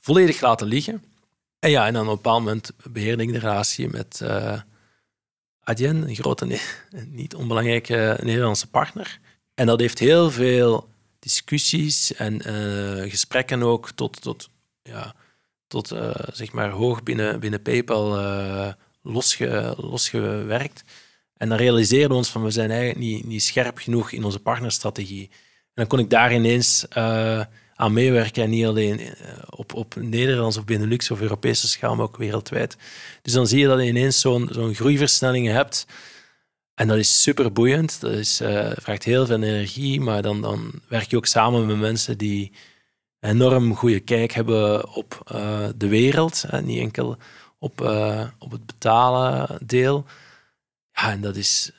volledig 0.01 0.41
laten 0.41 0.67
liggen. 0.67 1.03
En 1.65 1.71
ja, 1.71 1.87
en 1.87 1.93
dan 1.93 2.03
op 2.03 2.09
een 2.09 2.15
bepaald 2.17 2.45
moment 2.45 2.71
beheerde 2.91 3.23
ik 3.23 3.33
de 3.33 3.39
relatie 3.39 3.89
met 3.89 4.21
uh, 4.23 4.61
Adyen, 5.61 6.09
een 6.09 6.15
grote, 6.15 6.47
niet 7.21 7.35
onbelangrijke 7.35 8.19
Nederlandse 8.23 8.71
partner. 8.71 9.19
En 9.55 9.67
dat 9.67 9.81
heeft 9.81 9.99
heel 9.99 10.31
veel 10.31 10.89
discussies 11.19 12.15
en 12.15 12.49
uh, 12.49 13.11
gesprekken 13.11 13.63
ook 13.63 13.91
tot, 13.91 14.21
tot, 14.21 14.51
ja, 14.83 15.15
tot 15.67 15.93
uh, 15.93 16.11
zeg 16.33 16.53
maar 16.53 16.71
hoog 16.71 17.03
binnen, 17.03 17.41
binnen 17.41 17.63
PayPal 17.63 18.19
uh, 18.19 18.73
losge, 19.03 19.75
losgewerkt. 19.77 20.85
En 21.37 21.49
dan 21.49 21.59
realiseerden 21.59 22.11
we 22.11 22.15
ons 22.15 22.31
van 22.31 22.43
we 22.43 22.51
zijn 22.51 22.71
eigenlijk 22.71 23.01
niet, 23.01 23.27
niet 23.27 23.43
scherp 23.43 23.79
genoeg 23.79 24.13
in 24.13 24.25
onze 24.25 24.41
partnerstrategie. 24.41 25.29
En 25.31 25.73
dan 25.75 25.87
kon 25.87 25.99
ik 25.99 26.11
daar 26.11 26.35
ineens 26.35 26.87
aan 27.75 27.93
meewerken 27.93 28.43
en 28.43 28.51
niet 28.51 28.67
alleen 28.67 29.01
uh, 29.01 29.09
op, 29.51 29.75
op 29.75 29.95
Nederlands 29.95 30.57
of 30.57 30.65
Benelux 30.65 31.11
of 31.11 31.21
Europese 31.21 31.69
schaal, 31.69 31.95
maar 31.95 32.05
ook 32.05 32.17
wereldwijd. 32.17 32.77
Dus 33.23 33.33
dan 33.33 33.47
zie 33.47 33.59
je 33.59 33.67
dat 33.67 33.81
je 33.81 33.87
ineens 33.87 34.21
zo'n 34.21 34.49
zo'n 34.53 34.75
groeiversnelling 34.75 35.47
hebt. 35.47 35.87
En 36.75 36.89
dat 36.89 36.97
is 36.97 37.23
super 37.23 37.53
boeiend. 37.53 38.01
Dat 38.01 38.13
is, 38.13 38.41
uh, 38.41 38.71
vraagt 38.75 39.05
heel 39.05 39.27
veel 39.27 39.43
energie, 39.43 40.01
maar 40.01 40.23
dan, 40.23 40.41
dan 40.41 40.73
werk 40.89 41.11
je 41.11 41.17
ook 41.17 41.27
samen 41.27 41.67
met 41.67 41.79
mensen 41.79 42.19
die 42.19 42.53
enorm 43.21 43.75
goede 43.75 44.01
kijk 44.01 44.33
hebben 44.33 44.95
op 44.95 45.23
de 45.77 45.89
wereld. 45.89 46.45
En 46.51 46.65
niet 46.65 46.81
enkel 46.81 47.17
op, 47.59 47.81
op 48.39 48.51
het 48.51 48.67
betalen 48.67 49.59
deel. 49.67 50.05
Ja, 50.93 51.11
en 51.11 51.21
dat 51.21 51.37
is... 51.37 51.71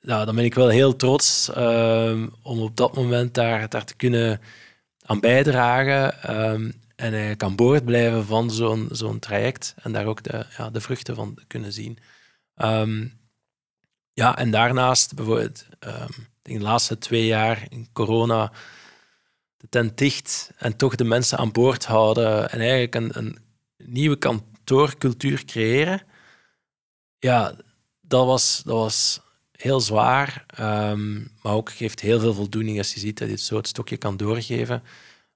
Nou, 0.00 0.24
dan 0.24 0.34
ben 0.34 0.44
ik 0.44 0.54
wel 0.54 0.68
heel 0.68 0.96
trots 0.96 1.50
om 2.42 2.60
op 2.60 2.76
dat 2.76 2.94
moment 2.94 3.34
daar, 3.34 3.68
daar 3.68 3.84
te 3.84 3.96
kunnen 3.96 4.40
aan 5.04 5.20
bijdragen. 5.20 6.30
Um, 6.36 6.82
en 6.96 7.10
eigenlijk 7.10 7.42
aan 7.42 7.56
boord 7.56 7.84
blijven 7.84 8.26
van 8.26 8.50
zo'n 8.50 8.88
zo'n 8.90 9.18
traject. 9.18 9.74
En 9.82 9.92
daar 9.92 10.06
ook 10.06 10.22
de, 10.22 10.46
ja, 10.56 10.70
de 10.70 10.80
vruchten 10.80 11.14
van 11.14 11.38
kunnen 11.46 11.72
zien. 11.72 11.98
Um, 12.56 13.20
ja, 14.12 14.36
en 14.38 14.50
daarnaast 14.50 15.14
bijvoorbeeld... 15.14 15.66
Um, 15.86 16.32
de 16.42 16.60
laatste 16.60 16.98
twee 16.98 17.26
jaar 17.26 17.66
in 17.68 17.88
corona 17.92 18.52
de 19.56 19.68
tent 19.68 19.98
dicht 19.98 20.50
en 20.56 20.76
toch 20.76 20.94
de 20.94 21.04
mensen 21.04 21.38
aan 21.38 21.52
boord 21.52 21.84
houden 21.84 22.50
en 22.50 22.60
eigenlijk 22.60 22.94
een, 22.94 23.10
een 23.18 23.38
nieuwe 23.76 24.16
kant 24.16 24.42
kantoorcultuur 24.64 25.44
creëren, 25.44 26.02
ja, 27.18 27.54
dat 28.00 28.26
was, 28.26 28.62
dat 28.64 28.76
was 28.76 29.20
heel 29.64 29.80
zwaar, 29.80 30.46
um, 30.60 31.30
maar 31.42 31.52
ook 31.52 31.72
geeft 31.72 32.00
heel 32.00 32.20
veel 32.20 32.34
voldoening 32.34 32.78
als 32.78 32.94
je 32.94 33.00
ziet 33.00 33.18
dat 33.18 33.28
je 33.28 33.34
het 33.34 33.42
zo 33.42 33.56
het 33.56 33.68
stokje 33.68 33.96
kan 33.96 34.16
doorgeven. 34.16 34.82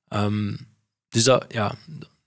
Um, 0.09 0.59
dus 1.09 1.25
dat, 1.25 1.45
ja, 1.49 1.75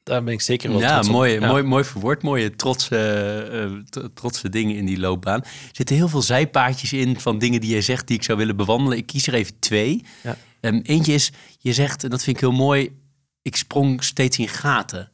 daar 0.04 0.24
ben 0.24 0.34
ik 0.34 0.42
zeker 0.42 0.70
wel 0.70 0.80
ja, 0.80 0.94
trots 0.94 1.10
mooi, 1.10 1.36
op. 1.36 1.42
Ja, 1.42 1.48
mooi, 1.48 1.64
mooi 1.64 1.84
verwoord. 1.84 2.22
Mooie 2.22 2.56
trotse, 2.56 3.82
uh, 3.98 4.06
trotse 4.14 4.50
dingen 4.50 4.76
in 4.76 4.86
die 4.86 5.00
loopbaan. 5.00 5.42
Er 5.42 5.70
zitten 5.72 5.96
heel 5.96 6.08
veel 6.08 6.22
zijpaadjes 6.22 6.94
in 6.94 7.20
van 7.20 7.40
dingen 7.40 7.62
die 7.62 7.76
je 7.76 7.82
zegt 7.82 8.08
die 8.08 8.18
ik 8.18 8.24
zou 8.24 8.38
willen 8.38 8.56
bewandelen. 8.56 8.98
Ik 8.98 9.06
kies 9.06 9.28
er 9.28 9.34
even 9.34 9.60
twee. 9.60 10.06
Ja. 10.24 10.38
Um, 10.62 10.82
eentje 10.82 11.14
is, 11.14 11.32
je 11.60 11.74
zegt, 11.74 12.04
en 12.04 12.10
dat 12.10 12.24
vind 12.24 12.36
ik 12.36 12.42
heel 12.42 12.52
mooi, 12.52 13.00
ik 13.42 13.56
sprong 13.56 14.04
steeds 14.04 14.38
in 14.38 14.48
gaten 14.48 15.12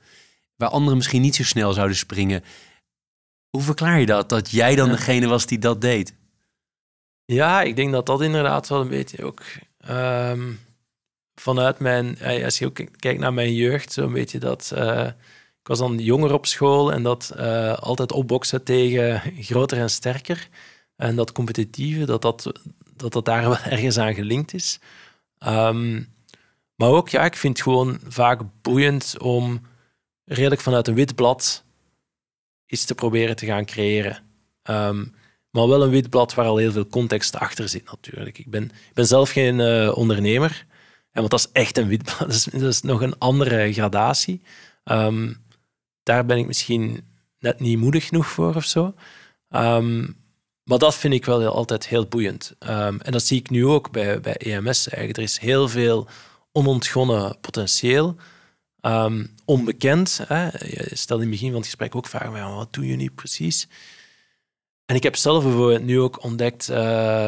waar 0.55 0.69
anderen 0.69 0.97
misschien 0.97 1.21
niet 1.21 1.35
zo 1.35 1.43
snel 1.43 1.73
zouden 1.73 1.97
springen. 1.97 2.43
Hoe 3.49 3.61
verklaar 3.61 3.99
je 3.99 4.05
dat? 4.05 4.29
Dat 4.29 4.51
jij 4.51 4.75
dan 4.75 4.89
Ja. 4.89 4.95
degene 4.95 5.27
was 5.27 5.45
die 5.45 5.59
dat 5.59 5.81
deed? 5.81 6.13
Ja, 7.27 7.61
ik 7.61 7.75
denk 7.75 7.91
dat 7.91 8.05
dat 8.05 8.21
inderdaad 8.21 8.67
wel 8.67 8.81
een 8.81 8.87
beetje 8.87 9.23
ook 9.23 9.41
um, 9.89 10.59
vanuit 11.35 11.79
mijn, 11.79 12.17
als 12.43 12.59
je 12.59 12.65
ook 12.65 12.79
kijkt 12.99 13.19
naar 13.19 13.33
mijn 13.33 13.53
jeugd, 13.53 13.93
zo'n 13.93 14.13
beetje 14.13 14.39
dat. 14.39 14.71
Uh, 14.75 15.05
ik 15.61 15.67
was 15.67 15.79
dan 15.79 15.97
jonger 15.97 16.33
op 16.33 16.45
school 16.45 16.93
en 16.93 17.03
dat 17.03 17.33
uh, 17.37 17.77
altijd 17.77 18.11
opboksen 18.11 18.63
tegen 18.63 19.21
groter 19.39 19.77
en 19.77 19.89
sterker. 19.89 20.49
En 20.95 21.15
dat 21.15 21.31
competitieve, 21.31 22.05
dat 22.05 22.21
dat, 22.21 22.51
dat, 22.95 23.13
dat 23.13 23.25
daar 23.25 23.41
wel 23.49 23.57
ergens 23.57 23.97
aan 23.97 24.13
gelinkt 24.13 24.53
is. 24.53 24.79
Ehm, 25.39 26.03
maar 26.75 26.89
ook, 26.89 27.09
ja, 27.09 27.25
ik 27.25 27.35
vind 27.35 27.53
het 27.57 27.63
gewoon 27.63 27.99
vaak 28.07 28.41
boeiend 28.61 29.15
om 29.19 29.61
redelijk 30.25 30.61
vanuit 30.61 30.87
een 30.87 30.95
wit 30.95 31.15
blad 31.15 31.63
iets 32.65 32.85
te 32.85 32.95
proberen 32.95 33.35
te 33.35 33.45
gaan 33.45 33.65
creëren. 33.65 34.23
Ehm, 34.63 35.05
maar 35.49 35.67
wel 35.67 35.83
een 35.83 35.89
wit 35.89 36.09
blad 36.09 36.33
waar 36.33 36.45
al 36.45 36.57
heel 36.57 36.71
veel 36.71 36.87
context 36.87 37.35
achter 37.35 37.69
zit, 37.69 37.85
natuurlijk. 37.85 38.37
Ik 38.37 38.49
ben, 38.49 38.63
ik 38.63 38.93
ben 38.93 39.07
zelf 39.07 39.29
geen 39.29 39.59
uh, 39.59 39.97
ondernemer, 39.97 40.65
en 41.11 41.19
want 41.19 41.29
dat 41.29 41.39
is 41.39 41.61
echt 41.61 41.77
een 41.77 41.87
wit 41.87 42.03
blad. 42.03 42.49
Dat 42.51 42.61
is, 42.61 42.81
nog 42.81 43.01
een 43.01 43.17
andere 43.17 43.73
gradatie. 43.73 44.41
Um, 44.83 45.45
daar 46.03 46.25
ben 46.25 46.37
ik 46.37 46.47
misschien 46.47 47.05
net 47.39 47.59
niet 47.59 47.77
moedig 47.77 48.07
genoeg 48.07 48.27
voor 48.27 48.55
of 48.55 48.65
zo. 48.65 48.93
Um, 49.49 50.15
maar 50.63 50.77
dat 50.77 50.95
vind 50.95 51.13
ik 51.13 51.25
wel 51.25 51.45
altijd 51.45 51.87
heel 51.87 52.05
boeiend. 52.05 52.55
Um, 52.59 53.01
en 53.01 53.11
dat 53.11 53.23
zie 53.23 53.39
ik 53.39 53.49
nu 53.49 53.65
ook 53.65 53.91
bij, 53.91 54.21
bij 54.21 54.35
EMS 54.35 54.87
eigenlijk. 54.87 55.17
Er 55.17 55.23
is 55.23 55.37
heel 55.37 55.67
veel 55.67 56.07
onontgonnen 56.51 57.39
potentieel. 57.41 58.15
Onbekend. 59.45 60.21
Hè? 60.27 60.43
Je 60.43 61.05
in 61.07 61.19
het 61.19 61.29
begin 61.29 61.47
van 61.47 61.55
het 61.55 61.65
gesprek 61.65 61.95
ook 61.95 62.07
vragen, 62.07 62.55
wat 62.55 62.73
doen 62.73 62.85
jullie 62.85 63.11
precies? 63.11 63.67
En 64.87 64.95
ik 64.95 65.03
heb 65.03 65.15
zelf 65.15 65.43
bijvoorbeeld 65.43 65.83
nu 65.83 65.99
ook 65.99 66.23
ontdekt 66.23 66.69
uh, 66.69 66.77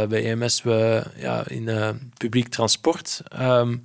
bij 0.05 0.31
EMS, 0.31 0.63
we, 0.63 1.03
ja, 1.15 1.47
in 1.47 1.67
uh, 1.67 1.89
publiek 2.17 2.47
transport, 2.47 3.21
um, 3.39 3.83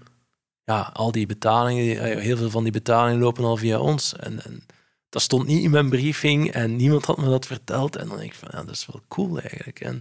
ja, 0.65 0.91
al 0.93 1.13
die 1.13 1.27
betalingen, 1.27 2.01
eh, 2.01 2.19
heel 2.19 2.37
veel 2.37 2.51
van 2.51 2.63
die 2.63 2.73
betalingen 2.73 3.21
lopen 3.21 3.45
al 3.45 3.57
via 3.57 3.79
ons. 3.79 4.17
En, 4.17 4.45
en 4.45 4.67
dat 5.09 5.23
stond 5.23 5.47
niet 5.47 5.63
in 5.63 5.71
mijn 5.71 5.89
briefing 5.89 6.53
en 6.53 6.77
niemand 6.77 7.05
had 7.05 7.17
me 7.17 7.29
dat 7.29 7.47
verteld. 7.47 7.97
En 7.97 8.09
dan 8.09 8.17
denk 8.17 8.33
ik 8.33 8.39
van, 8.39 8.49
ja, 8.53 8.65
dat 8.65 8.75
is 8.75 8.87
wel 8.87 9.03
cool 9.09 9.41
eigenlijk. 9.41 9.81
En, 9.81 10.01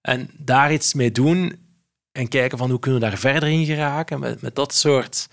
en 0.00 0.30
daar 0.38 0.72
iets 0.72 0.94
mee 0.94 1.10
doen 1.10 1.58
en 2.12 2.28
kijken 2.28 2.58
van 2.58 2.70
hoe 2.70 2.78
kunnen 2.78 3.00
we 3.00 3.06
daar 3.06 3.18
verder 3.18 3.48
in 3.48 3.64
geraken 3.64 4.20
met, 4.20 4.40
met 4.40 4.54
dat 4.54 4.74
soort 4.74 5.28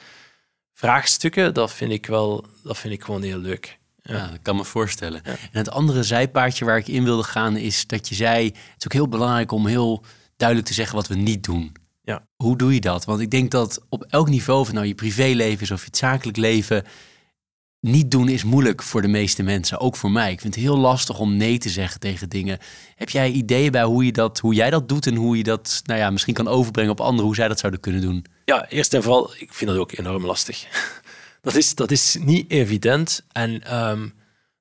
vraagstukken, 0.73 1.53
dat 1.53 1.73
vind 1.73 1.91
ik 1.91 2.05
wel, 2.05 2.45
dat 2.63 2.77
vind 2.77 2.93
ik 2.93 3.03
gewoon 3.03 3.21
heel 3.21 3.37
leuk. 3.37 3.79
Ja, 4.01 4.27
dat 4.27 4.39
kan 4.41 4.55
me 4.55 4.65
voorstellen. 4.65 5.23
En 5.23 5.37
het 5.51 5.69
andere 5.69 6.03
zijpaardje 6.03 6.65
waar 6.65 6.77
ik 6.77 6.87
in 6.87 7.03
wilde 7.03 7.23
gaan 7.23 7.57
is 7.57 7.87
dat 7.87 8.09
je 8.09 8.15
zei, 8.15 8.45
het 8.45 8.55
is 8.77 8.85
ook 8.85 8.93
heel 8.93 9.07
belangrijk 9.07 9.51
om 9.51 9.65
heel 9.65 10.03
duidelijk 10.37 10.67
te 10.67 10.75
zeggen 10.75 10.95
wat 10.95 11.07
we 11.07 11.15
niet 11.15 11.43
doen. 11.43 11.71
Ja. 12.01 12.27
Hoe 12.35 12.57
doe 12.57 12.73
je 12.73 12.81
dat? 12.81 13.05
Want 13.05 13.19
ik 13.19 13.31
denk 13.31 13.51
dat 13.51 13.85
op 13.89 14.03
elk 14.03 14.29
niveau, 14.29 14.59
of 14.59 14.71
nou 14.71 14.85
je 14.85 14.95
privéleven 14.95 15.61
is 15.61 15.71
of 15.71 15.79
je 15.79 15.85
het 15.85 15.97
zakelijk 15.97 16.37
leven, 16.37 16.83
niet 17.79 18.11
doen 18.11 18.29
is 18.29 18.43
moeilijk 18.43 18.83
voor 18.83 19.01
de 19.01 19.07
meeste 19.07 19.43
mensen, 19.43 19.79
ook 19.79 19.95
voor 19.95 20.11
mij. 20.11 20.31
Ik 20.31 20.41
vind 20.41 20.55
het 20.55 20.63
heel 20.63 20.77
lastig 20.77 21.19
om 21.19 21.37
nee 21.37 21.57
te 21.57 21.69
zeggen 21.69 21.99
tegen 21.99 22.29
dingen. 22.29 22.59
Heb 22.95 23.09
jij 23.09 23.31
ideeën 23.31 23.71
bij 23.71 23.83
hoe, 23.83 24.05
je 24.05 24.11
dat, 24.11 24.39
hoe 24.39 24.53
jij 24.53 24.69
dat 24.69 24.89
doet 24.89 25.07
en 25.07 25.15
hoe 25.15 25.37
je 25.37 25.43
dat 25.43 25.81
nou 25.83 25.99
ja, 25.99 26.09
misschien 26.09 26.33
kan 26.33 26.47
overbrengen 26.47 26.91
op 26.91 26.99
anderen, 26.99 27.25
hoe 27.25 27.35
zij 27.35 27.47
dat 27.47 27.59
zouden 27.59 27.81
kunnen 27.81 28.01
doen? 28.01 28.25
Ja, 28.45 28.69
eerst 28.69 28.93
en 28.93 29.03
vooral, 29.03 29.33
ik 29.37 29.53
vind 29.53 29.69
dat 29.69 29.79
ook 29.79 29.91
enorm 29.91 30.25
lastig. 30.25 30.65
Dat, 31.41 31.55
is, 31.55 31.75
dat 31.75 31.91
is 31.91 32.17
niet 32.19 32.51
evident. 32.51 33.23
En 33.31 33.77
um, 33.77 34.13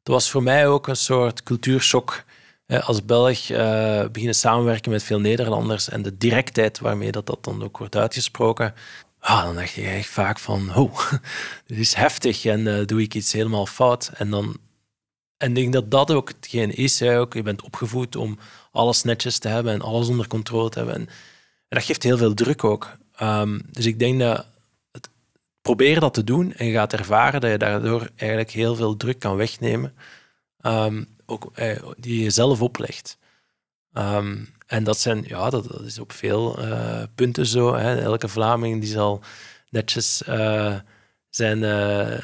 dat 0.03 0.15
was 0.15 0.31
voor 0.31 0.43
mij 0.43 0.69
ook 0.69 0.87
een 0.87 0.97
soort 0.97 1.43
cultuurshock. 1.43 2.25
Als 2.81 3.05
Belg 3.05 3.49
uh, 3.49 3.59
beginnen 4.13 4.35
samenwerken 4.35 4.91
met 4.91 5.03
veel 5.03 5.21
Nederlanders 5.21 5.89
en 5.89 6.03
de 6.03 6.17
directheid 6.17 6.79
waarmee 6.79 7.13
dat, 7.13 7.27
dat 7.27 7.45
dan 7.45 7.63
ook 7.63 7.79
wordt 7.79 7.97
uitgesproken 7.97 8.75
ah, 9.21 9.45
dan 9.45 9.55
dacht 9.55 9.73
je 9.73 9.83
echt 9.83 10.09
vaak 10.09 10.39
van, 10.39 10.77
oh, 10.77 11.13
dit 11.67 11.79
is 11.79 11.95
heftig 11.95 12.45
en 12.45 12.61
uh, 12.61 12.87
doe 12.87 13.03
ik 13.03 13.15
iets 13.15 13.33
helemaal 13.33 13.67
fout. 13.67 14.11
En 14.15 14.31
dan 14.31 14.57
en 15.37 15.49
ik 15.49 15.55
denk 15.55 15.73
dat 15.73 15.91
dat 15.91 16.11
ook 16.11 16.29
hetgeen 16.29 16.77
is. 16.77 17.03
Ook, 17.03 17.35
je 17.35 17.43
bent 17.43 17.63
opgevoed 17.63 18.17
om 18.17 18.39
alles 18.73 19.03
netjes 19.03 19.39
te 19.39 19.49
hebben 19.49 19.73
en 19.73 19.81
alles 19.81 20.09
onder 20.09 20.27
controle 20.27 20.69
te 20.69 20.79
hebben. 20.79 20.97
En, 20.97 21.09
dat 21.69 21.85
geeft 21.85 22.03
heel 22.03 22.17
veel 22.17 22.35
druk 22.35 22.65
ook. 22.65 22.97
Um, 23.23 23.63
dus 23.71 23.87
ik 23.87 23.99
denk 23.99 24.21
dat 24.21 24.47
probeer 25.63 26.01
dat 26.01 26.15
te 26.15 26.25
doen 26.25 26.53
en 26.53 26.67
je 26.67 26.73
gaat 26.73 26.93
ervaren 26.93 27.41
dat 27.41 27.51
je 27.51 27.59
daardoor 27.59 28.09
eigenlijk 28.17 28.51
heel 28.51 28.75
veel 28.75 28.97
druk 28.97 29.19
kan 29.19 29.37
wegnemen. 29.37 29.95
Um, 30.63 31.17
ook, 31.27 31.51
eh, 31.55 31.83
die 31.97 32.23
je 32.23 32.31
zelf 32.31 32.63
oplegt. 32.63 33.19
Um, 33.93 34.55
en 34.67 34.85
dat, 34.85 34.99
zijn, 34.99 35.25
ja, 35.27 35.51
dat, 35.51 35.81
is 35.81 35.99
op 35.99 36.13
veel 36.13 36.65
uh, 36.65 37.03
punten 37.15 37.47
zo. 37.47 37.75
Hè. 37.75 38.01
Elke 38.01 38.29
Vlaming 38.29 38.81
die 38.81 38.91
zal 38.91 39.23
netjes 39.69 40.23
uh, 40.29 40.75
zijn, 41.31 41.59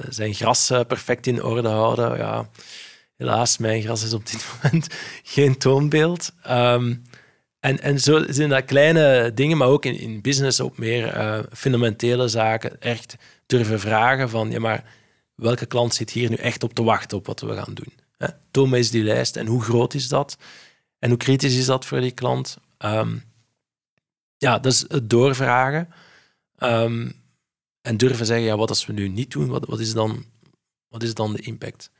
zijn 0.08 0.34
gras 0.34 0.66
perfect 0.86 1.26
in 1.26 1.42
orde 1.42 1.68
houden. 1.68 2.16
Ja, 2.16 2.48
helaas, 3.16 3.58
mijn 3.58 3.82
gras 3.82 4.02
is 4.02 4.12
op 4.12 4.26
dit 4.26 4.46
moment 4.62 4.88
geen 5.22 5.58
toonbeeld. 5.58 6.32
Um, 6.48 7.02
en, 7.66 7.80
en 7.80 8.00
zo 8.00 8.24
zijn 8.28 8.48
dat 8.48 8.64
kleine 8.64 9.32
dingen, 9.34 9.56
maar 9.56 9.68
ook 9.68 9.84
in, 9.84 9.98
in 9.98 10.20
business 10.20 10.60
ook 10.60 10.78
meer 10.78 11.46
fundamentele 11.52 12.28
zaken. 12.28 12.80
Echt 12.80 13.16
durven 13.46 13.80
vragen 13.80 14.30
van, 14.30 14.50
ja, 14.50 14.60
maar 14.60 14.84
welke 15.34 15.66
klant 15.66 15.94
zit 15.94 16.10
hier 16.10 16.30
nu 16.30 16.36
echt 16.36 16.62
op 16.62 16.74
te 16.74 16.82
wachten 16.82 17.18
op 17.18 17.26
wat 17.26 17.40
we 17.40 17.54
gaan 17.54 17.74
doen? 17.74 17.92
Hè? 18.18 18.28
Toon 18.50 18.74
eens 18.74 18.90
die 18.90 19.02
lijst 19.02 19.36
en 19.36 19.46
hoe 19.46 19.62
groot 19.62 19.94
is 19.94 20.08
dat? 20.08 20.36
En 20.98 21.08
hoe 21.08 21.18
kritisch 21.18 21.56
is 21.56 21.66
dat 21.66 21.84
voor 21.84 22.00
die 22.00 22.10
klant? 22.10 22.58
Um, 22.78 23.22
ja, 24.36 24.58
dat 24.58 24.72
is 24.72 24.84
het 24.88 25.10
doorvragen. 25.10 25.88
Um, 26.58 27.12
en 27.80 27.96
durven 27.96 28.26
zeggen, 28.26 28.46
ja, 28.46 28.56
wat 28.56 28.68
als 28.68 28.86
we 28.86 28.92
nu 28.92 29.08
niet 29.08 29.30
doen, 29.30 29.48
wat, 29.48 29.66
wat, 29.66 29.80
is, 29.80 29.92
dan, 29.92 30.24
wat 30.88 31.02
is 31.02 31.14
dan 31.14 31.32
de 31.32 31.42
impact? 31.42 31.90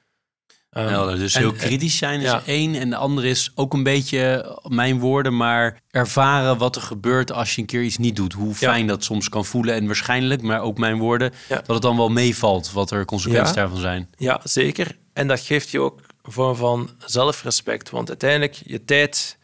Um, 0.76 0.88
ja, 0.88 1.14
dus 1.14 1.34
heel 1.34 1.52
kritisch 1.52 1.96
zijn 1.96 2.20
is 2.20 2.30
ja. 2.30 2.42
één. 2.46 2.74
En 2.74 2.90
de 2.90 2.96
andere 2.96 3.28
is 3.28 3.52
ook 3.54 3.72
een 3.72 3.82
beetje, 3.82 4.58
mijn 4.68 4.98
woorden, 4.98 5.36
maar 5.36 5.80
ervaren 5.90 6.58
wat 6.58 6.76
er 6.76 6.82
gebeurt 6.82 7.32
als 7.32 7.54
je 7.54 7.60
een 7.60 7.66
keer 7.66 7.82
iets 7.82 7.96
niet 7.96 8.16
doet. 8.16 8.32
Hoe 8.32 8.54
fijn 8.54 8.86
dat 8.86 9.04
soms 9.04 9.28
kan 9.28 9.44
voelen. 9.44 9.74
En 9.74 9.86
waarschijnlijk, 9.86 10.42
maar 10.42 10.60
ook 10.60 10.78
mijn 10.78 10.98
woorden, 10.98 11.32
dat 11.48 11.66
het 11.66 11.82
dan 11.82 11.96
wel 11.96 12.08
meevalt 12.08 12.72
wat 12.72 12.90
er 12.90 13.04
consequenties 13.04 13.54
daarvan 13.54 13.80
zijn. 13.80 14.10
Ja, 14.16 14.40
zeker. 14.44 14.96
En 15.12 15.28
dat 15.28 15.40
geeft 15.40 15.70
je 15.70 15.80
ook 15.80 16.00
vorm 16.22 16.56
van 16.56 16.90
zelfrespect. 17.04 17.90
Want 17.90 18.08
uiteindelijk, 18.08 18.60
je 18.64 18.84
tijd 18.84 19.38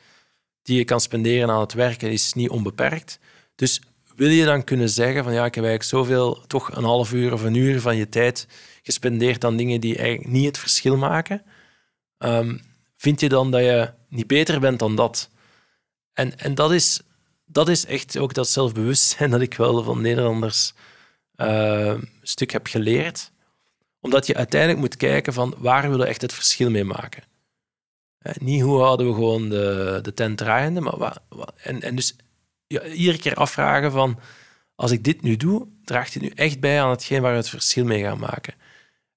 die 0.62 0.76
je 0.76 0.85
kan 0.85 1.01
spenderen 1.01 1.51
aan 1.51 1.61
het 1.61 1.72
werken 1.72 2.11
is 2.11 2.33
niet 2.33 2.51
onbeperkt. 2.51 3.18
Dus 3.55 3.80
wil 4.16 4.28
je 4.28 4.45
dan 4.45 4.64
kunnen 4.64 4.89
zeggen 4.89 5.24
van 5.24 5.33
ja, 5.33 5.45
ik 5.45 5.55
heb 5.55 5.64
eigenlijk 5.64 5.83
zoveel, 5.83 6.45
toch 6.47 6.76
een 6.76 6.85
half 6.85 7.12
uur 7.12 7.33
of 7.33 7.43
een 7.43 7.55
uur 7.55 7.80
van 7.80 7.97
je 7.97 8.09
tijd 8.09 8.47
gespendeerd 8.83 9.45
aan 9.45 9.57
dingen 9.57 9.80
die 9.80 9.97
eigenlijk 9.97 10.28
niet 10.28 10.47
het 10.47 10.59
verschil 10.59 10.97
maken, 10.97 11.43
um, 12.18 12.61
vind 12.97 13.20
je 13.20 13.28
dan 13.28 13.51
dat 13.51 13.61
je 13.61 13.91
niet 14.09 14.26
beter 14.26 14.61
bent 14.61 14.78
dan 14.78 14.97
dat? 14.97 15.30
En, 16.12 16.39
en 16.39 16.55
dat, 16.55 16.72
is, 16.72 17.01
dat 17.45 17.68
is 17.68 17.87
echt 17.87 18.18
ook 18.18 18.35
dat 18.35 18.49
zelfbewustzijn 18.49 19.30
dat 19.30 19.41
ik 19.41 19.55
wel 19.55 19.83
van 19.83 20.01
Nederlanders 20.01 20.72
een 21.37 22.09
stuk 22.22 22.51
heb 22.51 22.66
geleerd 22.66 23.33
omdat 24.03 24.26
je 24.26 24.35
uiteindelijk 24.35 24.80
moet 24.80 24.97
kijken 24.97 25.33
van 25.33 25.55
waar 25.59 25.83
willen 25.83 25.99
we 25.99 26.07
echt 26.07 26.22
het 26.22 26.33
verschil 26.33 26.70
mee 26.70 26.85
maken. 26.85 27.22
niet 28.35 28.62
hoe 28.62 28.80
houden 28.80 29.07
we 29.07 29.14
gewoon 29.14 29.49
de, 29.49 29.99
de 30.03 30.14
tent 30.14 30.39
draaiende, 30.39 30.80
maar 30.80 30.97
wat, 30.97 31.22
en, 31.57 31.83
en 31.83 31.97
dus 31.97 32.16
ja, 32.66 32.85
iedere 32.85 33.18
keer 33.18 33.35
afvragen 33.35 33.93
van 33.93 34.20
als 34.74 34.91
ik 34.91 35.05
dit 35.05 35.22
nu 35.22 35.37
doe, 35.37 35.68
draagt 35.85 36.12
dit 36.12 36.22
nu 36.22 36.28
echt 36.28 36.61
bij 36.61 36.83
aan 36.83 36.91
hetgeen 36.91 37.22
waar 37.22 37.30
we 37.30 37.37
het 37.37 37.49
verschil 37.49 37.85
mee 37.85 38.03
gaan 38.03 38.18
maken. 38.18 38.55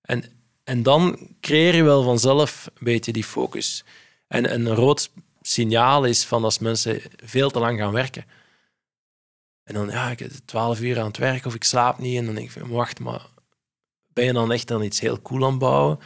En, 0.05 0.23
en 0.63 0.83
dan 0.83 1.29
creëer 1.41 1.75
je 1.75 1.83
wel 1.83 2.03
vanzelf 2.03 2.65
een 2.73 2.83
beetje 2.83 3.13
die 3.13 3.23
focus. 3.23 3.83
En 4.27 4.53
een 4.53 4.75
rood 4.75 5.09
signaal 5.41 6.03
is 6.03 6.25
van 6.25 6.43
als 6.43 6.59
mensen 6.59 7.01
veel 7.23 7.49
te 7.49 7.59
lang 7.59 7.79
gaan 7.79 7.93
werken. 7.93 8.25
En 9.63 9.73
dan, 9.73 9.89
ja, 9.89 10.09
ik 10.09 10.19
heb 10.19 10.31
twaalf 10.45 10.81
uur 10.81 10.99
aan 10.99 11.07
het 11.07 11.17
werk 11.17 11.45
of 11.45 11.55
ik 11.55 11.63
slaap 11.63 11.99
niet. 11.99 12.17
En 12.17 12.25
dan 12.25 12.35
denk 12.35 12.51
ik, 12.51 12.65
wacht, 12.65 12.99
maar 12.99 13.25
ben 14.13 14.25
je 14.25 14.33
dan 14.33 14.51
echt 14.51 14.67
dan 14.67 14.83
iets 14.83 14.99
heel 14.99 15.21
cool 15.21 15.43
aan 15.43 15.49
het 15.49 15.59
bouwen? 15.59 15.99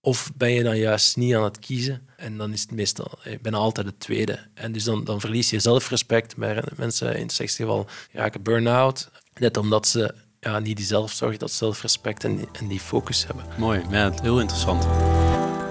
Of 0.00 0.32
ben 0.34 0.50
je 0.50 0.62
dan 0.62 0.78
juist 0.78 1.16
niet 1.16 1.34
aan 1.34 1.44
het 1.44 1.58
kiezen? 1.58 2.08
En 2.16 2.36
dan 2.36 2.52
is 2.52 2.60
het 2.60 2.70
meestal, 2.70 3.18
ik 3.22 3.42
ben 3.42 3.54
altijd 3.54 3.86
het 3.86 4.00
tweede. 4.00 4.46
En 4.54 4.72
dus 4.72 4.84
dan, 4.84 5.04
dan 5.04 5.20
verlies 5.20 5.50
je 5.50 5.58
zelfrespect. 5.58 6.36
Maar 6.36 6.64
mensen 6.76 7.14
in 7.14 7.22
het 7.22 7.32
slechtste 7.32 7.62
geval 7.62 7.86
raken 8.12 8.42
burn-out. 8.42 9.10
Net 9.34 9.56
omdat 9.56 9.86
ze 9.88 10.14
ja, 10.44 10.58
niet 10.58 10.76
die 10.76 10.86
zelfzorg, 10.86 11.36
dat 11.36 11.52
zelfrespect 11.52 12.24
en 12.24 12.36
die, 12.36 12.48
en 12.52 12.66
die 12.66 12.80
focus 12.80 13.26
hebben. 13.26 13.44
Mooi, 13.58 13.82
ja, 13.90 14.12
heel 14.22 14.40
interessant. 14.40 14.86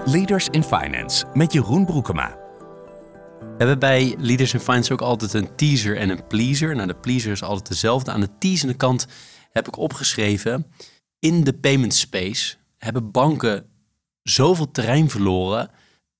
Leaders 0.06 0.48
in 0.48 0.62
Finance 0.62 1.26
met 1.34 1.52
Jeroen 1.52 1.84
Broekema. 1.84 2.36
We 3.40 3.60
hebben 3.60 3.78
bij 3.78 4.14
Leaders 4.18 4.54
in 4.54 4.60
Finance 4.60 4.92
ook 4.92 5.00
altijd 5.00 5.32
een 5.32 5.54
teaser 5.56 5.96
en 5.96 6.10
een 6.10 6.26
pleaser. 6.26 6.74
Nou, 6.74 6.86
de 6.86 6.94
pleaser 6.94 7.32
is 7.32 7.42
altijd 7.42 7.68
dezelfde. 7.68 8.10
Aan 8.10 8.20
de 8.20 8.38
teasende 8.38 8.74
kant 8.74 9.06
heb 9.52 9.68
ik 9.68 9.76
opgeschreven 9.76 10.66
in 11.18 11.44
de 11.44 11.52
payment 11.52 11.94
space 11.94 12.56
hebben 12.78 13.10
banken 13.10 13.70
zoveel 14.22 14.70
terrein 14.70 15.10
verloren, 15.10 15.70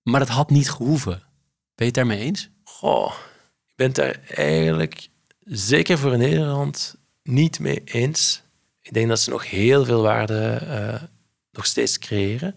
maar 0.02 0.20
dat 0.20 0.28
had 0.28 0.50
niet 0.50 0.70
gehoeven. 0.70 1.12
Ben 1.12 1.22
je 1.74 1.84
het 1.84 1.94
daarmee 1.94 2.18
eens? 2.18 2.50
Goh, 2.64 3.12
ik 3.66 3.72
ben 3.76 3.86
het 3.86 3.96
daar 3.96 4.20
eigenlijk 4.28 5.08
zeker 5.44 5.98
voor 5.98 6.18
Nederland 6.18 6.96
niet 7.22 7.58
mee 7.58 7.82
eens. 7.84 8.42
Ik 8.84 8.92
denk 8.92 9.08
dat 9.08 9.20
ze 9.20 9.30
nog 9.30 9.50
heel 9.50 9.84
veel 9.84 10.02
waarde 10.02 10.60
uh, 10.62 11.02
nog 11.52 11.66
steeds 11.66 11.98
creëren. 11.98 12.54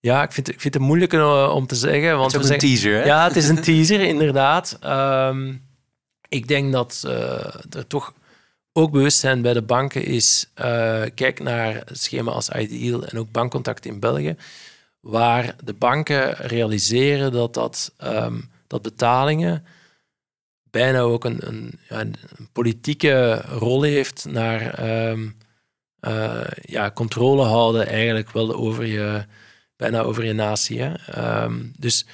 Ja, 0.00 0.22
ik 0.22 0.32
vind, 0.32 0.48
ik 0.48 0.60
vind 0.60 0.74
het 0.74 0.82
moeilijk 0.82 1.12
eh, 1.12 1.52
om 1.54 1.66
te 1.66 1.74
zeggen. 1.74 2.18
Want 2.18 2.32
het 2.32 2.44
is 2.44 2.48
een 2.48 2.58
teaser, 2.58 2.94
hè? 2.94 3.04
Ja, 3.04 3.24
het 3.24 3.36
is 3.36 3.48
een 3.48 3.60
teaser, 3.60 4.00
inderdaad. 4.14 4.76
Ehm, 4.80 5.54
ik 6.28 6.48
denk 6.48 6.72
dat 6.72 7.02
uh, 7.06 7.12
er 7.70 7.86
toch 7.86 8.14
ook 8.72 8.90
bewustzijn 8.90 9.42
bij 9.42 9.52
de 9.52 9.62
banken 9.62 10.04
is. 10.04 10.50
Uh, 10.60 11.02
kijk 11.14 11.40
naar 11.40 11.74
het 11.74 12.00
schema 12.00 12.30
als 12.30 12.48
Ideal 12.48 13.04
en 13.04 13.18
ook 13.18 13.30
bankcontact 13.30 13.86
in 13.86 14.00
België, 14.00 14.36
waar 15.00 15.54
de 15.64 15.74
banken 15.74 16.32
realiseren 16.34 17.32
dat, 17.32 17.54
dat, 17.54 17.92
um, 18.04 18.50
dat 18.66 18.82
betalingen 18.82 19.64
bijna 20.70 21.00
ook 21.00 21.24
een, 21.24 21.38
een, 21.46 21.78
een, 21.88 22.14
politieke 22.52 23.42
rol 23.46 23.82
heeft 23.82 24.24
naar 24.28 24.88
um, 25.10 25.36
uh, 26.00 26.44
ja, 26.60 26.90
controle 26.90 27.44
houden 27.44 27.86
eigenlijk 27.86 28.30
wel 28.30 28.54
over 28.54 28.84
je, 28.84 29.24
bijna 29.76 30.00
over 30.00 30.24
je 30.24 30.32
natie. 30.32 30.80
Hè? 30.82 30.92
Um, 31.44 31.72
dus 31.78 32.06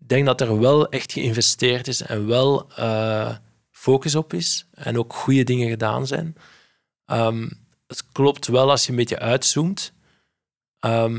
ik 0.00 0.08
denk 0.08 0.26
dat 0.26 0.40
er 0.40 0.60
wel 0.60 0.88
echt 0.88 1.12
geïnvesteerd 1.12 1.88
is 1.88 2.00
en 2.00 2.26
wel 2.26 2.70
uh, 2.78 3.36
focus 3.70 4.14
op 4.14 4.32
is 4.32 4.66
en 4.74 4.98
ook 4.98 5.12
goede 5.12 5.44
dingen 5.44 5.68
gedaan 5.68 6.06
zijn. 6.06 6.36
Um, 7.06 7.50
het 7.86 8.12
klopt 8.12 8.46
wel 8.46 8.70
als 8.70 8.84
je 8.84 8.90
een 8.90 8.96
beetje 8.96 9.18
uitzoomt 9.18 9.92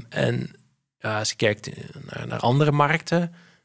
en 0.10 0.56
ja, 0.98 1.20
als 1.20 1.30
je 1.30 1.36
kijkt 1.36 1.70
naar, 2.28 2.40
andere 2.40 2.72
markten. 2.72 3.22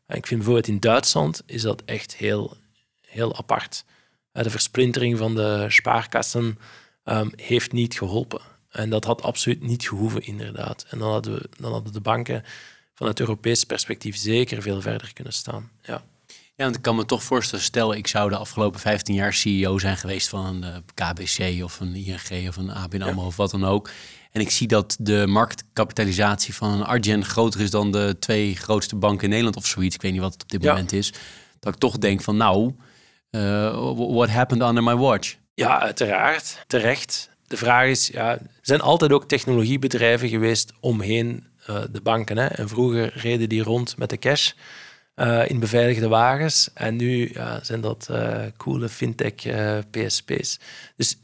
Ik 0.07 0.26
vind 0.26 0.41
bijvoorbeeld 0.41 0.68
in 0.68 0.80
Duitsland 0.80 1.43
is 1.47 1.62
dat 1.62 1.82
echt 1.84 2.16
heel, 2.16 2.57
heel 3.01 3.36
apart. 3.36 3.84
De 4.32 4.51
versplintering 4.51 5.18
van 5.18 5.34
de 5.34 5.66
spaarkassen 5.68 6.59
um, 7.05 7.32
heeft 7.36 7.72
niet 7.72 7.98
geholpen. 7.98 8.40
En 8.70 8.90
dat 8.90 9.05
had 9.05 9.22
absoluut 9.22 9.62
niet 9.62 9.88
gehoeven, 9.88 10.22
inderdaad. 10.22 10.86
En 10.88 10.98
dan 10.98 11.11
hadden, 11.11 11.34
we, 11.34 11.48
dan 11.61 11.72
hadden 11.72 11.92
de 11.92 12.01
banken 12.01 12.44
van 12.94 13.07
het 13.07 13.20
Europees 13.20 13.64
perspectief 13.64 14.16
zeker 14.16 14.62
veel 14.62 14.80
verder 14.80 15.12
kunnen 15.12 15.32
staan. 15.32 15.70
Ja. 15.82 16.03
Ja, 16.61 16.66
want 16.66 16.78
ik 16.78 16.82
kan 16.82 16.96
me 16.96 17.05
toch 17.05 17.22
voorstellen, 17.22 17.64
stel 17.64 17.94
ik 17.94 18.07
zou 18.07 18.30
de 18.30 18.36
afgelopen 18.36 18.80
15 18.80 19.14
jaar 19.14 19.34
CEO 19.34 19.78
zijn 19.78 19.96
geweest 19.96 20.28
van 20.28 20.46
een 20.46 20.64
eh, 20.64 20.76
KBC 20.94 21.64
of 21.64 21.80
een 21.80 21.94
ING 21.94 22.48
of 22.48 22.57
een 22.57 22.70
ABN 22.70 23.03
AMRO 23.03 23.26
of 23.26 23.36
wat 23.36 23.51
dan 23.51 23.64
ook. 23.64 23.90
En 24.30 24.40
ik 24.40 24.51
zie 24.51 24.66
dat 24.66 24.96
de 25.01 25.26
marktkapitalisatie 25.26 26.55
van 26.55 26.72
een 26.72 26.84
Argent 26.84 27.26
groter 27.26 27.61
is 27.61 27.70
dan 27.70 27.90
de 27.92 28.16
twee 28.18 28.57
grootste 28.57 28.96
banken 28.96 29.22
in 29.22 29.28
Nederland 29.28 29.57
of 29.57 29.66
zoiets. 29.66 29.94
Ik 29.94 30.03
weet 30.03 30.12
niet 30.12 30.20
wat 30.20 30.32
het 30.32 30.42
op 30.42 30.48
dit 30.48 30.62
moment 30.64 30.92
is. 30.92 31.12
Dat 31.61 31.74
ik 31.74 31.80
toch 31.80 31.98
denk 31.98 32.22
van 32.22 32.36
nou, 32.36 32.74
uh, 33.30 33.92
what 33.96 34.28
happened 34.28 34.62
under 34.62 34.82
my 34.82 34.94
watch? 34.94 35.36
Ja, 35.55 35.80
uiteraard. 35.80 36.64
Terecht. 36.66 37.30
De 37.46 37.57
vraag 37.57 37.88
is, 37.88 38.07
ja, 38.07 38.30
er 38.30 38.40
zijn 38.62 38.80
altijd 38.80 39.12
ook 39.12 39.28
technologiebedrijven 39.28 40.28
geweest 40.28 40.72
omheen 40.80 41.46
uh, 41.70 41.82
de 41.90 42.01
banken. 42.01 42.38
Hè? 42.38 42.46
En 42.46 42.68
vroeger 42.68 43.12
reden 43.14 43.48
die 43.48 43.62
rond 43.62 43.96
met 43.96 44.11
de 44.11 44.18
cash 44.18 44.53
uh, 45.16 45.48
in 45.48 45.61
beveiligde 45.61 46.09
wagens. 46.09 46.70
En 46.74 46.96
nu 46.96 47.32
zijn 47.62 47.80
dat 47.80 48.09
uh, 48.11 48.42
coole 48.57 48.88
fintech 48.88 49.34
PSP's. 49.90 50.59
Dus 50.96 51.16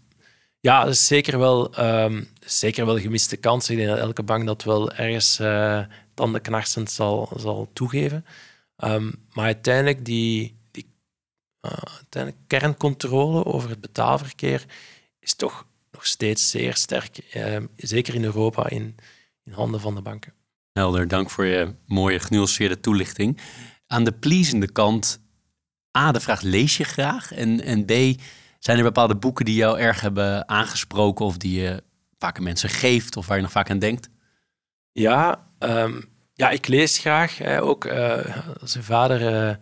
ja, 0.61 0.85
dat 0.85 0.93
is 0.93 1.07
zeker 1.07 1.39
wel, 1.39 1.81
um, 1.81 2.29
zeker 2.41 2.87
wel 2.87 2.99
gemiste 2.99 3.37
kans. 3.37 3.71
Ik 3.71 3.77
denk 3.77 3.89
dat 3.89 3.99
elke 3.99 4.23
bank 4.23 4.47
dat 4.47 4.65
wel 4.65 4.93
ergens 4.93 5.41
tandenknarsend 6.15 6.91
zal, 6.91 7.31
zal 7.37 7.71
toegeven. 7.73 8.25
Um, 8.85 9.15
maar 9.33 9.45
uiteindelijk 9.45 10.05
die 10.05 10.57
uiteindelijk 11.69 12.43
kerncontrole 12.47 13.45
over 13.45 13.71
het 13.71 13.81
betaalverkeer 13.81 14.65
is 15.19 15.35
toch 15.35 15.67
nog 15.93 16.07
steeds 16.07 16.51
zeer 16.51 16.75
sterk, 16.75 17.19
eh, 17.19 17.57
zeker 17.77 18.15
in 18.15 18.25
Europa, 18.25 18.69
in, 18.69 18.97
in 19.45 19.53
handen 19.53 19.81
van 19.81 19.95
de 19.95 20.03
banken. 20.03 20.33
Helder, 20.73 21.09
dank 21.09 21.31
voor 21.31 21.45
je 21.45 21.75
mooie 21.87 22.21
genuanceerde 22.21 22.81
toelichting. 22.81 23.41
Aan 23.87 24.05
de 24.05 24.13
pleasende 24.13 24.73
kant, 24.73 25.21
A, 25.99 26.13
de 26.13 26.21
vraag 26.21 26.41
lees 26.41 26.77
je 26.77 26.85
graag? 26.85 27.33
En, 27.33 27.61
en 27.63 27.85
B, 27.85 28.21
zijn 28.59 28.79
er 28.79 28.83
bepaalde 28.83 29.17
boeken 29.17 29.45
die 29.45 29.55
jou 29.55 29.79
erg 29.79 30.01
hebben 30.01 30.49
aangesproken 30.49 31.25
of 31.25 31.37
die 31.37 31.61
je 31.61 31.83
vaak 32.19 32.37
aan 32.37 32.43
mensen 32.43 32.69
geeft 32.69 33.17
of 33.17 33.27
waar 33.27 33.37
je 33.37 33.43
nog 33.43 33.53
vaak 33.53 33.71
aan 33.71 33.79
denkt? 33.79 34.09
Ja, 34.93 35.49
um, 35.59 36.05
ja 36.35 36.51
ik 36.51 36.67
lees 36.67 36.99
graag. 36.99 37.39
Hè. 37.39 37.63
Ook 37.63 37.85
uh, 37.85 38.37
als 38.61 38.73
je 38.73 38.83
vader... 38.83 39.49
Uh, 39.49 39.55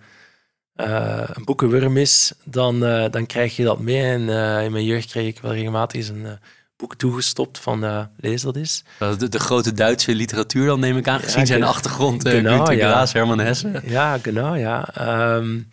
uh, 0.76 1.22
een 1.32 1.44
boekenwurm 1.44 1.96
is, 1.96 2.32
dan, 2.44 2.84
uh, 2.84 3.04
dan 3.10 3.26
krijg 3.26 3.56
je 3.56 3.64
dat 3.64 3.78
mee. 3.78 4.02
En 4.02 4.20
uh, 4.20 4.64
in 4.64 4.72
mijn 4.72 4.84
jeugd 4.84 5.10
kreeg 5.10 5.26
ik 5.26 5.40
wel 5.40 5.52
regelmatig 5.52 6.00
eens 6.00 6.08
een 6.08 6.38
boek 6.76 6.94
toegestopt 6.94 7.58
van 7.58 8.08
lees 8.16 8.42
dat 8.42 8.56
is. 8.56 8.84
De, 8.98 9.28
de, 9.28 9.38
grote 9.38 9.72
Duitse 9.72 10.14
literatuur 10.14 10.66
dan 10.66 10.80
neem 10.80 10.96
ik 10.96 11.08
aan, 11.08 11.20
gezien 11.20 11.40
ja, 11.40 11.46
zijn 11.46 11.62
achtergrond. 11.62 12.28
Genau, 12.28 12.72
ja. 12.72 12.90
Graas, 12.90 13.12
Herman 13.12 13.38
Hesse. 13.38 13.80
Ja, 13.84 14.18
genau, 14.18 14.56
ja. 14.56 14.88
Um, 15.36 15.68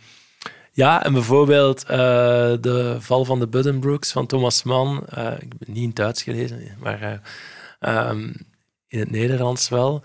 ja, 0.72 1.04
en 1.04 1.14
bijvoorbeeld 1.14 1.88
De 1.88 2.96
Val 3.00 3.26
van 3.26 3.40
de 3.40 3.48
Buddenbrooks 3.48 4.12
van 4.12 4.28
Thomas 4.28 4.64
Mann. 4.64 5.04
ik 5.40 5.54
heb 5.60 5.68
niet 5.68 5.78
in 5.78 5.88
het 5.88 5.96
Duits 5.96 6.24
gelezen, 6.24 6.62
maar 6.80 7.22
um, 7.80 8.34
in 8.88 9.00
het 9.00 9.12
Nederlands 9.12 9.70
wel. 9.70 10.04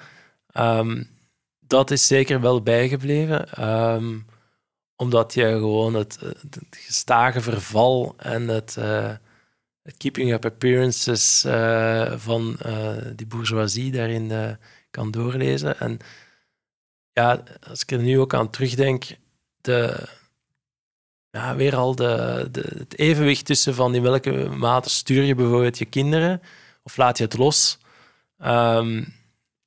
Um, 0.61 1.09
dat 1.67 1.91
is 1.91 2.07
zeker 2.07 2.41
wel 2.41 2.63
bijgebleven 2.63 3.49
omdat 4.97 5.35
je 5.35 5.49
gewoon 5.49 5.95
het, 5.95 6.19
gestage 6.71 7.41
verval 7.41 8.15
en 8.17 8.49
het, 8.49 8.77
uh, 8.79 9.13
het 9.83 9.97
keeping 9.97 10.33
up 10.33 10.45
appearances 10.45 11.45
uh, 11.47 12.13
van 12.17 12.57
uh, 12.67 12.97
die 13.15 13.27
bourgeoisie 13.27 13.93
daarin 13.93 14.59
kan 14.91 15.11
doorlezen. 15.11 15.79
En 15.79 15.99
ja, 17.13 17.43
als 17.69 17.83
ik 17.83 17.91
er 17.91 17.99
nu 17.99 18.19
ook 18.19 18.35
aan 18.35 18.51
terugdenk, 18.51 19.17
de, 19.61 20.09
ja, 21.31 21.57
weer 21.57 21.77
al 21.77 21.95
de, 21.95 22.49
de, 22.53 22.75
het 22.79 22.99
evenwicht 22.99 23.45
tussen 23.45 23.75
van 23.75 23.95
in 23.95 24.03
welke 24.03 24.49
mate 24.49 24.91
stuur 24.91 25.23
je 25.23 25.35
bijvoorbeeld 25.35 25.79
je 25.79 25.85
kinderen 25.85 26.43
of 26.83 26.97
laat 26.97 27.19
je 27.19 27.25
het 27.25 27.37
los. 27.37 27.79
Um, 28.45 29.15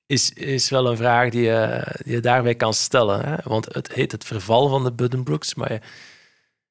is, 0.10 0.34
is 0.34 0.70
wel 0.70 0.88
een 0.88 0.98
vraag 0.98 1.30
die 1.30 1.42
je, 1.42 1.84
die 2.06 2.20
daarbij 2.20 2.56
kan 2.56 2.74
stellen. 2.74 3.26
Hè? 3.26 3.36
Want 3.44 3.74
het 3.74 3.94
heet 3.94 4.12
het 4.12 4.24
verval 4.24 4.70
van 4.70 4.84
de 4.84 4.92
Buddenbrooks, 4.92 5.56
maar 5.56 5.82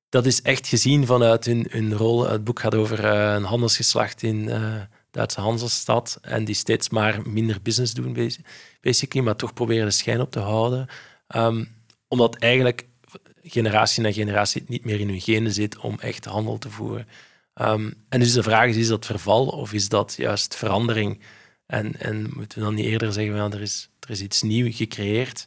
dat 0.09 0.27
is 0.27 0.43
echt 0.43 0.67
gezien 0.67 1.07
vanuit 1.07 1.45
hun, 1.45 1.67
hun 1.71 1.95
rol. 1.95 2.29
Het 2.29 2.45
boek 2.45 2.61
gaat 2.61 2.75
over 2.75 3.05
uh, 3.05 3.35
een 3.35 3.45
handelsgeslacht 3.45 4.23
in 4.23 4.37
uh, 4.37 4.75
Duitse 5.11 5.41
Hansestad 5.41 6.19
en 6.23 6.45
die 6.45 6.55
steeds 6.55 6.89
maar 6.89 7.21
minder 7.29 7.63
business 7.63 7.93
doen, 7.93 8.31
basically, 8.81 9.25
maar 9.25 9.37
toch 9.37 9.53
proberen 9.53 9.87
de 9.87 9.91
schijn 9.91 10.21
op 10.21 10.31
te 10.31 10.41
houden. 10.41 10.87
Um, 11.37 11.69
omdat 12.09 12.37
eigenlijk 12.37 12.87
generatie 13.43 14.03
na 14.03 14.13
generatie 14.13 14.61
het 14.61 14.71
niet 14.71 14.85
meer 14.85 15.01
in 15.01 15.09
hun 15.09 15.21
genen 15.21 15.53
zit 15.53 15.79
om 15.79 15.99
echt 16.01 16.25
handel 16.25 16.59
te 16.59 16.71
voeren. 16.71 17.09
Um, 17.55 17.95
en 18.09 18.21
dus 18.21 18.33
de 18.33 18.43
vraag 18.43 18.69
is, 18.69 18.77
is 18.77 18.89
dat 18.89 19.07
verval 19.07 19.47
of 19.47 19.73
is 19.73 19.89
dat 19.89 20.15
juist 20.17 20.57
verandering? 20.57 21.21
En, 21.69 22.01
en 22.01 22.31
moeten 22.35 22.59
we 22.59 22.65
dan 22.65 22.75
niet 22.75 22.85
eerder 22.85 23.13
zeggen, 23.13 23.37
van, 23.37 23.53
er, 23.53 23.61
is, 23.61 23.89
er 24.01 24.11
is 24.11 24.21
iets 24.21 24.43
nieuws 24.43 24.77
gecreëerd. 24.77 25.47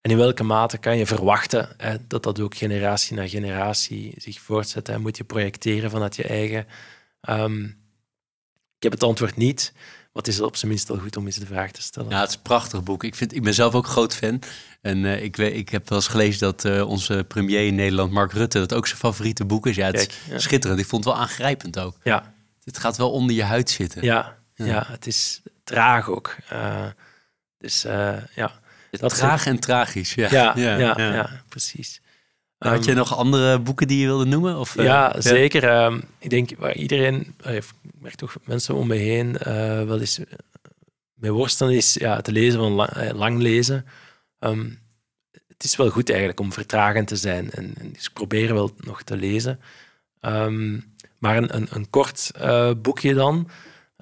En 0.00 0.10
in 0.10 0.16
welke 0.16 0.42
mate 0.42 0.78
kan 0.78 0.96
je 0.96 1.06
verwachten 1.06 1.68
hè, 1.76 1.96
dat 2.06 2.22
dat 2.22 2.40
ook 2.40 2.56
generatie 2.56 3.16
na 3.16 3.28
generatie 3.28 4.14
zich 4.16 4.40
voortzet? 4.40 4.88
En 4.88 5.00
moet 5.00 5.16
je 5.16 5.24
projecteren 5.24 5.90
vanuit 5.90 6.16
je 6.16 6.24
eigen... 6.24 6.66
Um, 7.28 7.78
ik 8.76 8.82
heb 8.82 8.92
het 8.92 9.02
antwoord 9.02 9.36
niet, 9.36 9.72
maar 9.74 10.08
het 10.12 10.28
is 10.28 10.40
op 10.40 10.56
zijn 10.56 10.70
minst 10.70 10.88
wel 10.88 10.98
goed 10.98 11.16
om 11.16 11.26
eens 11.26 11.36
de 11.36 11.46
vraag 11.46 11.70
te 11.70 11.82
stellen. 11.82 12.10
Ja, 12.10 12.20
het 12.20 12.28
is 12.28 12.34
een 12.34 12.42
prachtig 12.42 12.82
boek. 12.82 13.04
Ik, 13.04 13.14
vind, 13.14 13.34
ik 13.34 13.42
ben 13.42 13.54
zelf 13.54 13.74
ook 13.74 13.86
groot 13.86 14.14
fan. 14.14 14.42
En 14.80 15.04
uh, 15.04 15.22
ik, 15.22 15.38
ik 15.38 15.68
heb 15.68 15.88
wel 15.88 15.98
eens 15.98 16.08
gelezen 16.08 16.40
dat 16.40 16.64
uh, 16.64 16.88
onze 16.88 17.24
premier 17.28 17.66
in 17.66 17.74
Nederland, 17.74 18.12
Mark 18.12 18.32
Rutte, 18.32 18.58
dat 18.58 18.74
ook 18.74 18.86
zijn 18.86 18.98
favoriete 18.98 19.44
boek 19.44 19.66
is. 19.66 19.76
Ja, 19.76 19.86
het 19.86 19.96
Kijk, 19.96 20.14
ja. 20.28 20.34
is 20.34 20.42
schitterend. 20.42 20.80
Ik 20.80 20.86
vond 20.86 21.04
het 21.04 21.12
wel 21.14 21.22
aangrijpend 21.22 21.78
ook. 21.78 21.96
Ja. 22.02 22.34
Het 22.64 22.78
gaat 22.78 22.96
wel 22.96 23.10
onder 23.10 23.36
je 23.36 23.42
huid 23.42 23.70
zitten. 23.70 24.02
Ja, 24.02 24.38
ja, 24.64 24.84
het 24.88 25.06
is 25.06 25.42
traag 25.64 26.08
ook. 26.08 26.36
Uh, 26.52 26.86
dus 27.58 27.84
uh, 27.84 28.16
ja. 28.34 28.52
Dat 28.90 29.14
traag 29.14 29.46
en 29.46 29.58
tragisch, 29.58 30.14
ja. 30.14 30.30
Ja, 30.30 30.78
ja, 30.78 31.42
precies. 31.48 32.00
Had 32.58 32.84
je 32.84 32.90
um, 32.90 32.96
nog 32.96 33.16
andere 33.16 33.58
boeken 33.58 33.88
die 33.88 33.98
je 33.98 34.06
wilde 34.06 34.24
noemen? 34.24 34.58
Of, 34.58 34.76
uh, 34.76 34.84
ja, 34.84 35.20
zeker. 35.20 35.84
Um, 35.84 36.02
ik 36.18 36.30
denk 36.30 36.50
waar 36.58 36.74
iedereen, 36.74 37.34
ik 37.42 37.64
merk 37.98 38.14
toch 38.14 38.36
mensen 38.44 38.74
om 38.74 38.86
me 38.86 38.94
heen 38.94 39.32
wel 39.86 40.00
eens 40.00 40.20
mee 41.14 41.32
worstelen 41.32 41.74
is 41.74 41.94
ja, 41.94 42.20
te 42.20 42.32
lezen 42.32 42.60
van 42.60 42.72
lang, 42.72 43.12
lang 43.12 43.38
lezen. 43.38 43.86
Um, 44.38 44.78
het 45.48 45.64
is 45.64 45.76
wel 45.76 45.90
goed 45.90 46.08
eigenlijk 46.08 46.40
om 46.40 46.52
vertragend 46.52 47.08
te 47.08 47.16
zijn. 47.16 47.50
En, 47.50 47.74
en 47.78 47.92
dus 47.92 48.04
ik 48.06 48.12
probeer 48.12 48.54
wel 48.54 48.74
nog 48.76 49.02
te 49.02 49.16
lezen. 49.16 49.60
maar 51.18 51.36
een, 51.36 51.56
een, 51.56 51.68
een 51.70 51.90
kort 51.90 52.30
boekje 52.82 53.14
dan, 53.14 53.48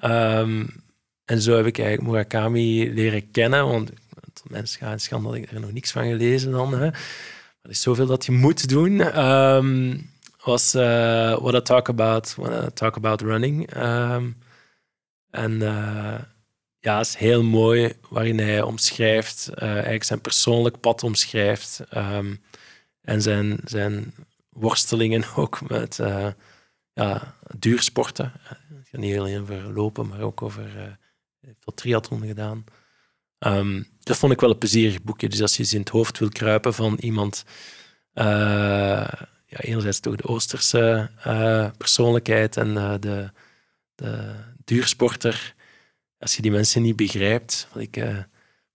Um, 0.04 0.82
en 1.24 1.40
zo 1.40 1.56
heb 1.56 1.66
ik 1.66 1.78
eigenlijk 1.78 2.10
Murakami 2.10 2.92
leren 2.92 3.30
kennen, 3.30 3.66
want 3.66 3.90
mensen 4.42 4.78
gaan 4.78 4.98
schande 4.98 5.28
dat 5.28 5.36
ik 5.36 5.50
er 5.50 5.60
nog 5.60 5.72
niks 5.72 5.92
van 5.92 6.04
gelezen 6.04 6.50
dan. 6.50 6.72
Hè. 6.72 6.86
Er 7.62 7.70
is 7.70 7.82
zoveel 7.82 8.06
dat 8.06 8.26
je 8.26 8.32
moet 8.32 8.68
doen. 8.68 9.24
Um, 9.24 10.10
was 10.44 10.74
uh, 10.74 11.38
What 11.38 11.54
I 11.54 11.62
Talk 11.62 11.88
About 11.88 12.34
When 12.34 12.64
I 12.66 12.70
Talk 12.74 12.96
About 12.96 13.20
Running. 13.20 13.76
Um, 13.76 14.36
en 15.30 15.52
uh, 15.52 16.18
ja, 16.80 17.00
is 17.00 17.14
heel 17.14 17.42
mooi 17.42 17.92
waarin 18.08 18.38
hij 18.38 18.62
omschrijft, 18.62 19.50
uh, 19.54 19.68
eigenlijk 19.72 20.04
zijn 20.04 20.20
persoonlijk 20.20 20.80
pad 20.80 21.02
omschrijft. 21.02 21.80
Ehm, 21.90 22.34
en 23.02 23.22
zijn, 23.22 23.58
zijn 23.64 24.14
worstelingen 24.48 25.24
ook 25.36 25.68
met 25.68 26.00
ja, 26.92 27.34
duursporten. 27.58 28.32
Het 28.90 29.00
gaat 29.00 29.08
niet 29.08 29.18
alleen 29.18 29.40
over 29.40 29.72
lopen, 29.72 30.08
maar 30.08 30.20
ook 30.20 30.42
over 30.42 30.96
uh, 31.42 31.54
triathlon 31.74 32.26
gedaan. 32.26 32.64
Um, 33.38 33.86
dat 34.00 34.16
vond 34.16 34.32
ik 34.32 34.40
wel 34.40 34.50
een 34.50 34.58
plezierig 34.58 35.02
boekje. 35.02 35.28
Dus 35.28 35.42
als 35.42 35.56
je 35.56 35.62
eens 35.62 35.72
in 35.72 35.80
het 35.80 35.88
hoofd 35.88 36.18
wil 36.18 36.28
kruipen 36.28 36.74
van 36.74 36.96
iemand, 37.00 37.44
uh, 38.14 38.24
ja, 39.46 39.58
enerzijds 39.58 40.00
toch 40.00 40.16
de 40.16 40.28
Oosterse 40.28 41.10
persoonlijkheid 41.76 42.56
en 42.56 42.74
de, 43.00 43.30
de 43.94 44.34
duursporter, 44.64 45.54
als 46.18 46.36
je 46.36 46.42
die 46.42 46.50
mensen 46.50 46.82
niet 46.82 46.96
begrijpt, 46.96 47.68
wat 47.72 47.82
ik 47.82 48.04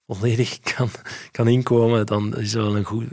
volledig 0.07 0.59
kan, 0.75 0.89
kan 1.31 1.47
inkomen, 1.47 2.05
dan 2.05 2.37
is 2.37 2.53
het 2.53 2.63
wel 2.63 2.77
een 2.77 2.83
goed, 2.83 3.07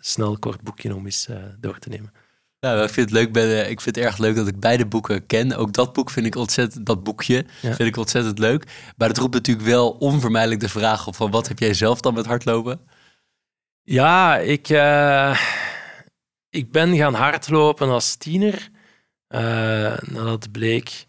snel 0.00 0.38
kort 0.38 0.60
boekje 0.60 0.94
om 0.94 1.04
eens 1.04 1.28
door 1.58 1.78
te 1.78 1.88
nemen. 1.88 2.12
Nou, 2.60 2.82
ik 2.82 2.90
vind 2.90 3.10
het 3.10 3.18
leuk. 3.18 3.32
Ben, 3.32 3.70
ik 3.70 3.80
vind 3.80 3.96
het 3.96 4.04
erg 4.04 4.18
leuk 4.18 4.36
dat 4.36 4.48
ik 4.48 4.60
beide 4.60 4.86
boeken 4.86 5.26
ken. 5.26 5.56
Ook 5.56 5.72
dat 5.72 5.92
boek 5.92 6.10
vind 6.10 6.26
ik 6.26 6.34
ontzettend, 6.34 6.86
dat 6.86 7.02
boekje 7.02 7.44
vind 7.60 7.80
ik 7.80 7.96
ontzettend 7.96 8.38
leuk. 8.38 8.64
Maar 8.96 9.08
het 9.08 9.18
roept 9.18 9.34
natuurlijk 9.34 9.66
wel 9.66 9.90
onvermijdelijk 9.90 10.60
de 10.60 10.68
vraag 10.68 11.06
op 11.06 11.16
van 11.16 11.30
wat 11.30 11.48
heb 11.48 11.58
jij 11.58 11.74
zelf 11.74 12.00
dan 12.00 12.14
met 12.14 12.26
hardlopen? 12.26 12.80
Ja, 13.82 14.38
ik, 14.38 14.68
ik 16.50 16.72
ben 16.72 16.96
gaan 16.96 17.14
hardlopen 17.14 17.88
als 17.88 18.14
tiener. 18.14 18.68
nadat 20.06 20.52
bleek 20.52 21.06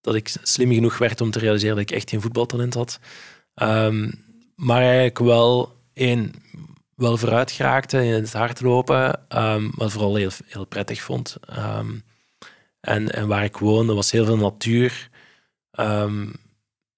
dat 0.00 0.14
ik 0.14 0.34
slim 0.42 0.72
genoeg 0.72 0.98
werd 0.98 1.20
om 1.20 1.30
te 1.30 1.38
realiseren 1.38 1.76
dat 1.76 1.90
ik 1.90 1.96
echt 1.96 2.10
geen 2.10 2.20
voetbaltalent 2.20 2.74
had. 2.74 2.98
Um, 3.54 4.24
maar 4.54 4.80
eigenlijk 4.80 5.18
wel 5.18 5.76
één, 5.92 6.34
wel 6.96 7.16
vooruit 7.16 7.50
geraakte 7.50 8.04
in 8.04 8.12
het 8.12 8.32
hardlopen, 8.32 9.26
um, 9.28 9.70
wat 9.74 9.92
vooral 9.92 10.14
heel, 10.14 10.30
heel 10.46 10.64
prettig 10.64 11.02
vond. 11.02 11.36
Um, 11.58 12.04
en, 12.80 13.12
en 13.12 13.28
waar 13.28 13.44
ik 13.44 13.56
woonde 13.56 13.94
was 13.94 14.10
heel 14.10 14.24
veel 14.24 14.36
natuur 14.36 15.08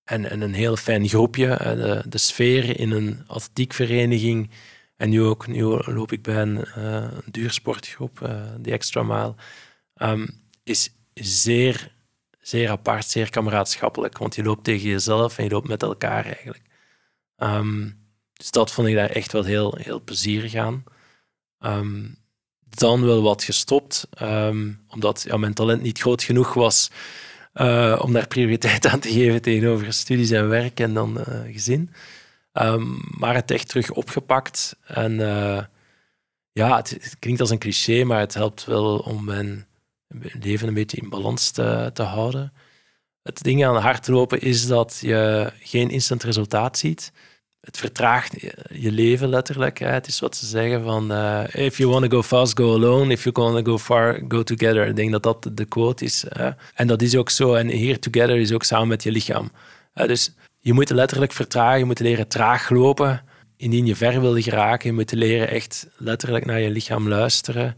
en, 0.05 0.31
en 0.31 0.41
een 0.41 0.55
heel 0.55 0.77
fijn 0.77 1.09
groepje. 1.09 1.47
De, 1.59 2.03
de 2.09 2.19
sfeer 2.19 2.79
in 2.79 2.91
een 2.91 3.25
atletiekvereniging 3.27 4.51
en 4.97 5.11
nu 5.11 5.23
ook, 5.23 5.47
nu 5.47 5.63
loop 5.65 6.13
ik 6.13 6.23
bij 6.23 6.43
een, 6.43 6.65
uh, 6.79 7.09
duursportgroep, 7.31 8.21
uh, 8.23 8.43
die 8.59 8.73
Extra 8.73 9.03
Mile, 9.03 9.35
is 10.63 10.91
zeer 11.15 11.97
zeer 12.49 12.71
apart, 12.71 13.07
zeer 13.07 13.31
kameraadschappelijk. 13.31 14.19
Want 14.19 14.35
je 14.35 14.43
loopt 14.43 14.65
tegen 14.65 14.89
jezelf 14.89 15.39
en 15.39 15.45
je 15.45 15.51
loopt 15.51 15.69
met 15.69 15.83
elkaar 15.83 16.25
eigenlijk. 16.25 16.63
Dus 18.39 18.51
dat 18.51 18.73
vond 18.73 18.89
ik 18.89 18.95
daar 18.95 19.11
echt 19.11 19.33
wel 19.33 19.45
heel, 19.45 19.77
heel 19.81 20.01
plezierig 20.01 20.55
aan. 20.55 20.85
Um, 21.61 22.17
dan 22.69 23.05
wel 23.05 23.23
wat 23.23 23.45
gestopt, 23.45 24.09
um, 24.23 24.85
omdat 24.89 25.25
ja, 25.27 25.37
mijn 25.37 25.55
talent 25.55 25.83
niet 25.83 26.01
groot 26.01 26.23
genoeg 26.23 26.55
was 26.55 26.91
uh, 27.55 28.01
om 28.03 28.13
daar 28.13 28.27
prioriteit 28.27 28.87
aan 28.87 29.01
te 29.01 29.13
geven 29.13 29.43
tegenover 29.43 29.93
studies 29.93 30.31
en 30.31 30.49
werk 30.49 30.81
en 30.81 30.95
dan 30.95 31.19
uh, 31.19 31.53
gezin. 31.53 31.91
maar 33.19 33.35
het 33.35 33.51
echt 33.51 33.69
terug 33.69 33.91
opgepakt. 33.91 34.77
En 34.85 35.13
uh, 35.13 35.63
ja, 36.53 36.77
het, 36.77 36.91
het, 36.91 37.17
klinkt 37.19 37.41
als 37.41 37.51
een 37.51 37.59
cliché, 37.59 38.05
maar 38.05 38.21
het 38.21 38.35
helpt 38.35 38.65
wel 38.65 38.99
om 38.99 39.25
mijn 39.25 39.67
leven 40.41 40.69
een 40.69 40.75
beetje 40.75 40.97
in 40.97 41.09
balans 41.09 41.51
te, 41.51 41.91
te 41.93 42.03
houden. 42.03 42.53
Het 43.23 43.43
ding 43.43 43.67
aan 43.67 43.77
hardlopen 43.77 44.41
is 44.41 44.67
dat 44.67 44.99
je 45.01 45.53
geen 45.61 45.91
instant 45.91 46.23
resultaat 46.23 46.79
ziet. 46.79 47.13
Het 47.69 47.79
vertraagt 47.79 48.41
je 48.73 48.93
leven 48.93 49.29
letterlijk. 49.29 49.79
Het 49.79 50.07
is 50.07 50.21
wat 50.21 50.37
ze 50.37 50.47
zeggen 50.47 50.83
van 50.83 51.13
uh, 51.13 51.45
if 51.53 51.77
you 51.79 51.91
want 51.91 52.11
to 52.11 52.17
go 52.17 52.23
fast, 52.23 52.59
go 52.59 52.75
alone. 52.75 53.13
If 53.13 53.25
you 53.25 53.35
want 53.39 53.65
to 53.65 53.73
go 53.73 53.79
far, 53.79 54.21
go 54.29 54.43
together. 54.43 54.87
Ik 54.87 54.97
denk 54.97 55.13
dat 55.13 55.23
dat 55.23 55.51
de 55.53 55.65
quote 55.65 56.05
is. 56.05 56.25
En 56.75 56.87
dat 56.87 57.03
is 57.03 57.17
ook 57.17 57.31
zo. 57.31 57.55
En 57.55 57.69
here 57.69 57.99
together 57.99 58.37
is 58.37 58.53
ook 58.53 58.63
samen 58.63 58.89
met 58.89 59.03
je 59.03 59.11
lichaam. 59.11 59.51
dus 59.95 60.35
je 60.59 60.73
moet 60.73 60.91
letterlijk 60.91 61.33
vertragen. 61.33 61.79
Je 61.79 61.85
moet 61.85 62.01
leren 62.01 62.29
traag 62.29 62.71
lopen. 62.71 63.23
Indien 63.57 63.87
je 63.87 63.97
ver 63.97 64.21
wil 64.21 64.41
geraken, 64.43 64.89
je 64.89 64.95
moet 64.95 65.13
leren 65.13 65.49
echt 65.49 65.87
letterlijk 65.97 66.45
naar 66.45 66.61
je 66.61 66.71
lichaam 66.71 67.09
luisteren. 67.09 67.77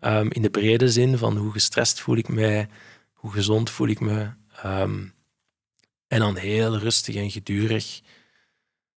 Um, 0.00 0.30
in 0.32 0.42
de 0.42 0.50
brede 0.50 0.88
zin 0.88 1.18
van 1.18 1.36
hoe 1.36 1.52
gestrest 1.52 2.00
voel 2.00 2.16
ik 2.16 2.28
mij, 2.28 2.68
hoe 3.12 3.32
gezond 3.32 3.70
voel 3.70 3.88
ik 3.88 4.00
me. 4.00 4.26
Um, 4.66 5.14
en 6.08 6.18
dan 6.18 6.36
heel 6.36 6.78
rustig 6.78 7.14
en 7.14 7.30
gedurig, 7.30 8.00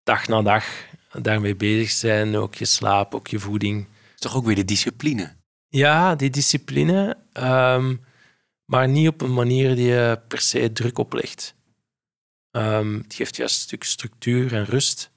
dag 0.09 0.28
na 0.28 0.42
dag, 0.42 0.64
daarmee 1.12 1.56
bezig 1.56 1.90
zijn. 1.90 2.36
Ook 2.36 2.54
je 2.54 2.64
slaap, 2.64 3.14
ook 3.14 3.26
je 3.26 3.38
voeding. 3.38 3.86
Is 4.14 4.20
toch 4.20 4.36
ook 4.36 4.44
weer 4.44 4.54
de 4.54 4.64
discipline? 4.64 5.36
Ja, 5.68 6.14
die 6.14 6.30
discipline, 6.30 7.16
um, 7.32 8.04
maar 8.64 8.88
niet 8.88 9.09
op 9.09 9.20
een 9.20 9.34
manier 9.34 9.74
die 9.74 9.86
je 9.86 10.20
per 10.28 10.40
se 10.40 10.72
druk 10.72 10.98
oplegt. 10.98 11.54
het 12.50 13.14
geeft 13.14 13.36
juist 13.36 13.56
een 13.56 13.62
stuk 13.62 13.84
structuur 13.84 14.54
en 14.54 14.64
rust. 14.64 15.11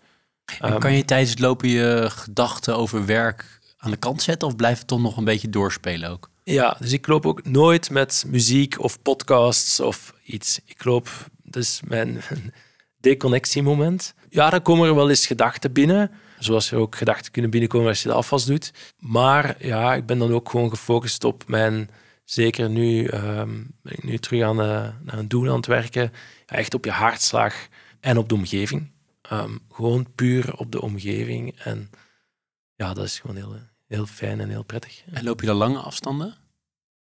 En 0.60 0.80
kan 0.80 0.94
je 0.94 1.06
tijdens 1.06 1.30
het 1.30 1.40
lopen 1.40 1.70
je 1.70 2.08
gedachten 2.10 2.76
over 2.76 3.06
werk 3.06 3.60
aan 3.78 3.92
de 3.92 3.98
kant 3.98 4.22
zetten 4.22 4.48
of 4.48 4.56
blijft 4.56 4.80
het 4.80 4.88
toch 4.88 5.02
nog 5.02 5.18
een 5.18 5.24
beetje 5.24 5.50
doorspelen 5.50 6.10
ook? 6.10 6.30
Ja, 6.44 6.76
dus 6.80 6.92
ik 6.92 7.08
loop 7.08 7.26
ook 7.26 7.46
nooit 7.46 7.90
met 7.90 8.24
muziek 8.28 8.80
of 8.80 9.02
podcasts 9.02 9.80
of 9.80 10.14
iets. 10.24 10.60
Ik 10.66 10.84
loop, 10.84 11.10
dus 11.44 11.82
mijn 11.84 12.22
deconnectiemoment. 13.02 14.14
Ja, 14.30 14.50
dan 14.50 14.62
komen 14.62 14.88
er 14.88 14.96
wel 14.96 15.10
eens 15.10 15.28
gedachten 15.28 15.74
binnen. 15.74 16.12
Zoals 16.40 16.72
er 16.72 16.78
ook 16.78 16.96
gedachten 16.96 17.32
kunnen 17.32 17.52
binnenkomen 17.52 17.88
als 17.88 18.02
je 18.02 18.08
de 18.08 18.16
afwas 18.16 18.46
doet. 18.46 18.74
Maar 18.98 19.66
ja, 19.66 19.96
ik 19.96 20.06
ben 20.06 20.20
dan 20.20 20.34
ook 20.34 20.50
gewoon 20.50 20.70
gefocust 20.70 21.24
op 21.24 21.44
mijn... 21.48 21.90
Zeker 22.24 22.70
nu 22.70 23.08
um, 23.08 23.76
ben 23.82 23.94
ik 23.94 24.04
nu 24.04 24.18
terug 24.18 24.44
aan, 24.44 24.60
uh, 24.60 24.66
naar 25.02 25.18
een 25.18 25.28
doel 25.28 25.50
aan 25.50 25.56
het 25.56 25.66
werken. 25.66 26.12
Ja, 26.46 26.56
echt 26.56 26.74
op 26.74 26.86
je 26.86 26.92
hartslag 26.92 27.68
en 28.00 28.18
op 28.18 28.30
de 28.30 28.36
omgeving. 28.36 28.92
Um, 29.32 29.60
gewoon 29.72 30.08
puur 30.16 30.58
op 30.58 30.72
de 30.72 30.82
omgeving. 30.82 31.60
En 31.60 31.90
ja, 32.76 32.94
dat 32.94 33.06
is 33.06 33.20
gewoon 33.20 33.36
heel, 33.36 33.56
heel 33.88 34.06
fijn 34.06 34.40
en 34.40 34.50
heel 34.50 34.64
prettig. 34.64 35.04
En 35.12 35.24
loop 35.24 35.40
je 35.40 35.46
dan 35.46 35.56
lange 35.56 35.80
afstanden? 35.80 36.36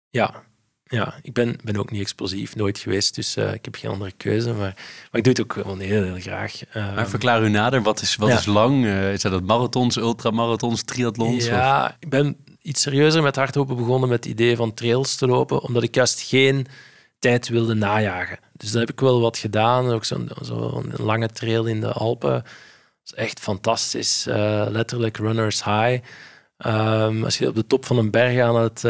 Ja, 0.08 0.44
ja, 0.90 1.14
ik 1.22 1.32
ben, 1.32 1.56
ben 1.64 1.76
ook 1.76 1.90
niet 1.90 2.00
explosief, 2.00 2.56
nooit 2.56 2.78
geweest, 2.78 3.14
dus 3.14 3.36
uh, 3.36 3.52
ik 3.52 3.64
heb 3.64 3.74
geen 3.74 3.90
andere 3.90 4.12
keuze. 4.16 4.52
Maar, 4.52 4.74
maar 5.10 5.20
ik 5.20 5.24
doe 5.24 5.32
het 5.32 5.42
ook 5.42 5.52
gewoon 5.52 5.80
heel, 5.80 6.02
heel 6.02 6.20
graag. 6.20 6.60
Uh, 6.76 6.94
maar 6.94 7.08
verklaar 7.08 7.42
u 7.42 7.48
nader, 7.48 7.82
wat 7.82 8.00
is, 8.00 8.16
wat 8.16 8.28
ja. 8.28 8.38
is 8.38 8.46
lang? 8.46 8.84
Uh, 8.84 8.92
zijn 8.92 9.32
dat 9.32 9.42
marathons, 9.42 9.96
ultramarathons, 9.96 10.82
triathlons? 10.82 11.46
Ja, 11.46 11.84
of? 11.84 11.96
ik 12.00 12.08
ben 12.08 12.36
iets 12.62 12.82
serieuzer 12.82 13.22
met 13.22 13.36
hardlopen 13.36 13.76
begonnen 13.76 14.08
met 14.08 14.24
het 14.24 14.32
idee 14.32 14.56
van 14.56 14.74
trails 14.74 15.16
te 15.16 15.26
lopen, 15.26 15.62
omdat 15.62 15.82
ik 15.82 15.94
juist 15.94 16.20
geen 16.20 16.66
tijd 17.18 17.48
wilde 17.48 17.74
najagen. 17.74 18.38
Dus 18.52 18.70
dan 18.70 18.80
heb 18.80 18.90
ik 18.90 19.00
wel 19.00 19.20
wat 19.20 19.38
gedaan, 19.38 19.90
ook 19.90 20.04
zo'n 20.04 20.30
zo 20.42 20.82
een 20.84 21.04
lange 21.04 21.28
trail 21.28 21.66
in 21.66 21.80
de 21.80 21.92
Alpen. 21.92 22.32
Dat 22.32 22.44
is 23.04 23.14
echt 23.14 23.40
fantastisch, 23.40 24.26
uh, 24.28 24.66
letterlijk 24.68 25.16
runners 25.16 25.64
high. 25.64 26.02
Um, 26.66 27.24
als 27.24 27.38
je 27.38 27.48
op 27.48 27.54
de 27.54 27.66
top 27.66 27.84
van 27.84 27.98
een 27.98 28.10
berg 28.10 28.40
aan 28.40 28.56
het 28.56 28.82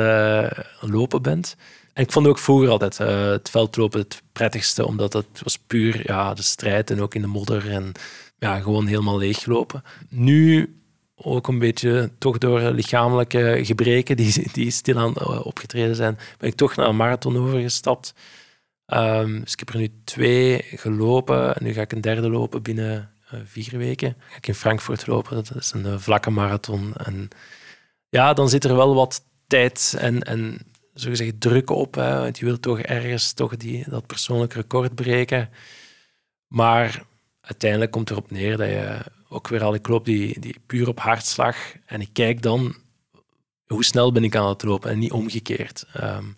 lopen 0.81 1.23
bent. 1.23 1.57
Ik 2.01 2.13
vond 2.13 2.27
ook 2.27 2.39
vroeger 2.39 2.69
altijd 2.69 2.99
uh, 3.01 3.31
het 3.31 3.51
veldlopen 3.51 4.01
het 4.01 4.23
prettigste, 4.33 4.87
omdat 4.87 5.13
het 5.13 5.41
was 5.43 5.59
puur 5.59 6.03
ja, 6.07 6.35
de 6.35 6.43
strijd 6.43 6.91
en 6.91 7.01
ook 7.01 7.15
in 7.15 7.21
de 7.21 7.27
modder 7.27 7.71
en 7.71 7.93
ja, 8.39 8.61
gewoon 8.61 8.87
helemaal 8.87 9.19
leeglopen. 9.19 9.83
Nu 10.09 10.75
ook 11.15 11.49
een 11.49 11.59
beetje, 11.59 12.11
toch 12.19 12.39
door 12.39 12.61
lichamelijke 12.61 13.61
gebreken 13.63 14.17
die, 14.17 14.53
die 14.53 14.71
stilaan 14.71 15.15
uh, 15.19 15.47
opgetreden 15.47 15.97
zijn, 15.97 16.19
ben 16.39 16.49
ik 16.49 16.55
toch 16.55 16.77
naar 16.77 16.89
een 16.89 16.97
marathon 16.97 17.37
overgestapt. 17.37 18.15
Um, 18.87 19.41
dus 19.41 19.53
ik 19.53 19.59
heb 19.59 19.69
er 19.69 19.79
nu 19.79 19.91
twee 20.05 20.63
gelopen 20.63 21.57
en 21.57 21.65
nu 21.65 21.73
ga 21.73 21.81
ik 21.81 21.93
een 21.93 22.01
derde 22.01 22.31
lopen 22.31 22.63
binnen 22.63 23.11
vier 23.45 23.79
weken. 23.79 24.17
Ga 24.29 24.37
ik 24.37 24.47
in 24.47 24.55
Frankfurt 24.55 25.07
lopen, 25.07 25.35
dat 25.35 25.57
is 25.57 25.73
een 25.73 26.01
vlakke 26.01 26.31
marathon. 26.31 26.95
En 26.97 27.29
ja, 28.09 28.33
dan 28.33 28.49
zit 28.49 28.65
er 28.65 28.77
wel 28.77 28.95
wat 28.95 29.25
tijd 29.47 29.95
en, 29.99 30.23
en 30.23 30.71
zogezegd 31.01 31.41
druk 31.41 31.71
op. 31.71 31.95
Hè, 31.95 32.19
want 32.19 32.39
je 32.39 32.45
wilt 32.45 32.63
toch 32.63 32.81
ergens 32.81 33.33
toch 33.33 33.57
die, 33.57 33.85
dat 33.89 34.07
persoonlijk 34.07 34.53
record 34.53 34.95
breken. 34.95 35.51
Maar 36.47 37.05
uiteindelijk 37.41 37.91
komt 37.91 38.11
erop 38.11 38.31
neer 38.31 38.57
dat 38.57 38.69
je 38.69 38.99
ook 39.29 39.49
weer 39.49 39.63
al, 39.63 39.75
ik 39.75 39.89
loop 39.89 40.05
die, 40.05 40.41
die 40.41 40.57
puur 40.67 40.89
op 40.89 41.01
hartslag. 41.01 41.57
En 41.87 42.01
ik 42.01 42.11
kijk 42.13 42.43
dan 42.43 42.75
hoe 43.67 43.85
snel 43.85 44.13
ben 44.13 44.25
ik 44.25 44.37
aan 44.37 44.49
het 44.49 44.63
lopen 44.63 44.91
en 44.91 44.99
niet 44.99 45.13
omgekeerd. 45.13 45.87
Um, 45.97 46.37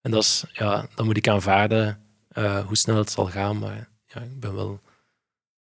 en 0.00 0.10
dat 0.10 0.22
is, 0.22 0.44
ja, 0.52 0.88
dan 0.94 1.06
moet 1.06 1.16
ik 1.16 1.28
aanvaarden 1.28 2.00
uh, 2.32 2.66
hoe 2.66 2.76
snel 2.76 2.96
het 2.96 3.10
zal 3.10 3.26
gaan. 3.26 3.58
Maar 3.58 3.88
ja, 4.06 4.20
ik 4.20 4.40
ben 4.40 4.54
wel, 4.54 4.80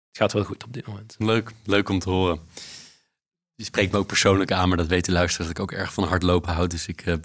het 0.08 0.18
gaat 0.18 0.34
wel 0.34 0.44
goed 0.44 0.64
op 0.64 0.74
dit 0.74 0.88
moment. 0.88 1.16
Leuk, 1.18 1.52
leuk 1.66 1.90
om 1.90 2.00
te 2.00 2.10
horen. 2.10 2.40
Je 3.56 3.64
spreekt 3.64 3.92
me 3.92 3.98
ook 3.98 4.08
persoonlijk 4.08 4.52
aan, 4.52 4.68
maar 4.68 4.78
dat 4.78 4.88
weten 4.88 5.14
luisteren 5.14 5.48
dat 5.48 5.58
ik 5.58 5.64
ook 5.64 5.80
erg 5.80 5.94
van 5.94 6.04
hardlopen 6.04 6.54
houd. 6.54 6.72
Dus 6.72 6.88
ik 6.88 7.06
uh, 7.06 7.16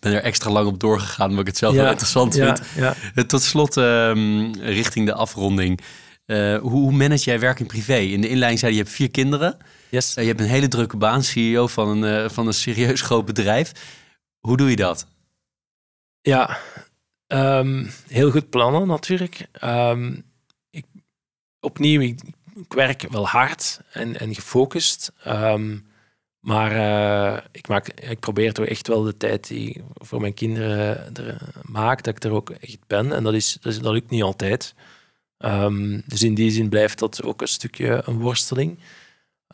ben 0.00 0.12
er 0.12 0.22
extra 0.22 0.50
lang 0.50 0.66
op 0.66 0.80
doorgegaan, 0.80 1.28
omdat 1.28 1.40
ik 1.40 1.46
het 1.46 1.56
zelf 1.56 1.74
ja, 1.74 1.80
wel 1.80 1.90
interessant 1.90 2.34
ja, 2.34 2.56
vind. 2.56 2.68
Ja. 2.76 2.94
Uh, 3.14 3.24
tot 3.24 3.42
slot, 3.42 3.76
um, 3.76 4.54
richting 4.54 5.06
de 5.06 5.14
afronding. 5.14 5.80
Uh, 6.26 6.58
hoe, 6.58 6.92
manage 6.92 7.24
jij 7.24 7.40
werk 7.40 7.60
en 7.60 7.66
privé? 7.66 7.96
In 7.96 8.20
de 8.20 8.28
inleiding 8.28 8.60
zei 8.60 8.72
je, 8.72 8.78
je 8.78 8.84
hebt 8.84 8.94
vier 8.94 9.10
kinderen. 9.10 9.56
Yes. 9.88 10.16
Uh, 10.16 10.22
je 10.22 10.28
hebt 10.28 10.40
een 10.40 10.46
hele 10.46 10.68
drukke 10.68 10.96
baan, 10.96 11.22
CEO 11.22 11.66
van 11.66 12.02
een, 12.02 12.30
van 12.30 12.46
een 12.46 12.54
serieus 12.54 13.00
groot 13.00 13.24
bedrijf. 13.24 13.72
Hoe 14.38 14.56
doe 14.56 14.70
je 14.70 14.76
dat? 14.76 15.06
Ja, 16.20 16.58
um, 17.26 17.90
heel 18.08 18.30
goed 18.30 18.50
plannen 18.50 18.86
natuurlijk. 18.86 19.46
Um, 19.64 20.24
ik, 20.70 20.84
opnieuw, 21.60 22.00
ik, 22.00 22.20
ik, 22.64 22.72
werk 22.72 23.06
wel 23.10 23.26
hard 23.26 23.80
en, 23.92 24.18
en 24.18 24.34
gefocust. 24.34 25.12
Um, 25.26 25.86
maar 26.40 26.72
uh, 26.72 27.44
ik, 27.52 27.68
maak, 27.68 27.88
ik 27.88 28.20
probeer 28.20 28.52
toch 28.52 28.66
echt 28.66 28.88
wel 28.88 29.02
de 29.02 29.16
tijd 29.16 29.48
die 29.48 29.68
ik 29.68 29.82
voor 29.94 30.20
mijn 30.20 30.34
kinderen 30.34 31.14
er 31.14 31.40
maak, 31.62 32.02
dat 32.02 32.16
ik 32.16 32.24
er 32.24 32.30
ook 32.30 32.50
echt 32.50 32.86
ben. 32.86 33.12
En 33.12 33.24
dat, 33.24 33.34
is, 33.34 33.58
dat, 33.60 33.72
is, 33.72 33.78
dat 33.78 33.92
lukt 33.92 34.10
niet 34.10 34.22
altijd. 34.22 34.74
Um, 35.38 36.02
dus 36.06 36.22
in 36.22 36.34
die 36.34 36.50
zin 36.50 36.68
blijft 36.68 36.98
dat 36.98 37.22
ook 37.22 37.40
een 37.40 37.48
stukje 37.48 38.02
een 38.04 38.18
worsteling. 38.18 38.78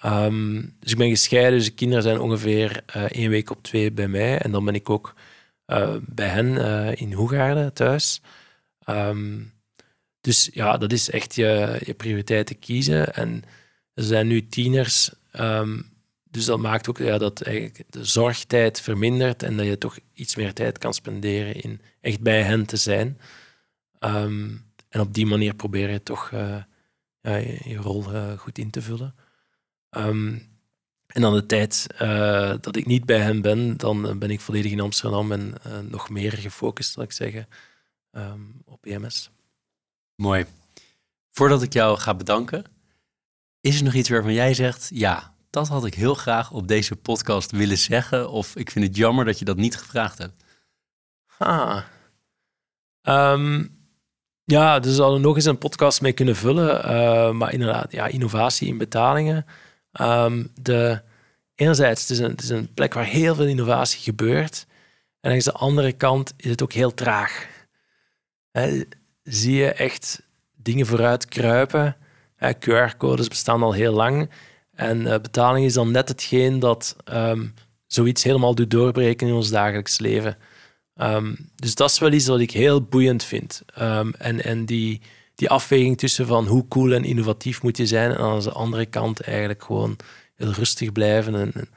Um, 0.05 0.77
dus 0.81 0.93
ik 0.93 0.99
ben 0.99 1.09
gescheiden, 1.09 1.59
dus 1.59 1.67
de 1.67 1.75
kinderen 1.75 2.03
zijn 2.03 2.21
ongeveer 2.21 2.85
uh, 2.97 3.03
één 3.03 3.31
week 3.31 3.51
op 3.51 3.63
twee 3.63 3.93
bij 3.93 4.09
mij. 4.09 4.39
En 4.39 4.51
dan 4.51 4.65
ben 4.65 4.75
ik 4.75 4.91
ook 4.91 5.15
uh, 5.67 5.97
bij 6.01 6.29
hen 6.29 6.57
in 6.97 7.13
Hoegaarden 7.13 7.73
thuis. 7.73 8.21
Dus 10.25 10.49
ja, 10.53 10.77
dat 10.77 10.93
is 10.93 11.11
echt 11.11 11.35
je, 11.35 11.81
je 11.85 11.95
prioriteiten 11.95 12.59
kiezen. 12.59 13.15
En 13.15 13.43
er 13.95 14.03
zijn 14.03 14.27
nu 14.27 14.49
tieners, 14.49 15.11
dus 16.31 16.45
dat 16.45 16.59
maakt 16.59 16.89
ook 16.89 16.99
ja, 16.99 17.19
dat 17.19 17.43
eigenlijk 17.43 17.85
de 17.89 18.05
zorgtijd 18.05 18.81
vermindert 18.81 19.43
en 19.43 19.57
dat 19.57 19.67
je 19.67 19.79
toch 19.79 19.99
iets 20.15 20.37
meer 20.37 20.53
tijd 20.53 20.79
kan 20.79 20.95
spenderen 20.95 21.63
in 21.63 21.81
echt 22.01 22.21
bij 22.21 22.43
hen 22.43 22.67
te 22.67 22.77
zijn. 22.77 23.19
En 24.89 25.01
op 25.01 25.15
die 25.15 25.27
manier 25.27 25.55
probeer 25.55 25.91
je 25.91 26.03
toch 26.03 26.31
ja, 26.31 27.37
je, 27.65 27.77
rol 27.77 28.13
uh, 28.13 28.39
goed 28.39 28.59
in 28.59 28.71
te 28.71 28.83
vullen. 28.83 29.15
Um, 29.91 30.53
en 31.07 31.21
dan 31.21 31.35
de 31.35 31.47
tijd 31.47 31.87
uh, 32.03 32.55
dat 32.61 32.77
ik 32.77 32.87
niet 32.87 33.05
bij 33.05 33.21
hen 33.21 33.43
ben, 33.43 33.77
dan 33.77 34.19
ben 34.19 34.31
ik 34.31 34.41
volledig 34.41 34.73
in 34.73 34.81
Amsterdam 34.81 35.33
en 35.33 35.55
nog 35.89 36.11
meer 36.11 36.33
gefocust, 36.33 36.93
zal 36.93 37.03
ik 37.03 37.13
zeggen, 37.13 37.49
op 38.65 38.87
EMS. 38.87 39.33
Mooi. 40.17 40.47
Voordat 41.31 41.63
ik 41.63 41.73
jou 41.73 41.99
ga 41.99 42.15
bedanken, 42.15 42.65
is 43.61 43.79
er 43.79 43.85
nog 43.85 43.95
iets 43.95 44.09
waarvan 44.09 44.33
jij 44.33 44.55
zegt, 44.55 44.91
ja, 44.93 45.35
dat 45.51 45.69
had 45.69 45.87
ik 45.87 45.95
heel 45.95 46.15
graag 46.15 46.51
op 46.51 46.69
deze 46.69 46.97
podcast 46.97 47.51
willen 47.51 47.79
zeggen, 47.79 48.31
of 48.31 48.57
ik 48.57 48.71
vind 48.71 48.87
het 48.87 48.97
jammer 48.97 49.25
dat 49.25 49.39
je 49.39 49.45
dat 49.45 49.57
niet 49.57 49.77
gevraagd 49.77 50.19
hebt? 50.19 50.45
Ah. 51.39 51.83
Um, 53.03 53.83
ja, 54.45 54.81
dus 54.81 54.97
zouden 54.97 55.21
nog 55.21 55.37
eens 55.37 55.45
een 55.45 55.59
podcast 55.59 56.01
mee 56.01 56.13
kunnen 56.13 56.37
vullen. 56.37 56.91
Uh, 56.91 57.31
maar 57.31 57.53
inderdaad, 57.53 57.93
ja, 57.93 58.07
innovatie 58.07 58.69
in 58.69 58.79
betalingen. 58.79 59.47
Um, 60.01 60.51
de, 60.61 61.03
enerzijds, 61.55 62.01
het 62.01 62.11
is, 62.11 62.19
een, 62.19 62.31
het 62.31 62.43
is 62.43 62.49
een 62.49 62.75
plek 62.75 62.95
waar 62.95 63.05
heel 63.05 63.35
veel 63.35 63.47
innovatie 63.47 64.01
gebeurt. 64.01 64.67
En 65.21 65.31
langs 65.31 65.45
de 65.45 65.53
andere 65.53 65.93
kant 65.93 66.35
is 66.37 66.51
het 66.51 66.63
ook 66.63 66.73
heel 66.73 66.95
traag. 66.95 67.49
Zie 69.25 69.55
je 69.55 69.73
echt 69.73 70.23
dingen 70.57 70.87
vooruit 70.87 71.29
kruipen. 71.29 71.97
QR-codes 72.53 73.29
bestaan 73.29 73.63
al 73.63 73.73
heel 73.73 73.93
lang. 73.93 74.31
En 74.75 75.01
uh, 75.01 75.11
betaling 75.11 75.67
is 75.67 75.73
dan 75.73 75.91
net 75.91 76.09
hetgeen 76.09 76.59
dat 76.59 76.97
um, 77.13 77.55
zoiets 77.87 78.23
helemaal 78.23 78.55
doet 78.55 78.71
doorbreken 78.71 79.27
in 79.27 79.35
ons 79.35 79.51
dagelijks 79.51 79.99
leven. 79.99 80.37
Um, 80.97 81.37
dus 81.55 81.75
dat 81.75 81.91
is 81.91 81.99
wel 81.99 82.13
iets 82.13 82.27
wat 82.27 82.41
ik 82.41 82.51
heel 82.51 82.83
boeiend 82.83 83.25
vind. 83.25 83.63
Um, 83.81 84.15
en 84.19 84.45
en 84.45 84.65
die, 84.65 85.01
die 85.35 85.51
afweging 85.51 85.99
tussen 85.99 86.27
van 86.27 86.47
hoe 86.47 86.69
cool 86.69 86.93
en 86.93 87.05
innovatief 87.05 87.63
moet 87.63 87.77
je 87.77 87.87
zijn 87.87 88.11
en 88.11 88.19
aan 88.19 88.41
de 88.41 88.53
andere 88.53 88.87
kant 88.87 89.21
eigenlijk 89.21 89.63
gewoon 89.63 89.97
heel 90.35 90.51
rustig 90.51 90.93
blijven. 90.93 91.35
En, 91.35 91.53
en 91.55 91.69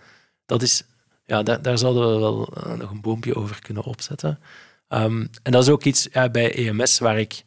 dat 0.45 0.61
is, 0.61 0.83
ja, 1.25 1.43
daar, 1.43 1.61
daar 1.61 1.77
zouden 1.77 2.13
we 2.13 2.19
wel 2.19 2.53
uh, 2.57 2.73
nog 2.73 2.91
een 2.91 3.01
boompje 3.01 3.35
over 3.35 3.61
kunnen 3.61 3.83
opzetten. 3.83 4.39
Um, 4.89 5.29
en 5.43 5.51
dat 5.51 5.63
is 5.63 5.69
ook 5.69 5.83
iets 5.83 6.09
bij 6.31 6.55
EMS 6.55 6.99
waar 6.99 7.19
ik 7.19 7.43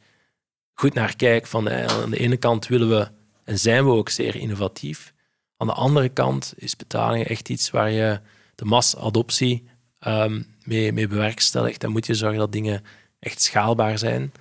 goed 0.74 0.94
naar 0.94 1.16
kijk. 1.16 1.46
Van, 1.46 1.70
aan 1.70 2.10
de 2.10 2.18
ene 2.18 2.36
kant 2.36 2.66
willen 2.66 2.88
we 2.88 3.08
en 3.44 3.58
zijn 3.58 3.84
we 3.84 3.90
ook 3.90 4.08
zeer 4.08 4.36
innovatief. 4.36 5.12
Aan 5.56 5.66
de 5.66 5.72
andere 5.72 6.08
kant 6.08 6.54
is 6.56 6.76
betalingen 6.76 7.26
echt 7.26 7.48
iets 7.48 7.70
waar 7.70 7.90
je 7.90 8.20
de 8.54 8.64
massadoptie 8.64 9.68
um, 10.06 10.46
mee, 10.64 10.92
mee 10.92 11.06
bewerkstelligt, 11.06 11.80
dan 11.80 11.90
moet 11.90 12.06
je 12.06 12.14
zorgen 12.14 12.38
dat 12.38 12.52
dingen 12.52 12.84
echt 13.18 13.42
schaalbaar 13.42 13.98
zijn. 13.98 14.32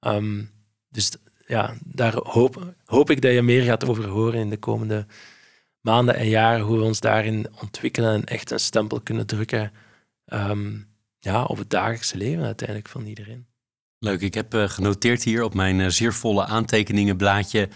Um, 0.00 0.50
dus 0.88 1.10
ja, 1.46 1.76
daar 1.84 2.14
hoop, 2.22 2.74
hoop 2.84 3.10
ik 3.10 3.20
dat 3.20 3.32
je 3.32 3.42
meer 3.42 3.62
gaat 3.62 3.88
over 3.88 4.06
horen 4.06 4.40
in 4.40 4.50
de 4.50 4.58
komende 4.58 5.06
maanden 5.80 6.14
en 6.14 6.28
jaren, 6.28 6.64
hoe 6.64 6.78
we 6.78 6.84
ons 6.84 7.00
daarin 7.00 7.46
ontwikkelen 7.60 8.14
en 8.14 8.24
echt 8.24 8.50
een 8.50 8.60
stempel 8.60 9.00
kunnen 9.00 9.26
drukken 9.26 9.72
ja, 11.18 11.44
op 11.44 11.58
het 11.58 11.70
dagelijkse 11.70 12.16
leven 12.16 12.44
uiteindelijk 12.44 12.88
van 12.88 13.06
iedereen. 13.06 13.46
Leuk, 13.98 14.20
ik 14.20 14.34
heb 14.34 14.54
uh, 14.54 14.68
genoteerd 14.68 15.22
hier 15.22 15.42
op 15.42 15.54
mijn 15.54 15.78
uh, 15.78 15.88
zeer 15.88 16.14
volle 16.14 16.44
aantekeningenblaadje 16.44 17.68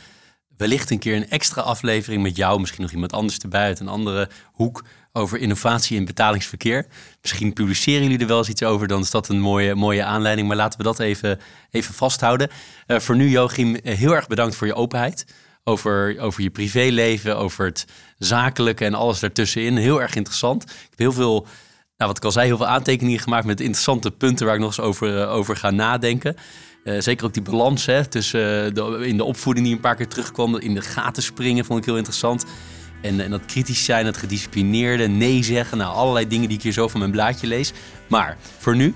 wellicht 0.57 0.91
een 0.91 0.99
keer 0.99 1.17
een 1.17 1.31
extra 1.31 1.63
aflevering 1.63 2.23
met 2.23 2.37
jou, 2.37 2.61
misschien 2.61 2.83
nog 2.83 2.93
iemand 2.93 3.13
anders 3.13 3.39
erbij 3.39 3.65
uit 3.65 3.81
een 3.81 3.89
andere 3.89 4.29
hoek 4.53 4.85
over 5.13 5.39
innovatie 5.39 5.97
in 5.97 6.05
betalingsverkeer. 6.05 6.87
Misschien 7.21 7.53
publiceren 7.53 8.03
jullie 8.03 8.19
er 8.19 8.27
wel 8.27 8.39
eens 8.39 8.49
iets 8.49 8.63
over, 8.63 8.89
dan 8.89 9.01
is 9.01 9.11
dat 9.11 9.29
een 9.29 9.41
mooie, 9.41 9.75
mooie 9.75 10.05
aanleiding. 10.05 10.49
Maar 10.49 10.57
laten 10.57 10.79
we 10.79 10.85
dat 10.85 10.99
even, 10.99 11.41
even 11.71 11.95
vasthouden. 11.95 12.51
Uh, 12.87 12.99
voor 12.99 13.17
nu, 13.17 13.29
Joachim, 13.29 13.75
eh, 13.75 13.97
heel 13.97 14.15
erg 14.15 14.27
bedankt 14.27 14.55
voor 14.55 14.67
je 14.67 14.75
openheid. 14.75 15.27
Over, 15.65 16.21
over 16.21 16.43
je 16.43 16.51
privéleven, 16.51 17.37
over 17.37 17.65
het 17.65 17.87
zakelijke 18.19 18.85
en 18.85 18.95
alles 18.95 19.21
daartussenin. 19.21 19.77
Heel 19.77 20.01
erg 20.01 20.15
interessant. 20.15 20.63
Ik 20.63 20.87
heb 20.91 20.99
heel 20.99 21.13
veel, 21.13 21.47
wat 22.07 22.17
ik 22.17 22.25
al 22.25 22.33
zei, 22.33 22.47
heel 22.47 22.57
veel 22.57 22.67
aantekeningen 22.67 23.21
gemaakt 23.21 23.47
met 23.47 23.61
interessante 23.61 24.11
punten 24.11 24.47
waar 24.47 24.55
ik 24.55 24.61
nog 24.61 24.77
eens 24.77 24.87
over, 24.87 25.17
uh, 25.17 25.33
over 25.33 25.57
ga 25.57 25.71
nadenken. 25.71 26.37
Uh, 26.85 27.01
zeker 27.01 27.27
ook 27.27 27.35
die 27.35 27.43
balans 27.43 27.87
hè, 27.87 28.07
tussen 28.07 28.75
de, 28.75 29.07
in 29.07 29.17
de 29.17 29.25
opvoeding 29.25 29.67
die 29.67 29.75
een 29.75 29.81
paar 29.81 29.97
keer 29.97 30.09
terugkwam. 30.09 30.57
In 30.57 30.75
de 30.75 30.81
gaten 30.81 31.23
springen 31.23 31.65
vond 31.65 31.79
ik 31.79 31.85
heel 31.85 31.97
interessant. 31.97 32.47
En, 33.03 33.21
en, 33.21 33.31
dat 33.31 33.45
kritisch 33.45 33.85
zijn, 33.85 34.05
dat 34.05 34.17
gedisciplineerde, 34.17 35.07
nee 35.07 35.43
zeggen. 35.43 35.79
Nou, 35.79 35.95
allerlei 35.95 36.29
dingen 36.29 36.49
die 36.49 36.57
ik 36.57 36.63
hier 36.63 36.73
zo 36.73 36.89
van 36.89 37.01
mijn 37.01 37.13
blaadje 37.13 37.47
lees. 37.47 37.73
Maar 38.07 38.37
voor 38.59 38.77
nu, 38.77 38.95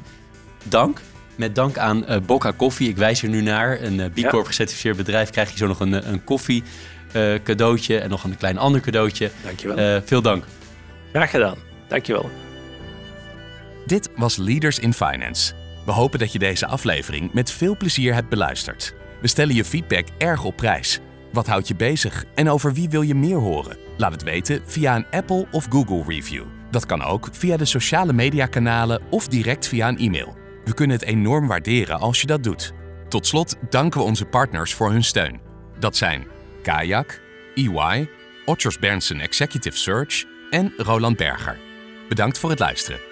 dank. 0.64 1.00
Met 1.36 1.54
dank 1.54 1.78
aan 1.78 2.04
uh, 2.08 2.16
Bocca 2.26 2.50
Koffie. 2.50 2.88
Ik 2.88 2.96
wijs 2.96 3.22
er 3.22 3.28
nu 3.28 3.42
naar. 3.42 3.82
Een 3.82 4.10
B 4.10 4.28
Corp 4.28 4.46
gecertificeerd 4.46 4.96
bedrijf. 4.96 5.30
Krijg 5.30 5.50
je 5.50 5.56
zo 5.56 5.66
nog 5.66 5.80
een, 5.80 6.08
een 6.12 6.24
koffie 6.24 6.62
cadeautje. 7.44 7.98
En 7.98 8.10
nog 8.10 8.24
een 8.24 8.36
klein 8.36 8.58
ander 8.58 8.80
cadeautje. 8.80 9.30
Dankjewel. 9.44 10.00
veel 10.04 10.22
dank. 10.22 10.44
Graag 11.12 11.30
gedaan. 11.30 11.56
Dankjewel. 11.88 12.45
Dit 13.86 14.10
was 14.16 14.36
Leaders 14.36 14.78
in 14.78 14.92
Finance. 14.92 15.54
We 15.84 15.92
hopen 15.92 16.18
dat 16.18 16.32
je 16.32 16.38
deze 16.38 16.66
aflevering 16.66 17.32
met 17.32 17.50
veel 17.50 17.76
plezier 17.76 18.14
hebt 18.14 18.28
beluisterd. 18.28 18.94
We 19.20 19.28
stellen 19.28 19.54
je 19.54 19.64
feedback 19.64 20.06
erg 20.18 20.44
op 20.44 20.56
prijs. 20.56 21.00
Wat 21.32 21.46
houdt 21.46 21.68
je 21.68 21.74
bezig 21.74 22.24
en 22.34 22.50
over 22.50 22.72
wie 22.74 22.88
wil 22.88 23.02
je 23.02 23.14
meer 23.14 23.36
horen? 23.36 23.76
Laat 23.96 24.12
het 24.12 24.22
weten 24.22 24.62
via 24.64 24.96
een 24.96 25.06
Apple 25.10 25.46
of 25.50 25.66
Google 25.70 26.02
review. 26.06 26.44
Dat 26.70 26.86
kan 26.86 27.02
ook 27.02 27.28
via 27.32 27.56
de 27.56 27.64
sociale 27.64 28.12
mediakanalen 28.12 29.02
of 29.10 29.28
direct 29.28 29.68
via 29.68 29.88
een 29.88 29.98
e-mail. 29.98 30.36
We 30.64 30.74
kunnen 30.74 30.96
het 30.96 31.06
enorm 31.06 31.46
waarderen 31.46 32.00
als 32.00 32.20
je 32.20 32.26
dat 32.26 32.42
doet. 32.42 32.72
Tot 33.08 33.26
slot 33.26 33.56
danken 33.70 34.00
we 34.00 34.06
onze 34.06 34.24
partners 34.24 34.74
voor 34.74 34.90
hun 34.90 35.04
steun. 35.04 35.40
Dat 35.78 35.96
zijn 35.96 36.26
Kayak, 36.62 37.20
EY, 37.54 38.08
Otters 38.44 38.78
Berndsen 38.78 39.20
Executive 39.20 39.76
Search 39.76 40.24
en 40.50 40.72
Roland 40.76 41.16
Berger. 41.16 41.58
Bedankt 42.08 42.38
voor 42.38 42.50
het 42.50 42.58
luisteren. 42.58 43.05